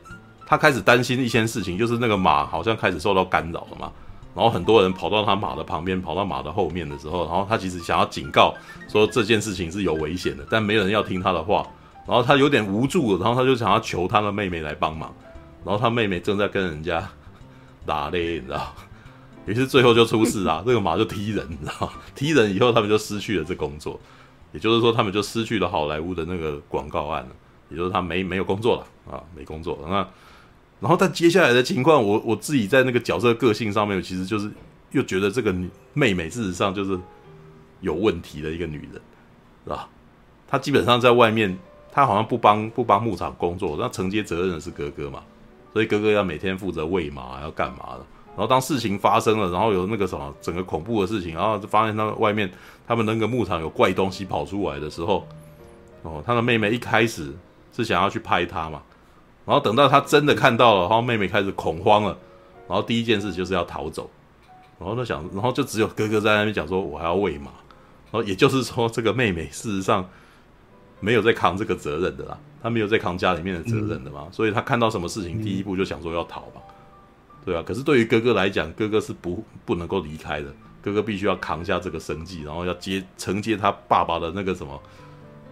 [0.47, 3.91] 他开始担心一些事情，就是那个马好像开始受到干扰了嘛，
[4.33, 8.51] 然后很多人跑到他马的旁边，跑到马的后面的时候，然后他其实想要警告
[8.89, 11.63] 说这件事情是有危险的，但没人要听他的话，
[12.07, 15.13] 然后他有点无助，然后他就想要求他的妹妹来帮忙，
[15.63, 17.07] 然后他妹妹正在跟人家
[17.85, 18.73] 打嘞，你知道，
[19.45, 23.99] 于是最后就出事啊，这个马就踢人，你知道， 踢人以后他们就失去了这工作。
[24.55, 27.29] 也就是说，他们就失去了好莱坞的那个广告案了。
[27.67, 29.87] 也就是他没没有工作了啊，没工作了。
[29.89, 29.95] 那
[30.79, 34.51] 然后，但接下来的情况，我我自己在那个角色个性上面，其实就是
[34.91, 35.51] 又觉得这个
[35.93, 36.99] 妹妹事实上就是
[37.81, 39.01] 有问题的一个女人，
[39.63, 39.89] 是吧？
[40.47, 41.57] 她基本上在外面，
[41.91, 45.23] 她好像不帮不帮牧场工作，那承接责任的是哥哥嘛，
[45.73, 48.05] 所以哥哥要每天负责喂马，要干嘛的？
[48.37, 52.51] 然后当事情发生了，然后有那个什么整个恐怖的事情，然后就发现他们外面
[52.85, 55.25] 他们那个牧场有怪东西跑出来的时候，
[56.01, 57.33] 哦，他的妹妹一开始
[57.73, 58.81] 是想要去拍他嘛，
[59.45, 62.17] 然后等到他真的看到了，然后妹妹开始恐慌了，
[62.67, 64.09] 然后第一件事就是要逃走，
[64.79, 67.51] 然后他想，然后就只有哥哥在那边讲说，我还要喂马，
[68.11, 70.05] 然后也就是说这个妹妹事实上
[70.99, 76.61] 没有在扛这个责任的啦，她没有在扛家里面的责任的嘛，所以她看到什么事情，第一步就想说要逃吧。
[77.45, 80.51] 对啊，可是对于哥哥来讲，哥哥是不不能够离开的，
[80.81, 84.81] 哥哥必须要扛下这个生计，然后要接承接他爸爸的那个什么，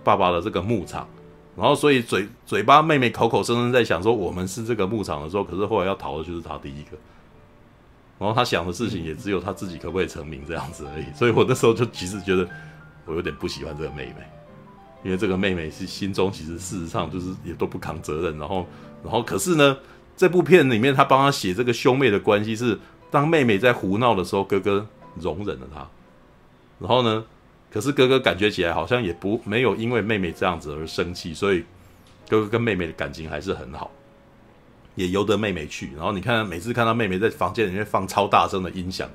[0.04, 1.08] 爸爸的这个牧场，
[1.56, 6.98] 然后所以嘴嘴巴妹妹口口声声在想说我们是这个牧场的时候，可是后来要逃的就是他第一个，
[8.18, 12.50] 然后他想的事情也只有他自己可不可以成名这样子而已，所以我那时候就其实觉得
[13.06, 14.24] 我有点不喜欢这个妹妹，
[15.04, 18.66] 因为这个妹妹是心中其实事实上就是也都不扛责任，然后
[19.04, 19.78] 然后可是呢。
[20.16, 22.80] 这部片里面，他帮他写这个兄妹的关系是，
[23.10, 25.88] 当妹妹在胡闹的时候，哥哥容忍了她，
[26.80, 27.26] 然后呢，
[27.72, 31.64] 可是哥哥感觉起来好像也不没有因为妹妹这样子而生气，所以
[32.30, 33.92] 哥哥跟妹妹的感情还是很好，
[34.96, 35.92] 也由得妹妹去。
[35.96, 39.10] 然后你看，每次看到妹妹在房间里面放超大声的音响，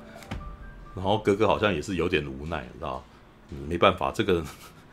[0.95, 3.03] 然后哥哥好像也是有点无奈，你知道
[3.51, 4.43] 嗯，没办法，这个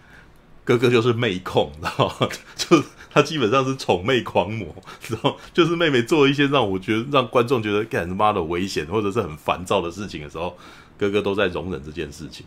[0.65, 2.29] 哥哥就是妹控，知道吗？
[2.57, 2.83] 就。
[3.17, 4.67] 他基本上是宠妹狂魔，
[5.01, 5.35] 知道？
[5.55, 10.55] 就是妹妹做一些让我觉得让观众觉得干他妈的危险或者是很烦躁的事情的时候，
[10.99, 12.45] 哥哥都在容忍这件事情，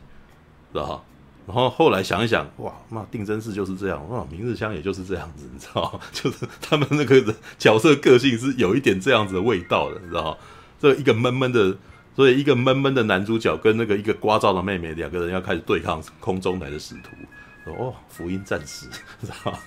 [0.71, 1.03] 知道？
[1.47, 5.99] 然后后来想一想，哇，那定真寺就是这样，哇，明日香也就是这样子，你知道？
[6.13, 10.37] 就是他们那个角色个性是有一点这样子的味道的，你知道？
[10.79, 11.75] 这一个闷闷的，
[12.15, 17.09] 所以一个闷闷的男主角跟那个一个聒噪的妹妹，两个人要开始对抗空中来的使徒。
[17.73, 18.87] 哦，福音战士，
[19.19, 19.59] 你知道吗？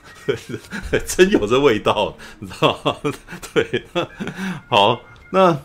[1.07, 2.97] 真有这味道，你知道吗？
[3.53, 3.85] 对，
[4.69, 5.01] 好，
[5.31, 5.59] 那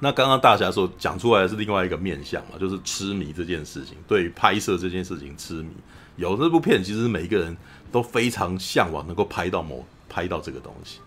[0.00, 5.70] 那刚刚大侠所讲出来是另外一个面向嘛，就是痴迷这件事情，对于拍摄这件事情痴迷。
[6.16, 7.56] 有这部片，其实每一个人
[7.92, 10.98] 都非常向往能够拍到某拍到这个东西，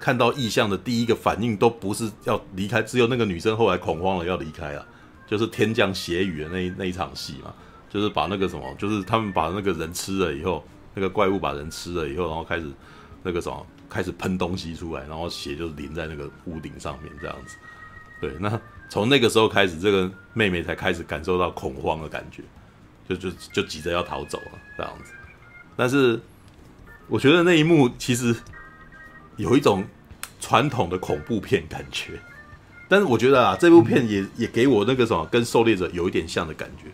[0.00, 4.86] 看到意象的第一个反应都不是要离开，只有那个女生后来恐慌了要离开了，
[5.28, 7.54] 就是天降血雨的那那一场戏嘛。
[7.92, 10.64] 就是把那个什么，就是他们把那个人吃了以后，
[10.94, 12.66] 那个怪物把人吃了以后，然后开始
[13.22, 17.58] 那个什么，开始喷东西出来，然后血就淋在那个屋顶上面这样子。
[18.18, 18.58] 对，那
[18.88, 22.42] 从那个时候开始，这个妹妹才开始感受到恐慌的感觉，
[23.06, 25.12] 就就就急着要逃走了这样子。
[25.76, 26.18] 但是
[27.08, 28.34] 我觉得那一幕其实
[29.36, 29.84] 有一种
[30.40, 32.18] 传统的恐怖片感觉，
[32.88, 36.90] 但是我觉得啊，这部片也也给我那个什么，跟狩猎者有一点像的感觉。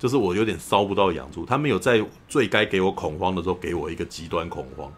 [0.00, 4.90] 就是我有点烧不到养猪，他没有在最该给我恐慌的时候给我一个极端恐慌，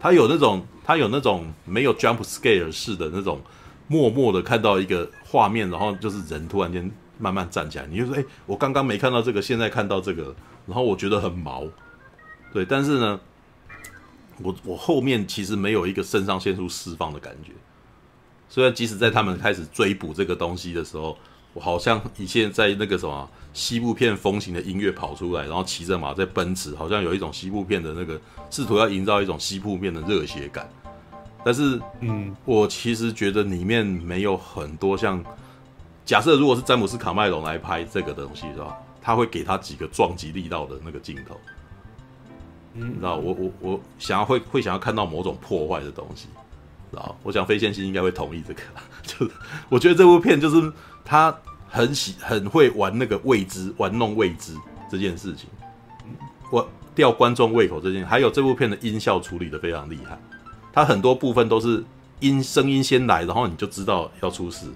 [0.00, 3.40] 他有那种他有那种没有 jump scare 式的那种
[3.86, 10.34] 默默的看到一个画面，然后就是人突然间慢慢站起来，你就说哎，我刚刚没看到这个，现在看到这个，
[10.66, 11.64] 然后我觉得很毛，
[12.52, 13.20] 对，但是呢，
[14.42, 17.52] 我我后面其实没有一个肾上腺素释放的感觉，
[18.48, 21.16] 虽然即使在他们开始追捕这个东西的时候。
[21.52, 28.20] 我好像以前在那个什么西部片风情的音乐跑出来，然后骑着马在奔驰，好像有一种西部片的那个
[28.50, 30.68] 试图要营造一种西部片的热血感。
[31.44, 35.24] 但是，嗯，我其实觉得里面没有很多像，
[36.04, 38.76] 假设如果是詹姆斯卡麦隆来拍这个东西是吧？
[39.02, 41.40] 他会给他几个撞击力道的那个镜头，
[42.74, 46.28] 嗯，你知道我我我想要会会想要看到某种破坏的东西，
[46.90, 48.60] 知道我想飞仙星应该会同意这个，
[49.02, 49.32] 就是
[49.70, 50.70] 我觉得这部片就是
[51.10, 51.36] 他
[51.68, 54.54] 很喜很会玩那个未知玩弄未知
[54.88, 55.50] 这件事情，
[56.52, 56.64] 我
[56.94, 60.16] 吊观众胃口这件，还有这部片的音效处理得非常厉害，
[60.72, 61.82] 它很多部分都是
[62.20, 64.68] 音声音先来，然后你就知道要出事。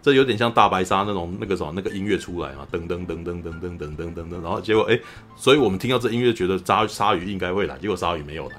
[0.00, 4.98] 这有点像大白鲨那种那个什么那个音乐出来嘛，噔噔噔噔噔噔噔噔噔噔，然后结果哎，
[5.36, 8.56] 所以我们听到这音乐觉得鲨鲨鱼应该会来，结果鲨鱼没有来，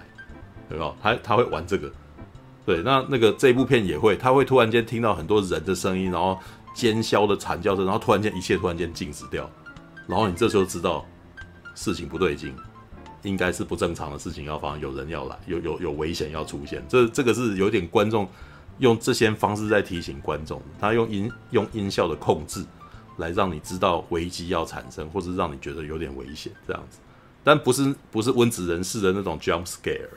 [0.69, 0.93] 对吧？
[1.01, 1.91] 他他会玩这个，
[2.63, 6.39] 对，那那个这部片也会，他会突然间听到很多人的声音，然后
[6.75, 9.49] 尖啸的惨叫声，然后突然间一切突然间静止掉，
[10.05, 11.03] 然后你这时候知道
[11.73, 12.53] 事情不对劲，
[13.23, 18.29] 应该是不正常的事情要发生，有人要来，有有有危险要出现，这这个是有点观众。
[18.79, 22.61] 用这些方式在提醒观众，他用音用音效的控制
[23.15, 26.99] 来让你知道危机要产生，或是让你觉得有点危险这样子，
[27.41, 30.09] 但不是不是温子仁式的那种 jump scare，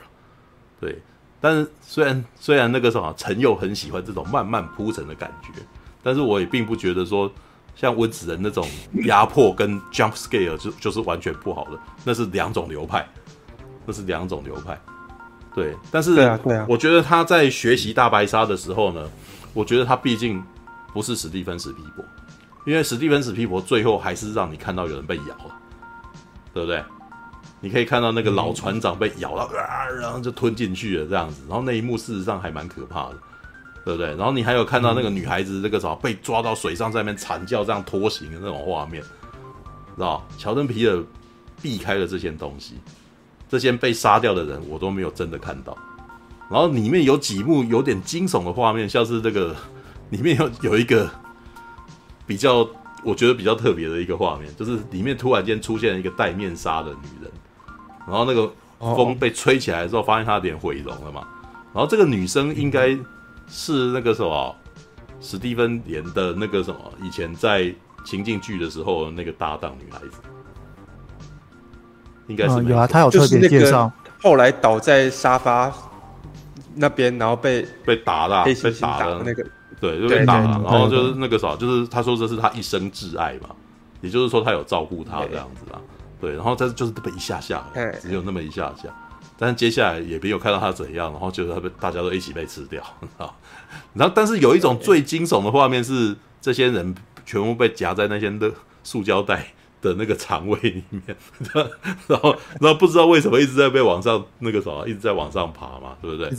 [0.77, 1.01] 对，
[1.39, 5.61] 但是虽然虽然那个什么陈佑很喜欢这种慢慢铺陈的感觉，
[6.01, 7.31] 但是我也并不觉得说
[7.75, 8.67] 像温子仁那种
[9.05, 13.07] 压迫跟 jump scare 就就是完全不好的，那是两种流派，
[13.85, 14.79] 那是两种流派。
[15.53, 19.09] 对，但是对啊，对啊我觉得他在学习大白鲨的时候呢，
[19.53, 20.41] 我觉得他毕竟
[20.93, 22.05] 不是史蒂芬史皮博，
[22.65, 25.55] 因为史蒂芬史皮博最后还是让你看到有人被咬了，
[26.53, 26.83] 对不对？
[27.61, 33.15] 你可以看到那个老船长被咬了，啊，然后就吞进去了这样子，然后那一幕事实上还蛮可怕的，
[33.85, 34.07] 对不对？
[34.15, 39.01] 然后你还有看到那个女孩子这个什么被抓到水上在那边惨叫这样拖行的那种画面，
[39.95, 40.25] 知道？
[40.37, 41.03] 乔登皮尔
[41.61, 42.75] 避开了这些东西。
[43.49, 45.75] 这些被杀掉的人，我都没有真的看到。
[46.51, 49.55] 然后里面有几幕有点惊悚的画面，像是这个
[50.11, 51.09] 里面有有一个
[52.27, 52.67] 比较，
[53.03, 57.31] 我觉得比较特别的一个画面，就是里面突然间出现了一个戴面纱的女人，
[58.07, 61.27] 然后那个风被吹起来之后，发现她脸毁容了嘛。
[61.73, 62.95] 然后这个女生应该
[63.49, 64.55] 是那个什么
[65.19, 67.73] 史蒂芬演的那个什么，以前在
[68.05, 70.13] 情境剧的时候的那个搭档女孩子。
[72.27, 73.91] 应该是、嗯、有啊，他有特别介绍。
[74.21, 75.73] 后来倒在沙发
[76.75, 79.43] 那边，然后被被打了，被打了那个，
[79.81, 80.61] 对，就被打了。
[80.63, 83.49] 然后就是那个啥，就是他说这是他一生挚爱嘛，
[84.01, 85.81] 也就是说他有照顾他这样子啊。
[86.21, 87.65] 对，然后这就是这么一下下，
[87.99, 88.89] 只有那么一下下。
[89.35, 92.83] 但是接下来也没有看到他怎样，然后就是他被大家都一起被吃掉
[93.17, 93.33] 啊。
[93.93, 98.51] 然后，但是有一种最惊悚的画面是，这些人全部被夹在那些的
[98.83, 101.03] 塑胶袋的那个肠胃里面，
[102.07, 106.29] 然后然后不知道为什么一直在被往上那个什么，一直在往上爬嘛，对不对？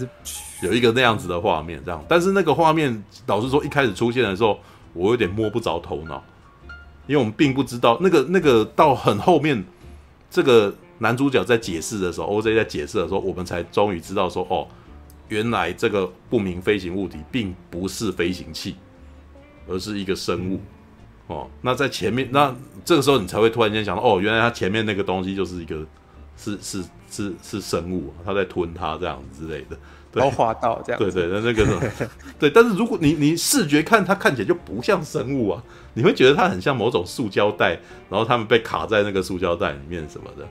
[0.62, 2.04] 有一个那样子的画面，这样。
[2.08, 4.58] 但是那个画面，老实说，一开始出现的时候，
[4.92, 6.22] 我有点摸不着头脑，
[7.06, 9.64] 因为我们并不知道那个那个到很后面，
[10.30, 14.68] 这个男主角在解释的时候，OJ 在解释的时候，我们才终于知道说，哦，
[15.30, 18.76] 原来这个不明飞行物体并不是飞行器，
[19.66, 20.60] 而是一个生物。
[21.28, 22.54] 哦，那在前面，那
[22.84, 25.86] 这个时候你才会突然间想到，哦，原来它前面那个东西就是一个，
[26.36, 29.78] 是是是是生物，它在吞它这样子之类的，
[30.10, 35.62] 对，滑道这样，对对，那那个，对，但是如果你你视觉看它看起来就不像生物啊，
[35.94, 37.78] 你会觉得它很像某种塑胶袋，
[38.08, 40.44] 然后他们被卡在那个塑胶袋里面什么的，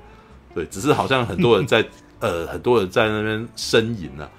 [0.56, 1.86] 对，只是好像很多人在
[2.22, 4.32] 呃很多人在那边呻吟啊，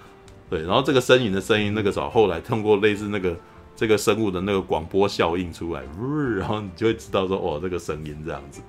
[0.50, 3.34] 对，然后这个呻吟的声音，那个时候后来通过类似那个。
[3.76, 5.82] 这个生物的那个广播效应出来，
[6.38, 8.60] 然后你就会知道说，哦，这个声音这样子，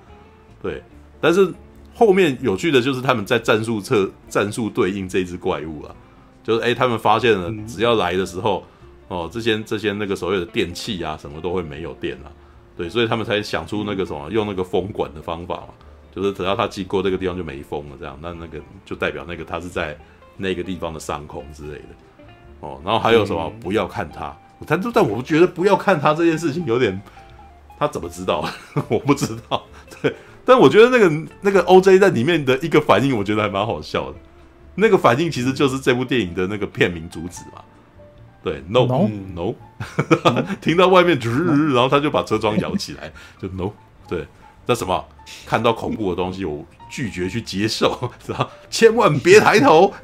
[0.62, 0.82] 对。
[1.20, 1.52] 但是
[1.92, 5.94] 后面有趣的就是他们在战术测战术对应这只怪物啊，
[6.42, 8.64] 就是哎，他们发现了，只要来的时候，
[9.08, 12.32] 哦，这些这些那个所谓的电器啊，什么都会没有电了，
[12.74, 15.74] 对，所以他们才想出那个什么，用那个风管的方法嘛，
[16.14, 19.94] 就是只要他经过这个地方就没风了，这样，那那个就代表那个他是在
[20.36, 22.24] 那个地方的上空之类的，
[22.60, 24.36] 哦，然后还有什么，不要看他。
[24.66, 27.00] 但但我觉得不要看他这件事情有点，
[27.78, 28.48] 他怎么知道？
[28.88, 29.64] 我不知道。
[30.00, 30.14] 对，
[30.44, 34.16] 但我觉得那个那个 OJ 在里面的一个反应，我觉得还蛮好笑的。
[34.74, 37.62] 那个反应其实就是这部电影的那个片名主旨嘛。
[38.42, 39.54] 对，No No，, no?
[40.60, 41.28] 听到外面吱，
[41.74, 43.70] 然后他就把车窗摇起来，就 No。
[44.08, 44.26] 对，
[44.66, 45.04] 那什么？
[45.46, 49.92] 看到恐怖的东西，我拒绝去接受， 然后千万别抬头。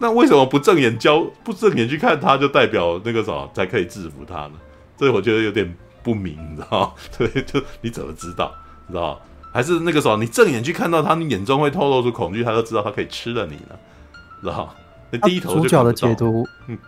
[0.00, 4.52] 那为什么不正眼交不正眼去看他，就代表那个什么才可以制服他呢？
[4.96, 6.92] 这我觉得有点不明，你知道吗？
[7.18, 8.52] 对，就你怎么知道？
[8.86, 9.20] 你知道
[9.52, 13.76] 还是那个时候你正眼去看到他，你眼中会透露出恐惧，他就知道他可以吃了你呢？
[14.40, 14.74] 知道
[15.10, 16.78] 那低头主角的解读，嗯，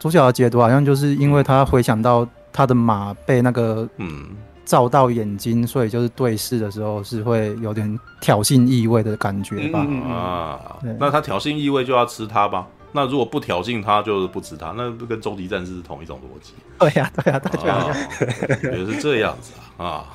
[0.00, 2.26] 主角的解读好像就是因为他回想到
[2.56, 4.30] 他的马被那个嗯
[4.64, 9.84] 照到眼睛，所以就是对视的时候是会有点挑衅意味的感觉吧？
[9.86, 12.66] 嗯、啊，那他挑衅意味就要吃他吧？
[12.92, 16.54] 那如果不挑衅他，就是不吃他，那不跟终极战士是同一种逻辑？
[16.78, 19.84] 对呀、啊，对呀、啊，对呀、啊，也是这样子啊。
[19.86, 20.06] 啊，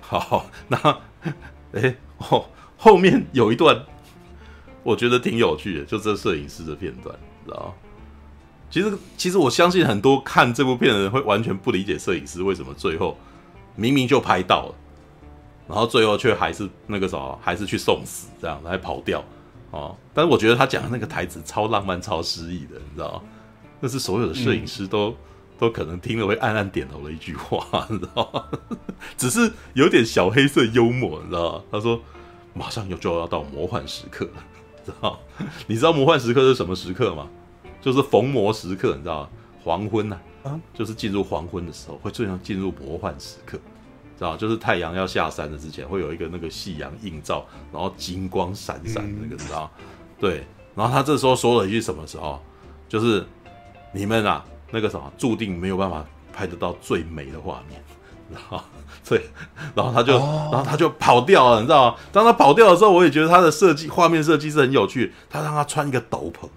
[0.00, 0.76] 好，那
[1.74, 2.44] 哎、 欸， 后
[2.76, 3.80] 后面有一段，
[4.82, 7.14] 我觉得挺有趣的，就这摄影师的片段，
[7.46, 7.72] 知道吗？
[8.74, 13.16] 其实，其实我相信很多看这部片的人会完全不理解摄影师为什么最后
[13.76, 14.74] 明明就拍到了，
[15.68, 19.22] 然后最后却还是那个什么，还是去送死，这样还跑掉。
[19.70, 23.22] 哦，但是我觉得他讲的那个台词超浪漫、超诗意的，你知道吗？
[23.78, 25.14] 那是所有的摄影师都、
[25.56, 28.42] 都可能听了会暗暗点头的一句话，你知道吗？
[29.16, 31.62] 只是有点小黑色幽默，你知道？
[31.70, 32.00] 他说
[32.52, 34.42] ：“马上又就要到魔幻时刻了，
[34.84, 35.20] 知道？
[35.68, 37.28] 你知道魔幻时刻是什么时刻吗？
[37.84, 39.28] 就是逢魔时刻，你知道吗？
[39.62, 43.58] 黄昏呐、啊，啊，就是进入黄昏的时候，会最终进入魔幻时刻。”
[44.16, 49.70] 知道，就是太阳要下山的之前，会有一个那个夕阳映照，然后金光闪闪的那个，你知道？
[50.18, 52.40] 对，然后他这时候说了一句什么时候？
[52.88, 53.22] 就是
[53.92, 56.02] 你们啊，那个什么，注定没有办法
[56.32, 57.82] 拍得到最美的画面，
[58.30, 58.60] 然后，
[59.02, 59.20] 所以，
[59.74, 61.96] 然后他就，然后他就跑掉了，你知道吗？
[62.12, 65.12] 当他跑掉的时候，我也觉得他的设计，画面设计是很有趣。
[65.28, 66.48] 他让他穿一个斗篷，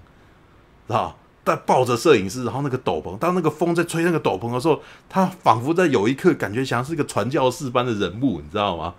[0.88, 1.16] 知道？
[1.46, 8.94] 在抱着摄影师，然后那个斗篷，当那个风在吹那个斗篷的时候，他仿佛在有一刻感觉像是一个传教士般的人物，你知道吗？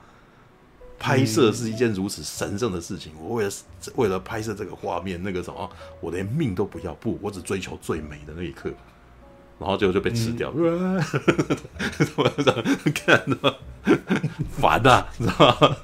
[0.99, 3.51] 拍摄是一件如此神圣的事情，我为了
[3.97, 5.71] 为了拍摄这个画面，那个什么，
[6.01, 8.71] 我连命都不要，不，我只追求最美的那一刻，
[9.61, 10.99] 然后最后就被吃掉，嗯、
[12.95, 13.55] 看到
[14.59, 15.77] 烦啊，你知道吗？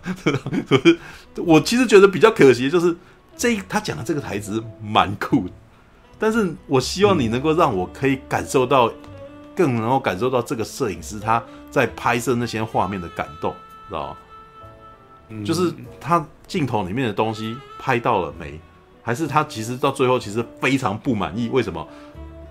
[1.45, 2.97] 我其实觉得比较可惜，就是
[3.37, 5.53] 这他讲的这个台词蛮酷的。
[6.19, 8.91] 但是我希望你能够让我可以感受到，
[9.55, 13.53] 更能够感受到这个摄影师他在拍摄那些画面的感动，
[13.89, 14.17] 知道吗？
[15.45, 18.59] 就是他镜头里面的东西拍到了没？
[19.03, 21.49] 还是他其实到最后其实非常不满意？
[21.49, 21.87] 为什么？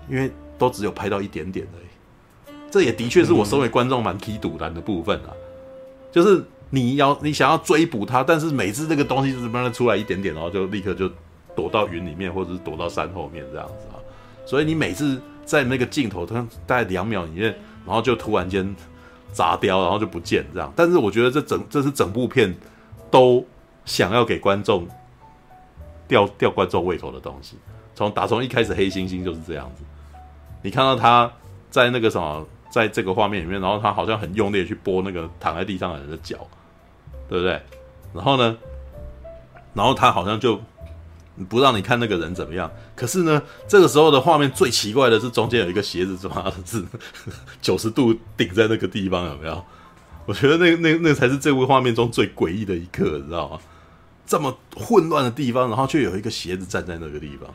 [0.08, 2.52] 因为都只有拍到一点点而已。
[2.70, 5.30] 这也的确是我身为观众蛮气赌烂的部分啊。
[6.12, 11.10] 就是你要你想要追捕他，但是每次这个东西就是慢慢出来一点点，然后就立刻就。
[11.54, 13.96] 躲到云里面，或者是躲到山后面这样子啊，
[14.44, 16.34] 所以你每次在那个镜头，它
[16.66, 17.54] 大概两秒里面，
[17.86, 18.74] 然后就突然间
[19.32, 20.72] 砸掉，然后就不见这样。
[20.74, 22.54] 但是我觉得这整这是整部片
[23.10, 23.46] 都
[23.84, 24.88] 想要给观众
[26.08, 27.56] 吊吊观众胃口的东西。
[27.94, 29.84] 从打从一开始，黑猩猩就是这样子。
[30.62, 31.30] 你看到他
[31.70, 36.38] 在那个什么，在这个画面里面，然后他好像很用力去拨那个躺在地上的人的脚，
[37.28, 37.60] 对不对？
[38.12, 38.56] 然后呢，
[39.72, 40.60] 然后他好像就。
[41.48, 46.84] 不让你看那个人怎么样，可是呢，这个时候的画面最奇怪的是中间有一个鞋子，抓的是
[47.60, 49.64] 九十度顶在那个地方，有没有？
[50.26, 53.58] 我觉得那那那才是这部画面中最诡异的一刻，你知道吗？
[54.24, 57.54] 这么混乱的地方，然后却有一个鞋子站在那个地方。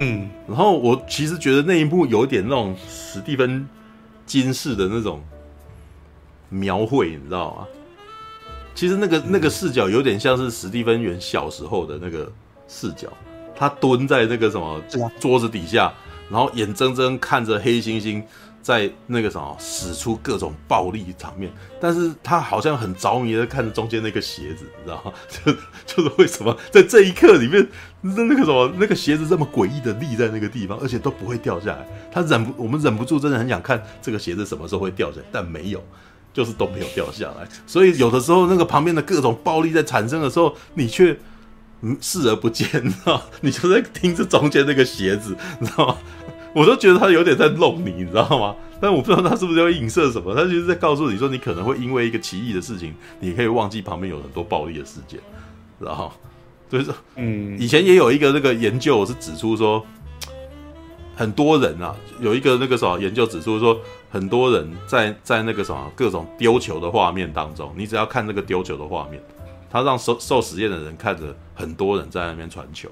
[0.00, 3.66] 嗯，然后我其实觉得那一幕有点那种史蒂芬
[4.26, 5.24] 金式的那种
[6.50, 7.66] 描绘，你知道吗？
[8.74, 12.30] 其实那个那个视角有点像是史蒂芬原小时候的那个。
[12.68, 13.08] 视角，
[13.54, 14.82] 他蹲在那个什么
[15.20, 15.92] 桌子底下，
[16.30, 18.22] 然后眼睁睁看着黑猩猩
[18.60, 25.12] 在那个什么使出各种暴力场面，但是他好像很着迷的看着中间那个鞋子，你知道吗？
[25.30, 25.52] 就
[25.86, 27.64] 就是为什么在这一刻里面，
[28.00, 31.86] 那那个什么那个鞋子这么诡异的立在那个地方，而且都不会掉下来。
[32.10, 35.80] 他忍不，我们忍不住，真的很想看这个鞋子什么时候会掉下来，但没有，
[36.32, 37.46] 就是都没有掉下来。
[37.68, 41.16] 所以有的时候那个旁边的各种暴力在产生的时候，你却。
[41.82, 43.22] 嗯，视而不见，你知道？
[43.42, 45.96] 你就在盯着中间那个鞋子，你知道吗？
[46.54, 48.56] 我都觉得他有点在弄你，你知道吗？
[48.80, 50.34] 但我不知道他是不是要影射什么。
[50.34, 55.20] 他就是在告诉你说，你可能会因为一个奇异的事情，你可以忘记旁边有很多暴力的事件，
[55.78, 56.10] 然后
[56.70, 59.84] 所以说，嗯，以前也有一个那个研究是指出说，
[61.14, 63.78] 很多人啊，有一个那个什么研究指出说，
[64.10, 69.22] 很多人在在那个什么各种丢球的画面当中，你只要看那个丢球的画面。
[69.70, 72.88] 他让受受实验的人看着很多人在那边传球，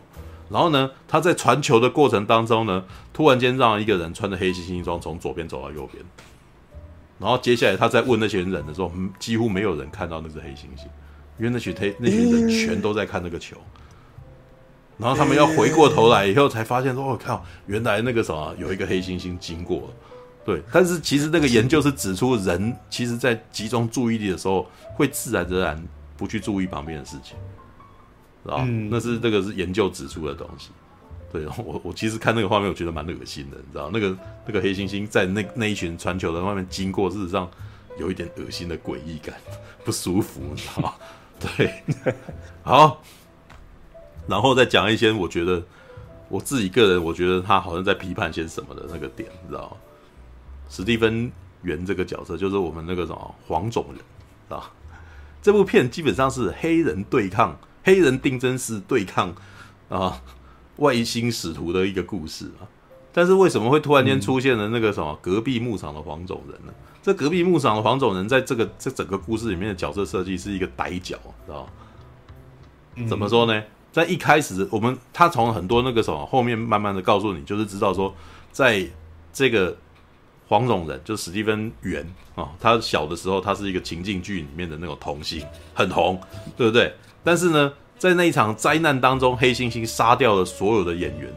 [0.50, 6.04] 然后呢，他在传球的过程当中呢，突然间让一个人穿着黑猩猩装从左边走到右边，
[7.18, 10.86] 然后接下来他在问那群人的时候，几乎没有人看到那只黑猩猩，
[11.38, 13.56] 因为那群黑那群人全都在看那个球，
[14.98, 19.90] 然后他们要回过头来以后才发现说，我靠，原来那个什么有一个黑猩猩经过，
[20.44, 25.82] 对，但是其实那个研究是指出人其实在集中注意力的时候会自然而然。
[26.24, 27.36] 不去注意旁边的事情，
[28.42, 30.70] 知道、嗯、那是这个是研究指出的东西。
[31.30, 37.46] 对，我我其实看那个画面，我觉得蛮恶心的，你知道，那个那个黑猩猩在那那一群传球的外面经过，事实上
[37.98, 39.36] 有一点恶心的诡异感，
[39.84, 40.94] 不舒服，你知道吗？
[41.38, 41.82] 对，
[42.62, 43.02] 好，
[44.26, 45.62] 然后再讲一些我觉得
[46.30, 49.76] 我自己个人，我觉得他好像在批判些什么的那个点，你知道吗？
[50.70, 51.30] 史蒂芬
[51.62, 54.70] 元这个角色就是我们那个什么黄种人，啊，
[55.44, 59.34] 这部片基本上是黑人对抗黑人定真师对抗
[59.90, 60.22] 啊
[60.76, 62.64] 外星使徒的一个故事啊。
[63.12, 66.72] 但是为什么会突然间出现了那个什么隔壁牧场的黄种人呢？
[67.02, 71.64] 这隔壁牧场的黄种人在这个这整个故事里面的角色设计是一个呆角，知道
[72.96, 73.06] 吗？
[73.06, 73.62] 怎么说呢？
[73.92, 78.14] 在一开始，我们他从很多那个什么后面慢慢的告诉你，就是知道说，
[78.50, 78.88] 在
[79.30, 79.76] 这个
[80.54, 82.06] 黄种人，就史蒂芬元
[82.36, 85.44] 啊，他小的时候他是一个情境剧里面的那种童星，
[85.74, 86.20] 很红，
[86.56, 86.94] 对不对？
[87.24, 91.28] 但是呢，在那一场灾难当中，黑猩猩杀掉了所有的演员。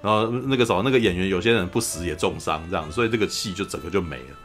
[0.00, 4.36] 然后那个时候，那个演员有些人不死也重伤，这样，所以这个戏就整个就没了。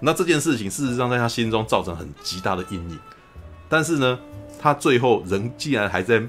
[0.00, 2.98] 那这件事情事实上在他心中造成很极大的阴影。
[3.70, 4.18] 但是呢，
[4.60, 6.22] 他最后人竟然还在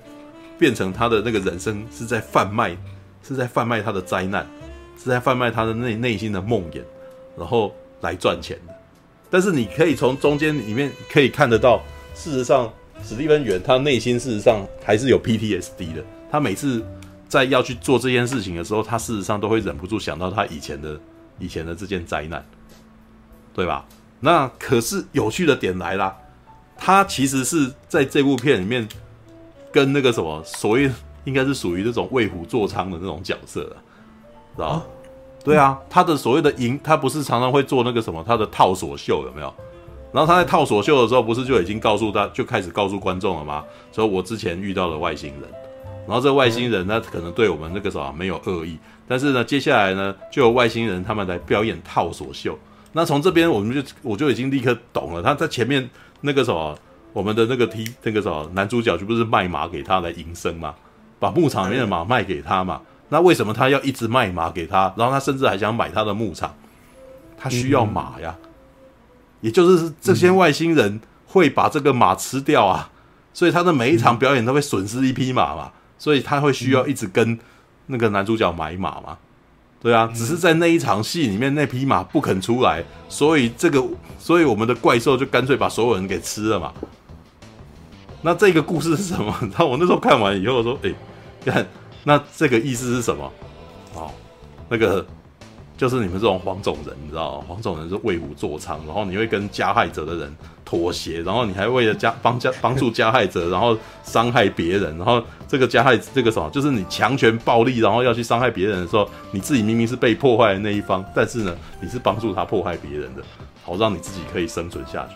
[0.58, 2.76] 变成他的那个人生是在贩卖，
[3.22, 4.48] 是在贩卖他的灾难，
[4.98, 6.82] 是在贩卖他的内内心的梦魇，
[7.38, 8.74] 然后来赚钱的。
[9.30, 11.82] 但是你可以从中间里面可以看得到，
[12.14, 12.70] 事实上
[13.04, 16.04] 史蒂芬元他内心事实上还是有 PTSD 的。
[16.30, 16.84] 他每次。
[17.30, 20.98] 在要去做这件事情的时候，他事实上都会忍不住想到他以前的
[21.38, 22.42] 以前的这件灾难，
[23.54, 23.86] 对吧？
[24.22, 26.16] 那可是有趣的点来啦，
[26.78, 28.88] 他其实是在这部片里面
[29.74, 30.90] 跟那个什么所谓
[31.26, 33.76] 应该是属于这种为虎作伥的那种角色了，
[34.56, 34.86] 知道吗？
[35.48, 39.54] 对啊，他的所谓的赢，他不是常常会做那个什么他的套索秀有没有？
[40.12, 43.64] 然后他在套索秀的时候，不是就已经告诉他就开始告诉观众了吗？
[43.94, 45.50] 说我之前遇到了外星人。
[46.06, 52.60] 然后这外星人呢，可能对我们那个什么没有恶意，但是呢，接下来呢，就有外星人他们来表演套索秀。
[52.92, 56.78] 那从这边我们就我就已经立刻懂了，他在前面那个什么，
[57.14, 60.76] 我们的那个 T 那个什么男主角就不是卖马给他来营生嘛？
[61.20, 62.82] 把牧场里面的马卖给他嘛？
[63.10, 64.94] 那为什么他要一直卖马给他？
[64.98, 66.56] 然后他甚至还想买他的牧场，
[67.38, 68.36] 他需要马呀，
[69.42, 72.90] 也就是这些外星人会把这个马吃掉啊，
[73.34, 75.72] 所以他的每一场表演都会损失一匹马嘛。
[76.00, 77.40] 所以他会需要一直跟
[77.88, 79.18] 那个男主角买马嘛？
[79.82, 83.84] 对啊，只是在那一场戏里面，那匹马不肯出来，所以这个，
[84.20, 86.72] 所以我们的怪兽就干脆把所有人给吃了嘛。
[88.22, 89.36] 那这个故事是什么？
[89.50, 90.94] 然后我那时候看完以后说：“哎，
[91.44, 91.66] 看，
[92.08, 93.30] 那这个意思是什么？”
[93.94, 94.10] 哦，
[94.70, 95.06] 那个。
[95.78, 97.46] 就是你们这种黄种人，你知道吗？
[97.48, 100.36] 黄种人是为虎作伥，然后你会跟加害者的人
[100.66, 113.22] 妥协，然后你还为了加帮加 帮助加害者，然后伤害别人，然后这个加害这个什么，就是你强权暴力，然后要去伤害别人的时候，你自己明明是被破坏的那一方，但是呢，你是帮助他破坏别人的，
[113.64, 115.14] 好让你自己可以生存下去，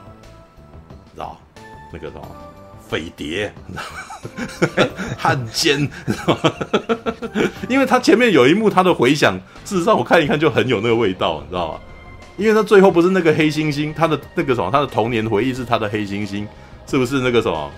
[1.15, 1.35] 知道
[1.91, 2.21] 那个什么？
[2.91, 3.53] 匪谍，
[5.17, 5.89] 汉奸，
[7.69, 11.79] 因为他前面有一幕，他的回响，事实上我看一看就很有那个味道，你知道吗？
[12.35, 16.45] 因为他最后不是那个黑猩猩，他的那个什么，他的童年回忆是他的黑猩猩，
[16.85, 17.71] 是不是那个什么？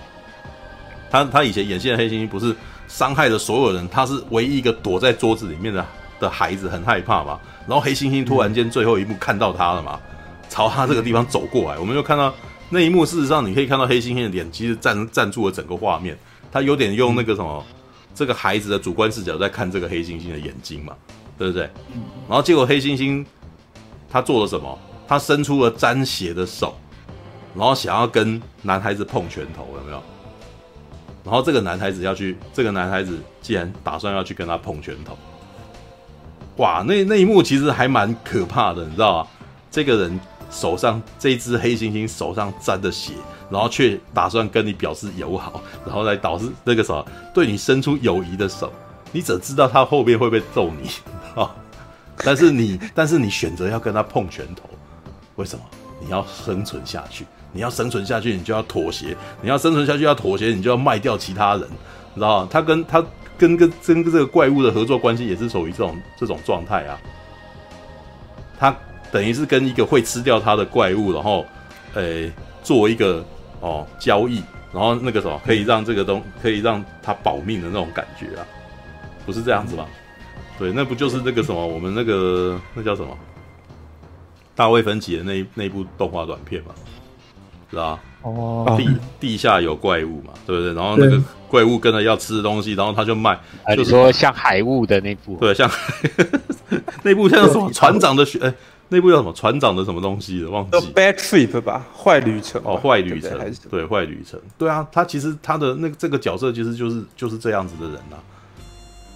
[1.12, 2.52] 他他以前演戏的黑猩猩不是
[2.88, 5.86] 伤害了所有人，他是唯一一个躲在桌子里面的
[6.18, 7.38] 的孩子，很害怕嘛。
[7.68, 10.00] 然后黑猩猩突然间最后一幕看到他了嘛，
[10.48, 12.34] 朝他这个地方走过来，我们就看到。
[12.70, 16.18] 那一幕，事实上你可以看到黑猩猩的脸，其实占占住了整个画面。
[16.50, 17.64] 他有点用那个什么，
[18.14, 20.94] 这个孩子的主观视角在看这个黑猩猩的眼睛嘛，
[21.36, 21.62] 对不对？
[22.28, 23.24] 然后结果黑猩猩
[24.08, 24.78] 他做了什么？
[25.06, 26.74] 他伸出了沾血的手，
[27.54, 30.02] 然后想要跟男孩子碰拳头，有没有？
[31.24, 35.16] 然后这个男孩子要去，这个男孩子既然打算要去跟他碰拳头，
[36.56, 39.28] 哇，那那一幕其实还蛮可怕的，你知道吗？
[39.70, 40.20] 这个人。
[40.50, 43.12] 手上这只黑猩猩手上沾着血，
[43.50, 48.72] 然后却打算跟你表示友好，然后来导致那个什么对你伸出友谊的手，
[49.12, 50.90] 你只知道他后面会不会揍你
[51.40, 51.54] 啊？
[52.18, 54.68] 但是你 但是你选择要跟他碰拳头，
[55.36, 55.64] 为什么？
[56.00, 61.62] 你要生存下去，你要生存下去，你就要妥协，你要生存下去要妥协，你就要卖掉其他人，
[62.12, 62.48] 你知道吗？
[62.50, 63.04] 他跟他
[63.36, 66.98] 跟跟跟这个怪物的合作关系也是属于这种这种状态啊，
[68.58, 68.76] 他。
[69.14, 71.46] 等于是跟一个会吃掉他的怪物，然后，
[71.94, 72.32] 诶、欸，
[72.64, 73.24] 做一个
[73.60, 74.42] 哦交易，
[74.72, 78.42] 然后那个什么可以让这个东可以让它保命的那种感觉啊，
[79.24, 79.86] 不是这样子吗？
[80.58, 83.16] 对，那不就是那个什么我们那个那叫什么
[84.56, 86.74] 大卫芬奇的那那部动画短片嘛，
[87.70, 88.00] 是吧？
[88.22, 88.88] 哦，地
[89.20, 90.74] 地下有怪物嘛，对不对？
[90.74, 93.38] 然后那个怪物跟着要吃的东西，然后他就卖，
[93.76, 95.70] 就是、说像海雾的那部，对，像
[97.04, 98.52] 那部像什么船长的学。
[98.88, 103.30] 那部叫什么船长的什么东西的忘记？Bad Trip 吧，坏旅程哦，坏旅程，
[103.70, 108.22] 对，坏旅程，对啊，他其实他的那个这个角色其实就是就是这样子的人呐、啊。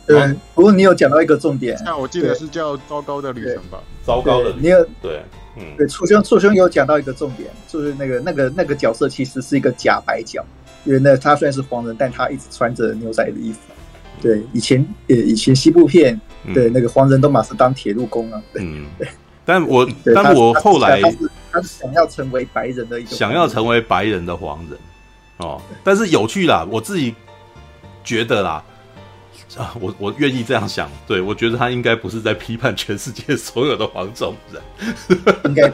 [0.07, 3.79] 对，不过你有讲到一个重点，那我记得是叫糟糕的旅程吧？
[4.03, 5.23] 糟糕的，你有对，
[5.57, 10.43] 嗯，对，楚兄楚兄有讲到一个重点，就是那个那个那个角色其实是一个假白角，
[10.85, 13.59] 因为那他虽然是黄人，但他一直穿着牛仔的衣服。
[14.21, 16.19] 对，以前呃以前西部片，
[16.55, 18.87] 对那个黄人都马是当铁路工啊，对，嗯，
[19.49, 24.79] 但我但我后来他是他是想要成为白人的一个想要成为白人的黄人
[25.39, 27.15] 哦，但是有趣啦，我自己
[28.05, 28.63] 觉得啦。
[29.57, 34.63] 啊，我我愿意这样想，对，我觉得他应该不是在批判全世界所有的黄种人，
[35.47, 35.67] 应该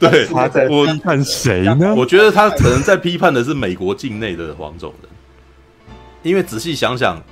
[0.00, 1.94] 对，他在批判谁呢？
[1.94, 5.10] 我觉得他可能在批判的是美国境内的黄种人，
[6.22, 7.22] 因为仔细想想，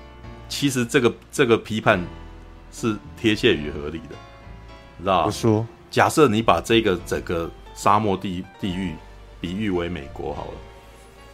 [0.48, 1.98] 其实这个这个批判
[2.70, 4.14] 是贴切与合理的，
[4.98, 5.30] 你知道？
[5.90, 8.94] 假设你把这个整个沙漠地地域
[9.40, 10.52] 比喻为美国好了，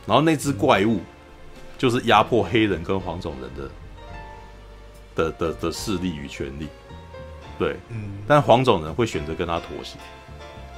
[0.06, 1.00] 然后那只怪物
[1.78, 3.70] 就是压迫黑人跟黄种人的。
[5.14, 6.66] 的的的势力与权力，
[7.58, 9.98] 对，嗯，但黄种人会选择跟他妥协，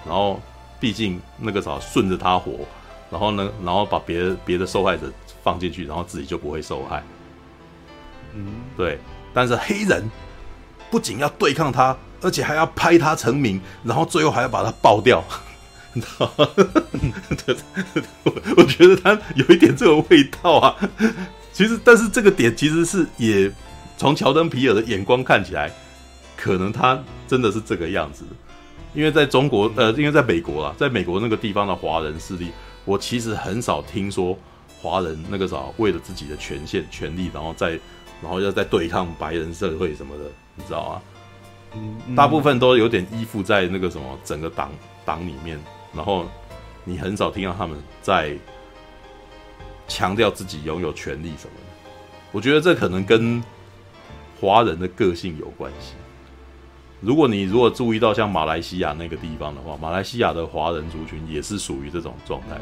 [0.05, 0.41] 然后
[0.81, 2.67] 毕竟那个啥顺着他活，
[3.13, 5.09] 然后呢，然后把别的别的受害者
[5.45, 7.01] 放进去，然后自己就不会受害，
[8.33, 8.45] 嗯，
[8.77, 8.99] 对，
[9.33, 10.11] 但是黑人
[10.91, 15.23] 不仅要对抗他，而且还要拍他成名，然后最后还要把他爆掉，
[15.93, 16.49] 你知道吗？
[18.25, 20.77] 我我觉得他有一点这个味道啊，
[21.53, 23.53] 其实，但是这个点其实是也。
[23.97, 25.71] 从乔登皮尔的眼光看起来，
[26.37, 28.25] 可能他真的是这个样子。
[28.93, 32.51] 因为在中国，呃，因为在美国啊，在美国那个地方的华人势力，
[32.85, 34.37] 我其实很少听说
[34.83, 37.71] 华人那个啥为了自己的权限、权利，然后再
[38.21, 40.25] 然后要再对抗白人社会什么的，
[40.57, 41.03] 你知道吗？
[41.75, 44.71] 嗯，大部分都有点依附在那个什么整个党
[45.05, 45.61] 党里面，
[45.93, 46.27] 然后
[46.85, 48.37] 你很少听到他们在
[49.89, 51.91] 强调自己拥有权利什么的。
[52.33, 53.43] 我觉得这可能跟
[54.41, 55.95] 华人的个性有关系。
[57.01, 62.59] 如果你如果注意到像马来西亚那个地方的话，马来西亚的华人族群也是属于这种状态，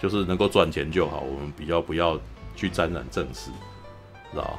[0.00, 2.18] 就是能够赚钱就好，我们比较不要
[2.54, 3.50] 去沾染政事，
[4.30, 4.58] 知道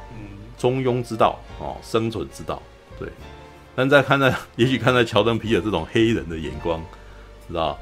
[0.58, 2.60] 中庸之道哦，生存之道，
[2.98, 3.08] 对。
[3.74, 6.82] 但在看在， 也许看在乔登皮尔这种黑人的眼光，
[7.48, 7.78] 知道。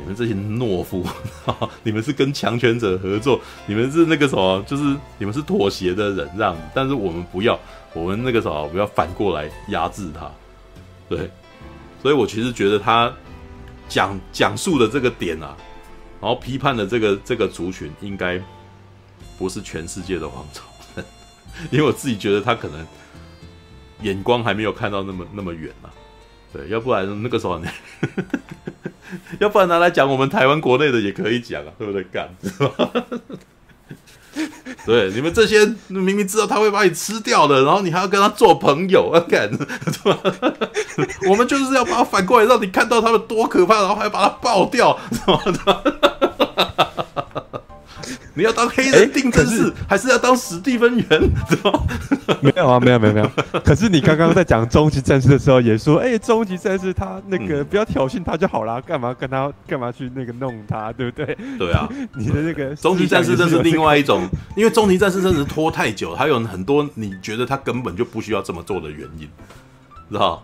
[0.00, 1.04] 你们这些懦夫，
[1.82, 6.56] 你们是跟强权者合作，你们是那个什么，就是你们是妥协的人，这样。
[6.72, 7.58] 但是我们不要，
[7.94, 10.30] 我们那个什么，不要反过来压制他。
[11.08, 11.28] 对，
[12.00, 13.12] 所以我其实觉得他
[13.88, 15.56] 讲讲述的这个点啊，
[16.20, 18.40] 然后批判的这个这个族群，应该
[19.36, 20.62] 不是全世界的黄种
[20.94, 21.04] 人，
[21.72, 22.86] 因为我自己觉得他可能
[24.02, 25.90] 眼光还没有看到那么那么远啊。
[26.52, 27.68] 对，要不然那个时候呢？
[29.40, 32.02] 要不然拿来讲，我们台湾国内的也可以讲啊，对不对？
[32.04, 32.28] 干？
[34.86, 39.20] 对，你们这些明明知道他会把你吃掉的，然后你还要跟他做朋友啊？
[39.28, 39.58] 干是
[40.08, 40.18] 吧？
[41.28, 45.20] 我们就是要把他反过来，让你看到他们多可怕，然后还要把他爆掉，是
[45.64, 45.82] 吧？
[48.34, 51.06] 你要当黑人定正士，欸、还是要当史蒂芬元？
[52.40, 53.30] 没有啊，没有，没有，没有。
[53.64, 61.36] 可是你刚刚在讲终极战士的时候，也说，哎、欸，终极战士他那个、嗯、不要挑衅他就好啦，干嘛跟他干嘛去那个弄他，对不对？
[61.58, 69.28] 对啊，你的那个终极战士真是另外一种，因为终极战士真的是拖太久，还有很多你觉得他根本就不需要这么做的原因，
[70.10, 70.42] 知道？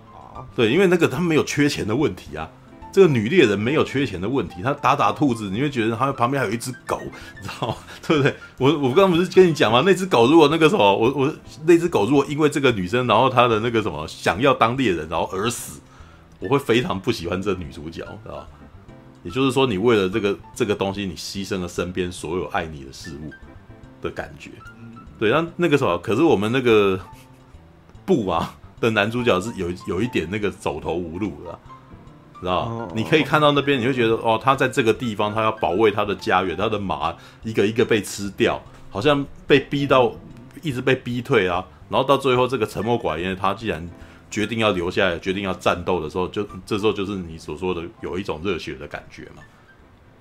[0.57, 2.49] 对，因为那个他没有缺钱的问题啊。
[2.95, 7.77] 这个女猎人没有缺钱的问题，她打打兔子，你会觉得她旁边还有一只狗，你知道吗？
[8.07, 8.33] 对不对？
[8.57, 9.83] 我我刚刚不是跟你讲吗？
[9.85, 11.35] 那只狗如果那个什么，我我
[11.67, 15.81] 那只狗如果因为这个女生，然后她的那个什么想要当猎人，然后而死，
[16.39, 18.49] 我会非常不喜欢这女主角，知道吧？
[19.25, 23.33] 也就是说，你为了这个这个东西，你牺牲了身边所有爱你的事物
[24.01, 24.53] 的感觉。
[25.19, 27.01] 对，那那个什么，可是我们那个
[28.07, 31.59] 布啊的男主角是有有一点那个走投无路的。
[32.45, 40.15] 知道，你可以看到那边，你会觉得哦，他在这个地方，他要保卫他的家园，他的马一个一个被吃掉，好像被逼到
[40.63, 41.67] 一直被逼退啊。
[41.89, 43.89] 然后到最后，这个沉默寡言，他既然
[44.31, 49.43] 决定要留下来，决定要战斗的时候，就这时候就是你所说的有一种热血的感觉嘛，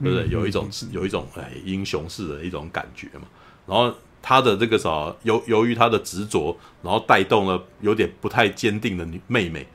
[0.02, 0.28] 对不对？
[0.30, 3.28] 有一种有一种哎英雄式的一种感觉嘛。
[3.66, 9.68] 然后他的这个啥，由由于他的执着，然后带动了有点不太坚定的女妹妹，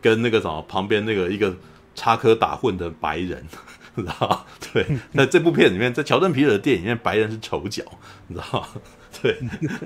[0.00, 1.54] 跟那个什么旁边那个一个。
[1.96, 3.44] 插科打诨的白人，
[3.96, 7.82] 你知道对，那这部片里面，在乔顿皮尔的电影里面，白人是丑角，
[8.28, 8.68] 你知道
[9.20, 9.36] 对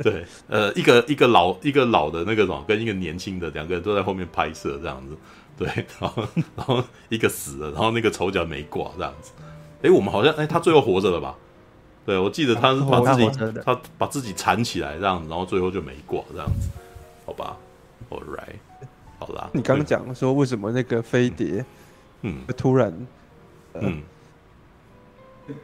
[0.03, 5.17] 对，呃，一个一个老一个老的那个什么，跟一个年轻的两个人都在后面拍摄这样子，
[5.57, 9.31] 对，然后然后一个死了，然后那个丑角没挂这样子，
[9.83, 11.37] 哎，我们好像哎，他最后活着了吧？
[12.05, 16.69] 对，我记得他是把自己他，他把自己缠起来这样子，然后最后就没挂这样子，
[17.25, 17.57] 好吧
[18.09, 18.57] ？All right，
[19.19, 19.49] 好啦。
[19.53, 21.67] 你刚刚讲说为什么那个飞碟，嗯，
[22.57, 22.93] 突然，
[23.73, 24.03] 呃、嗯。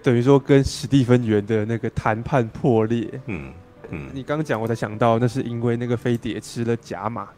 [0.02, 3.52] 等于说跟史蒂芬园的那个谈判破裂，嗯
[3.90, 7.28] 嗯，你刚讲我才想到，那是因为那个飞碟吃了假马，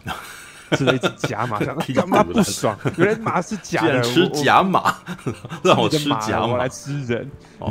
[0.72, 2.74] 吃了一只假马，想干嘛 不爽？
[2.96, 4.96] 原来马是假的，吃假马，
[5.62, 7.30] 让我吃假马，我来吃人。
[7.58, 7.70] 哦，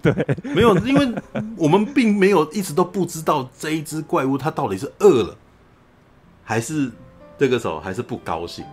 [0.00, 0.14] 对，
[0.54, 1.14] 没有，因为
[1.58, 5.36] 我们并没有一直都不知道这一只怪物它到底是饿了，
[6.42, 6.90] 还是
[7.36, 8.64] 这个时候还是不高兴。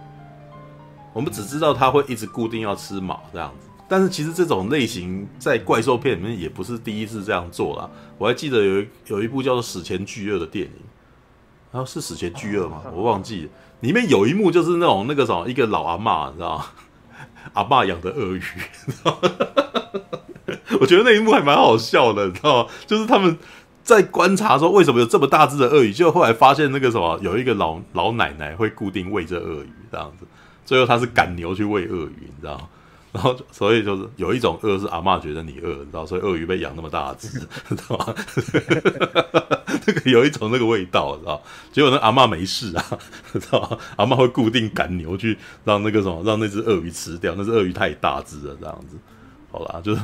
[1.14, 3.68] 我们只知道它会一直固定要吃马这样子。
[3.88, 7.90] 但是其实这种类型在怪兽片里面也不是第一次这样做了。
[8.18, 10.72] 我还记得有一有一部叫做《史前巨鳄》的电影，
[11.72, 12.84] 然后是《史前巨鳄》吗？
[12.94, 13.50] 我忘记了。
[13.80, 16.66] 里面有一幕就是那种那个什么，一个老阿妈，你知道吗？
[17.54, 18.42] 阿爸养的鳄鱼，
[18.86, 19.30] 你知道吗？
[20.80, 22.70] 我觉得那一幕还蛮好笑的，你知道吗？
[22.86, 23.36] 就是他们
[23.84, 30.28] 在观察说为什么有这么大只的鳄鱼，就后来发现那个什么，有一个老老奶奶会固定喂这鳄鱼，这样子。
[30.70, 32.70] 最后他是赶牛去喂鳄鱼，你知道？
[33.12, 37.28] 然后，所以就是有一种饿是阿嬷觉得你饿，你知道，所以鳄鱼被养那么大只，
[37.68, 38.14] 知道吗？
[39.88, 41.42] 那个有一种那个味道，知道？
[41.72, 42.86] 结果那阿嬷没事啊，
[43.34, 43.80] 知道？
[43.96, 48.96] 阿嬷会固定赶牛去让那个什么，让那只鳄鱼吃掉，那只鳄鱼太大只了，这样子。
[49.52, 50.02] 好啦，就是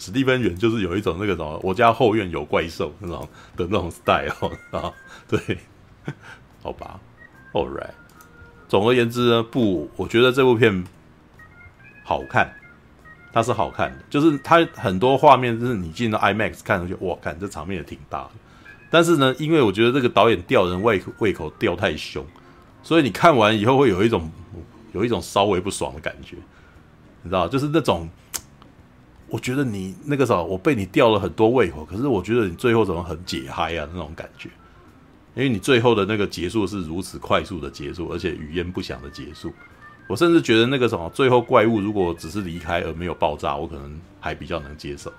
[0.00, 3.20] 史蒂芬源就是有一种那个什么，我家后院有怪兽那种
[3.56, 4.92] 的那种 style 啊，
[5.28, 5.38] 对，
[6.60, 6.98] 好吧
[7.52, 8.01] ，All right。
[8.72, 10.82] 总而言之呢，不，我觉得这部片。
[12.02, 12.50] 好看，
[13.30, 18.30] 它是好看的，就是它很多画面，就是你进到 IMAX 看上去，哇，看这场面也挺大的。
[18.88, 22.24] 但是呢，因为我觉得这个导演吊人胃胃口吊太凶，
[22.82, 24.32] 所以你看完以后会有一种
[24.94, 26.38] 有一种稍微不爽的感觉，
[27.22, 28.08] 你知道，就是那种，
[29.28, 34.48] 我觉得你那个时候我被你吊了很多胃口，可是我觉得你最后怎么很解嗨啊那种感觉，
[35.34, 39.52] 因为你最后的那个结束是如此快速的结束，而且语焉不详的结束。
[40.08, 45.10] 我甚至觉得那个什么，最后怪物如果只是离开而没有爆炸，我可能还比较能接受。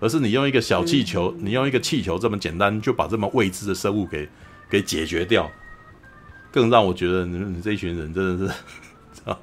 [0.00, 4.28] 而是你用一个小气球，你用一个气球这么简单就把这么未知的生物给
[4.68, 5.50] 给解决掉，
[6.52, 8.46] 更让我觉得你你这一群人真的
[9.14, 9.38] 是，啊，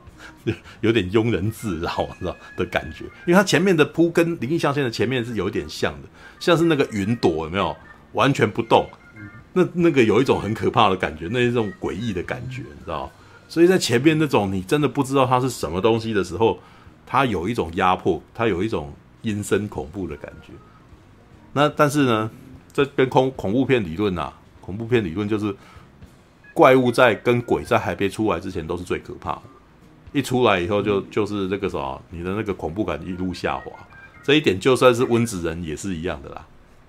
[0.82, 3.06] 有点庸人自扰，知道的感觉。
[3.26, 6.08] 因为它前面的铺跟灵异象限的前面是有一点像的，
[6.40, 7.76] 像是那个云朵有没有
[8.14, 8.88] 完全不动？
[9.56, 13.12] 那那个有一种很可怕的感觉，那一种诡异的感觉，你知道。
[13.48, 16.60] 所以在前面那种你真的不知道它是什么东西的时候，
[17.06, 20.52] 它有一种压迫，它有一种阴森恐怖的感觉。
[21.54, 22.30] 那但是呢，
[22.74, 25.56] 这跟恐恐怖片理论啊，恐怖片理论就是
[26.54, 29.42] 怪物在跟鬼在还没出来之前都是最可怕的，
[30.12, 33.72] 一出来以后就就是那个什么，你的那个恐怖感一路下滑。
[34.24, 36.46] 这一点就算是温子仁也是一样的啦。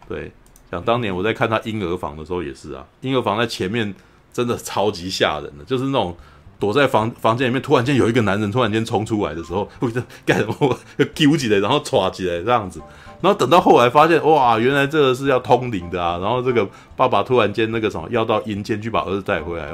[0.09, 0.33] 对，
[0.71, 3.95] 想当年我在看他婴儿房的时候也是啊，婴儿房在前面
[4.33, 6.17] 真的超级吓人的，就是那种。
[6.59, 9.91] 躲在房房间里面，突然间有一个男人突然间冲出来的时候，会
[10.25, 10.79] 干什么？
[11.15, 12.81] 丢起来，然后抓起来这样子。
[13.21, 16.17] 然后等到后来发现，哇，原来这个是要通灵的啊！
[16.17, 16.67] 然后这个
[16.97, 19.67] 爸爸突然间那个什么，要到阴间去把儿子带回来。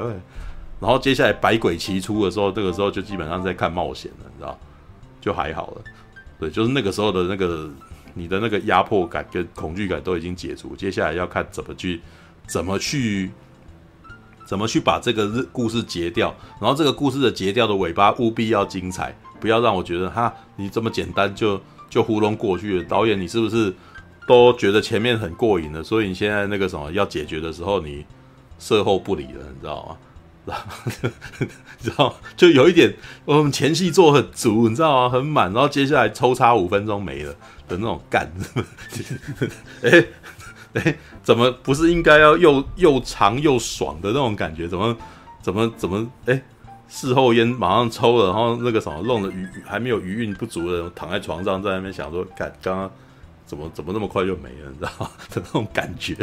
[0.81, 4.59] 然后接下来百鬼齐出的时候，这个时候就基本上在看冒险了，你知道？
[5.21, 5.81] 就还好了。
[6.37, 7.69] 对，就是那个时候的那个
[8.13, 12.01] 你的那个压迫感跟恐惧感都已经解除，接下来要看怎么去
[12.47, 13.31] 怎么去。
[14.45, 16.35] 怎么去把这个日故事结掉？
[16.59, 21.59] 然后这个故事的结掉的尾巴务必要精彩，不要让我觉得哈，你这么简单就
[21.89, 22.83] 就糊弄过去了。
[22.83, 23.73] 导演，你是不是
[24.27, 25.81] 都觉得前面很过瘾了？
[25.81, 28.05] 所以你现在那个什么要解决的时候，你
[28.59, 29.97] 事后不理了，你知道
[30.45, 30.53] 吗？
[31.39, 35.09] 你知道就有一点，我们前戏做很足，你知道吗？
[35.09, 37.33] 很满，然后接下来抽插五分钟没了
[37.67, 38.31] 的那种干，
[39.83, 40.05] 哎。
[40.73, 44.67] 哎，怎么不是应该要又又长又爽的那种感觉？
[44.67, 44.97] 怎么
[45.39, 46.11] 怎么怎么？
[46.25, 46.41] 哎，
[46.87, 52.91] 事后烟马上抽了，然后那个什么弄的余还没有余韵不足的，躺在床上在那边想说，干刚刚
[53.45, 54.71] 怎么怎么那么快就没了？
[54.71, 55.11] 你知道吗？
[55.29, 56.17] 的 那种感觉。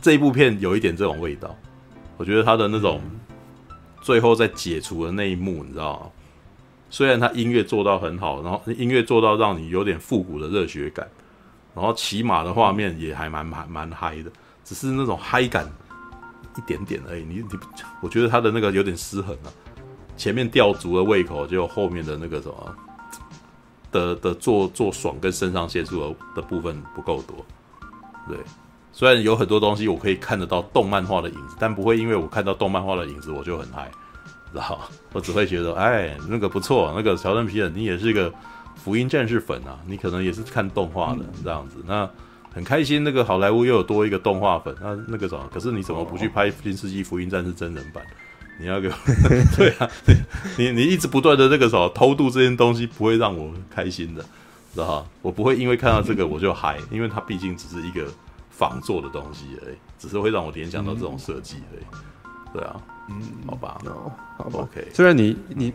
[0.00, 1.54] 这一部片有一点这种味道，
[2.16, 3.02] 我觉得他的那种
[4.00, 6.10] 最后在解除的那一幕，你知道吗？
[6.88, 11.06] 虽然他音乐做到很好，然后音乐做到让你有点复古的热血感。
[11.74, 14.30] 然后骑马的画面也还蛮蛮蛮嗨的，
[14.64, 15.70] 只是那种嗨感
[16.56, 17.22] 一点点而已。
[17.22, 17.58] 你你，
[18.00, 19.52] 我觉得他的那个有点失衡了，
[20.16, 22.74] 前面吊足了胃口，就后面的那个什么
[23.92, 27.44] 的的做做爽跟肾上腺素的的部分不够多，
[28.26, 28.38] 对，
[28.90, 33.90] 虽然有很多东西我可以看得到动漫画的影子，但不会因为我看到动漫画的影子我就很嗨，
[34.60, 34.80] 知道？
[35.12, 38.32] 我只会觉得，哎，那个不错，那个乔登皮尔，你也是一个
[38.74, 42.08] 福音战士粉啊，你可能也是看动画的这样子，那
[42.52, 43.04] 很开心。
[43.04, 45.48] 那个好莱坞又有多一个动画粉，那那个什么？
[45.52, 48.02] 可是你怎么不去拍《新世纪福音战士》真人版？
[48.58, 48.94] 你要给我
[49.54, 49.86] 对啊，
[50.56, 54.22] 你你一直不断的这个什么偷渡这件东西，不会让我开心的，
[54.72, 55.06] 知道吧？
[55.20, 58.06] 我不会因为看到这个我就嗨，因为它毕竟只是一个
[58.48, 61.84] 仿做的东西而已，只是会让我联想到这种设计而已。
[62.54, 63.78] 对啊，嗯，好吧，
[64.36, 64.86] 好吧，OK。
[64.92, 65.72] 虽然你你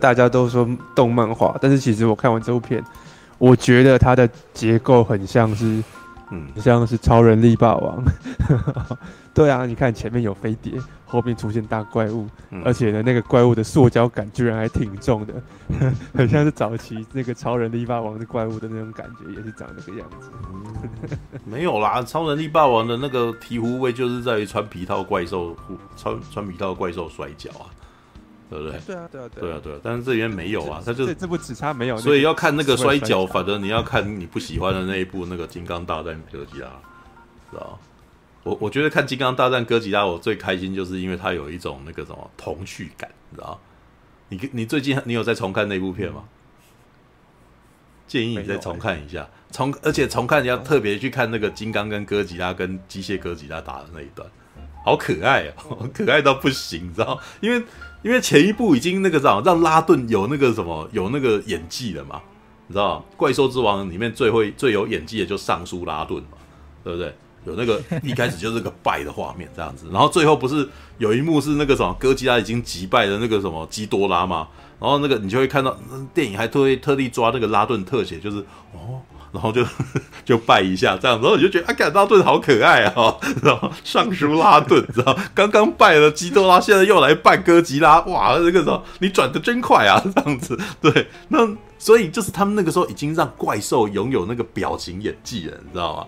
[0.00, 2.82] 大家都说动漫化，但是其实我看完这部片，
[3.38, 5.82] 我觉得它的结构很像是，
[6.30, 8.02] 嗯，像是超人力霸王。
[9.34, 10.72] 对啊，你看前面有飞碟。
[11.08, 15.34] 后面出现大怪物，嗯、而且呢，那个怪物的塑胶感居然还挺重的，
[15.68, 20.28] 嗯、 很像是早期那个超人力霸王的怪物的那种感觉，也是长那个样子。
[20.52, 21.08] 嗯、
[21.44, 25.56] 没有啦，超人力霸王的那个醍醐味就是在于穿皮套怪兽，
[25.96, 27.70] 穿穿皮套怪兽摔跤啊，
[28.48, 28.78] 对不对？
[28.86, 29.80] 对啊，对啊，对啊，对啊。
[29.82, 36.68] 但是这里面没有啊，他就这部只差没有，所以要看那个摔跤，反正你要看你不喜欢的那一部那个金刚大战哥吉拉，
[37.50, 37.78] 知道
[38.42, 43.60] 我我觉得看《金刚大战哥吉拉》，我最开心就是因为它有一种那个什么童趣感，你知道？
[44.28, 46.24] 你你最近你有在重看那部片吗？
[48.06, 54.30] 建议你再重看一下，重而且重看你要特别去看那个金刚跟哥吉拉跟机械哥吉拉打的那一段，
[54.86, 57.18] 好可爱哦，可爱到不行，你知道？
[57.40, 57.60] 因为
[58.02, 62.22] 因为前一部已经那个什么让拉顿有那个什么有那个演技了嘛，
[62.68, 63.04] 你知道？
[63.16, 66.38] 怪兽之王里面最会最有演技的就尚书拉顿嘛，
[66.84, 67.12] 对不对？
[67.44, 70.68] 有那个一开始就是个败的画面这样子，然后最后不是
[70.98, 74.46] 有一幕是那个什么哥吉拉已经击败了那个什么基多拉嘛？
[74.78, 75.76] 然后那个你就会看到
[76.14, 78.38] 电影还特意特地抓那个拉顿特写，就是
[78.72, 79.00] 哦，
[79.36, 79.62] 然后就
[80.24, 83.14] 就拜一下这样，然后你就觉得啊，看拉顿好可爱啊，
[83.44, 91.46] 然后上书拉顿，知道刚刚拜了基多拉，现在又来拜哥吉拉，哇，那个时候你转的真快啊， 这样子，对，那
[91.78, 96.06] 所以就是他们那个时候已经让怪兽拥有那个表情演技了，你知道吗？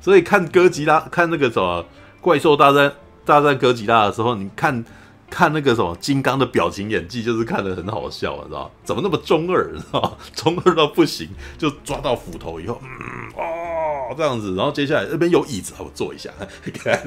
[0.00, 1.84] 所以看哥吉拉，看那个什么
[2.22, 2.90] 怪兽大战
[3.26, 4.82] 大战哥吉拉的时候，你看
[5.30, 12.88] 看那个什么金刚的表情演技，就是看得很好笑，你知道怎么那么中二，你知道中二到不行，就抓到斧头以后，嗯
[13.36, 16.30] 哦这样子，然后接下来那边有椅子，我坐一下，
[16.74, 17.00] 看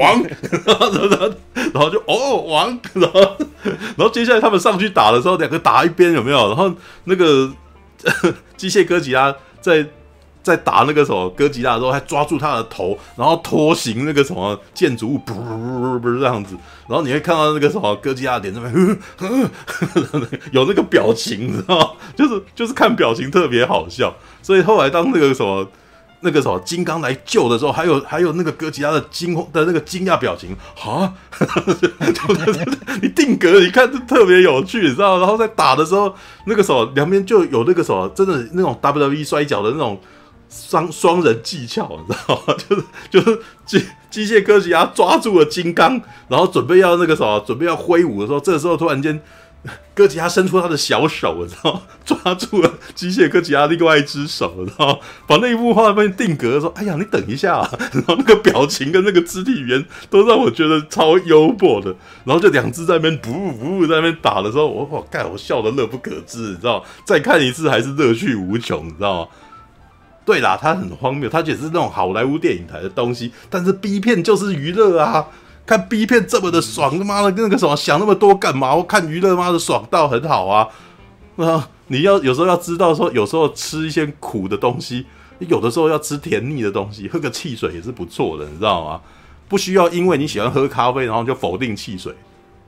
[0.00, 0.22] 王，
[0.64, 3.20] 然后然后然后就哦王，然后
[3.96, 6.48] 然后接下来他们上去打的时候，两个打一边有没有？
[6.48, 6.72] 然后
[7.04, 7.52] 那个
[8.56, 9.86] 机械哥吉拉在。
[10.42, 16.56] 在打那个什么哥吉拉的时候，还抓住他的头，然后拖行那个什么建筑物，不不不是这样子。
[16.88, 18.98] 然后你会看到那个什么哥吉拉脸上面
[20.50, 21.90] 有那个表情，你知道吗？
[22.16, 24.12] 就是就是看表情特别好笑。
[24.42, 25.66] 所以后来当那个什么
[26.20, 31.14] 那个什么金刚来救的时候，还有还有那个哥吉拉的惊的那个惊讶表情啊！
[33.00, 35.18] 你定格你看特别有趣，你知道？
[35.18, 36.12] 然后在打的时候，
[36.46, 40.00] 那个时候两边就有那个什么真的那种 WWE 摔跤的那种。
[40.52, 42.54] 双双人技巧，你知道吗？
[42.68, 49.20] 就是就是机机械哥吉拉抓住了金刚，然后准备要那个什么，准备要挥舞的时候，这时候突然间，
[49.94, 51.82] 哥吉拉伸出他的小手，你知道？
[52.04, 55.00] 抓住了机械哥吉拉另外一只手，你知道？
[55.26, 57.66] 把那一幕画面定格的时候，哎呀，你等一下！
[57.92, 61.94] 然后那个表情跟那个肢体语言都让我觉得超幽默的。
[62.24, 66.84] 然后就两只在那边不不在那边打的时候，我我干，我笑得乐不可支，你知道？
[67.04, 69.28] 再看一次还是乐趣无穷，你知道吗？
[70.24, 75.26] 对啦，它很荒谬，它也是那种好莱坞电影台的东西，但是 B 片就是娱乐啊！
[75.64, 78.74] 看 B 片这么的爽，他妈的那个什么想那么多干嘛？
[78.74, 80.68] 我看娱乐妈的爽到很好啊！
[81.36, 85.06] 啊，你要有时候要知道说，有时候吃一些苦的东西，
[85.38, 89.00] 有的时候要吃甜腻的东西，喝个汽水也是不错的，你知道吗？
[89.48, 92.12] 不需要因为你喜欢喝咖啡，然后就否定汽水，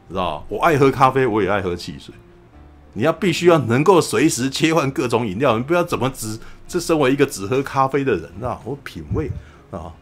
[0.09, 0.43] 知道吗？
[0.49, 2.15] 我爱喝咖啡，我也爱喝汽水。
[2.95, 9.31] 你要必须要能够随时切换各种饮料，你不要怎么只这身为一个只喝咖啡的人啊，我品味
[9.71, 9.93] 啊，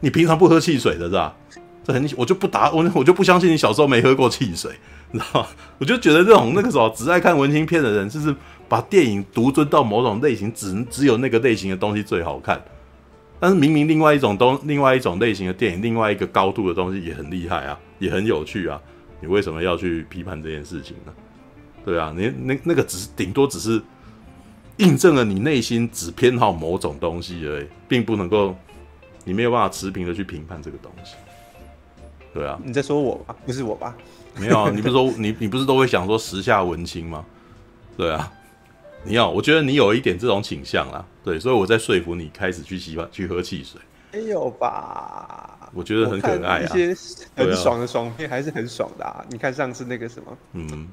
[0.00, 1.34] 你平常不喝汽水的是吧？
[1.82, 4.70] 这很我就不答我我就不相信你小时候没喝过汽水，
[5.12, 5.48] 你知道吗？
[5.78, 8.34] 我就觉得这种那个时候只爱看文青片的人，就是
[8.68, 12.62] 把电影独尊到某种类型，只只有那个类型的东西最好看。
[13.38, 18.78] 但是明明另外一种东另外一种类型的电影，另外一个高度的东西也很厉害啊，也很有趣啊，
[19.20, 21.12] 你为什么要去批判这件事情呢？
[21.84, 23.80] 对啊，你那那个只是顶多只是
[24.76, 28.54] 印证了你内心只偏好某种东西而已，并不能够，
[29.24, 31.14] 你没有办法持平的去评判这个东西。
[32.32, 33.34] 对啊，你在说我吧？
[33.44, 33.96] 不是我吧？
[34.38, 37.24] 没有啊， 你不是说你你不是都会想说时下文青吗？
[37.96, 38.32] 对啊，
[39.04, 43.80] 你要，我觉得你有一点这种倾向啦，对，所以我在说服你开始去喜欢去喝汽水。
[44.12, 45.70] 没有吧？
[45.72, 46.96] 我觉得很可爱啊，一些
[47.36, 49.24] 很爽的爽片还是很爽的啊。
[49.28, 50.88] 你看上次那个什么，嗯，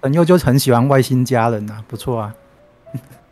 [0.00, 2.34] 朋友就很喜欢外星家人啊， 不错啊。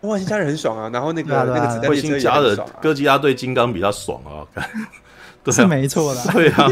[0.02, 4.44] 外星家人很爽啊，然后那个那个外星家人哥吉拉对金刚比较爽啊，
[5.42, 6.20] 对，是没错的。
[6.32, 6.70] 对啊，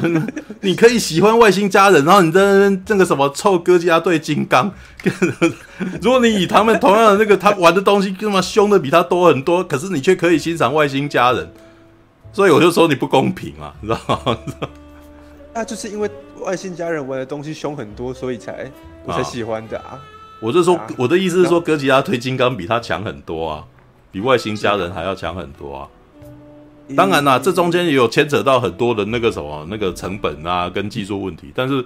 [0.60, 4.70] 你可以喜欢外星家人，然后你在那边这个什么臭哥吉拉对金刚，
[6.02, 11.50] 如果你以他们同样的那个他玩的东西，那么凶的比他多很多，可是你却可以欣赏外星家人，
[12.34, 14.36] 所以我就说你不公平啊，你知道吗？
[15.54, 16.10] 那就是因为
[16.40, 18.70] 外星家人玩的东西凶很多，所以才
[19.04, 20.00] 我才喜欢的啊。
[20.40, 23.64] 我是说，我的意思是说，哥吉拉对金刚比他强很多啊，
[24.10, 25.88] 比外星家人还要强很多啊。
[26.96, 31.52] 当然啦，这中间也有牵扯到很多的那个什么那个成本啊，跟技术问题。
[31.54, 31.84] 但是，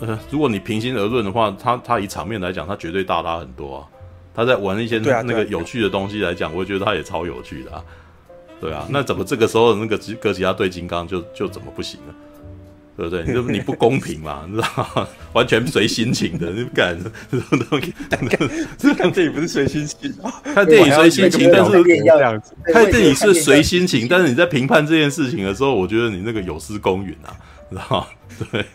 [0.00, 3.86] 呃，如果你平心而论的话，他他以场面来讲，他绝对大他很多啊。
[4.34, 7.84] 他在玩一些那个有趣的东西来讲，我觉得他也超有趣的啊。
[8.60, 12.14] 对啊，那怎么这个时候那个哥吉拉对金刚就就怎么不行呢？
[12.98, 13.22] 对不对？
[13.32, 14.44] 你你不公平嘛？
[14.48, 15.06] 你知道吗？
[15.32, 16.98] 完全随心情的，你不敢
[17.30, 17.94] 这种东西。
[18.98, 20.12] 看电影不是随心情，
[20.52, 21.70] 看电影随心情，但是
[22.72, 27.30] 看电影是随心情，但是你在评判这件事情的时候，我觉得你那个有失公允啊，
[27.70, 28.06] 知道吗？
[28.50, 28.66] 对。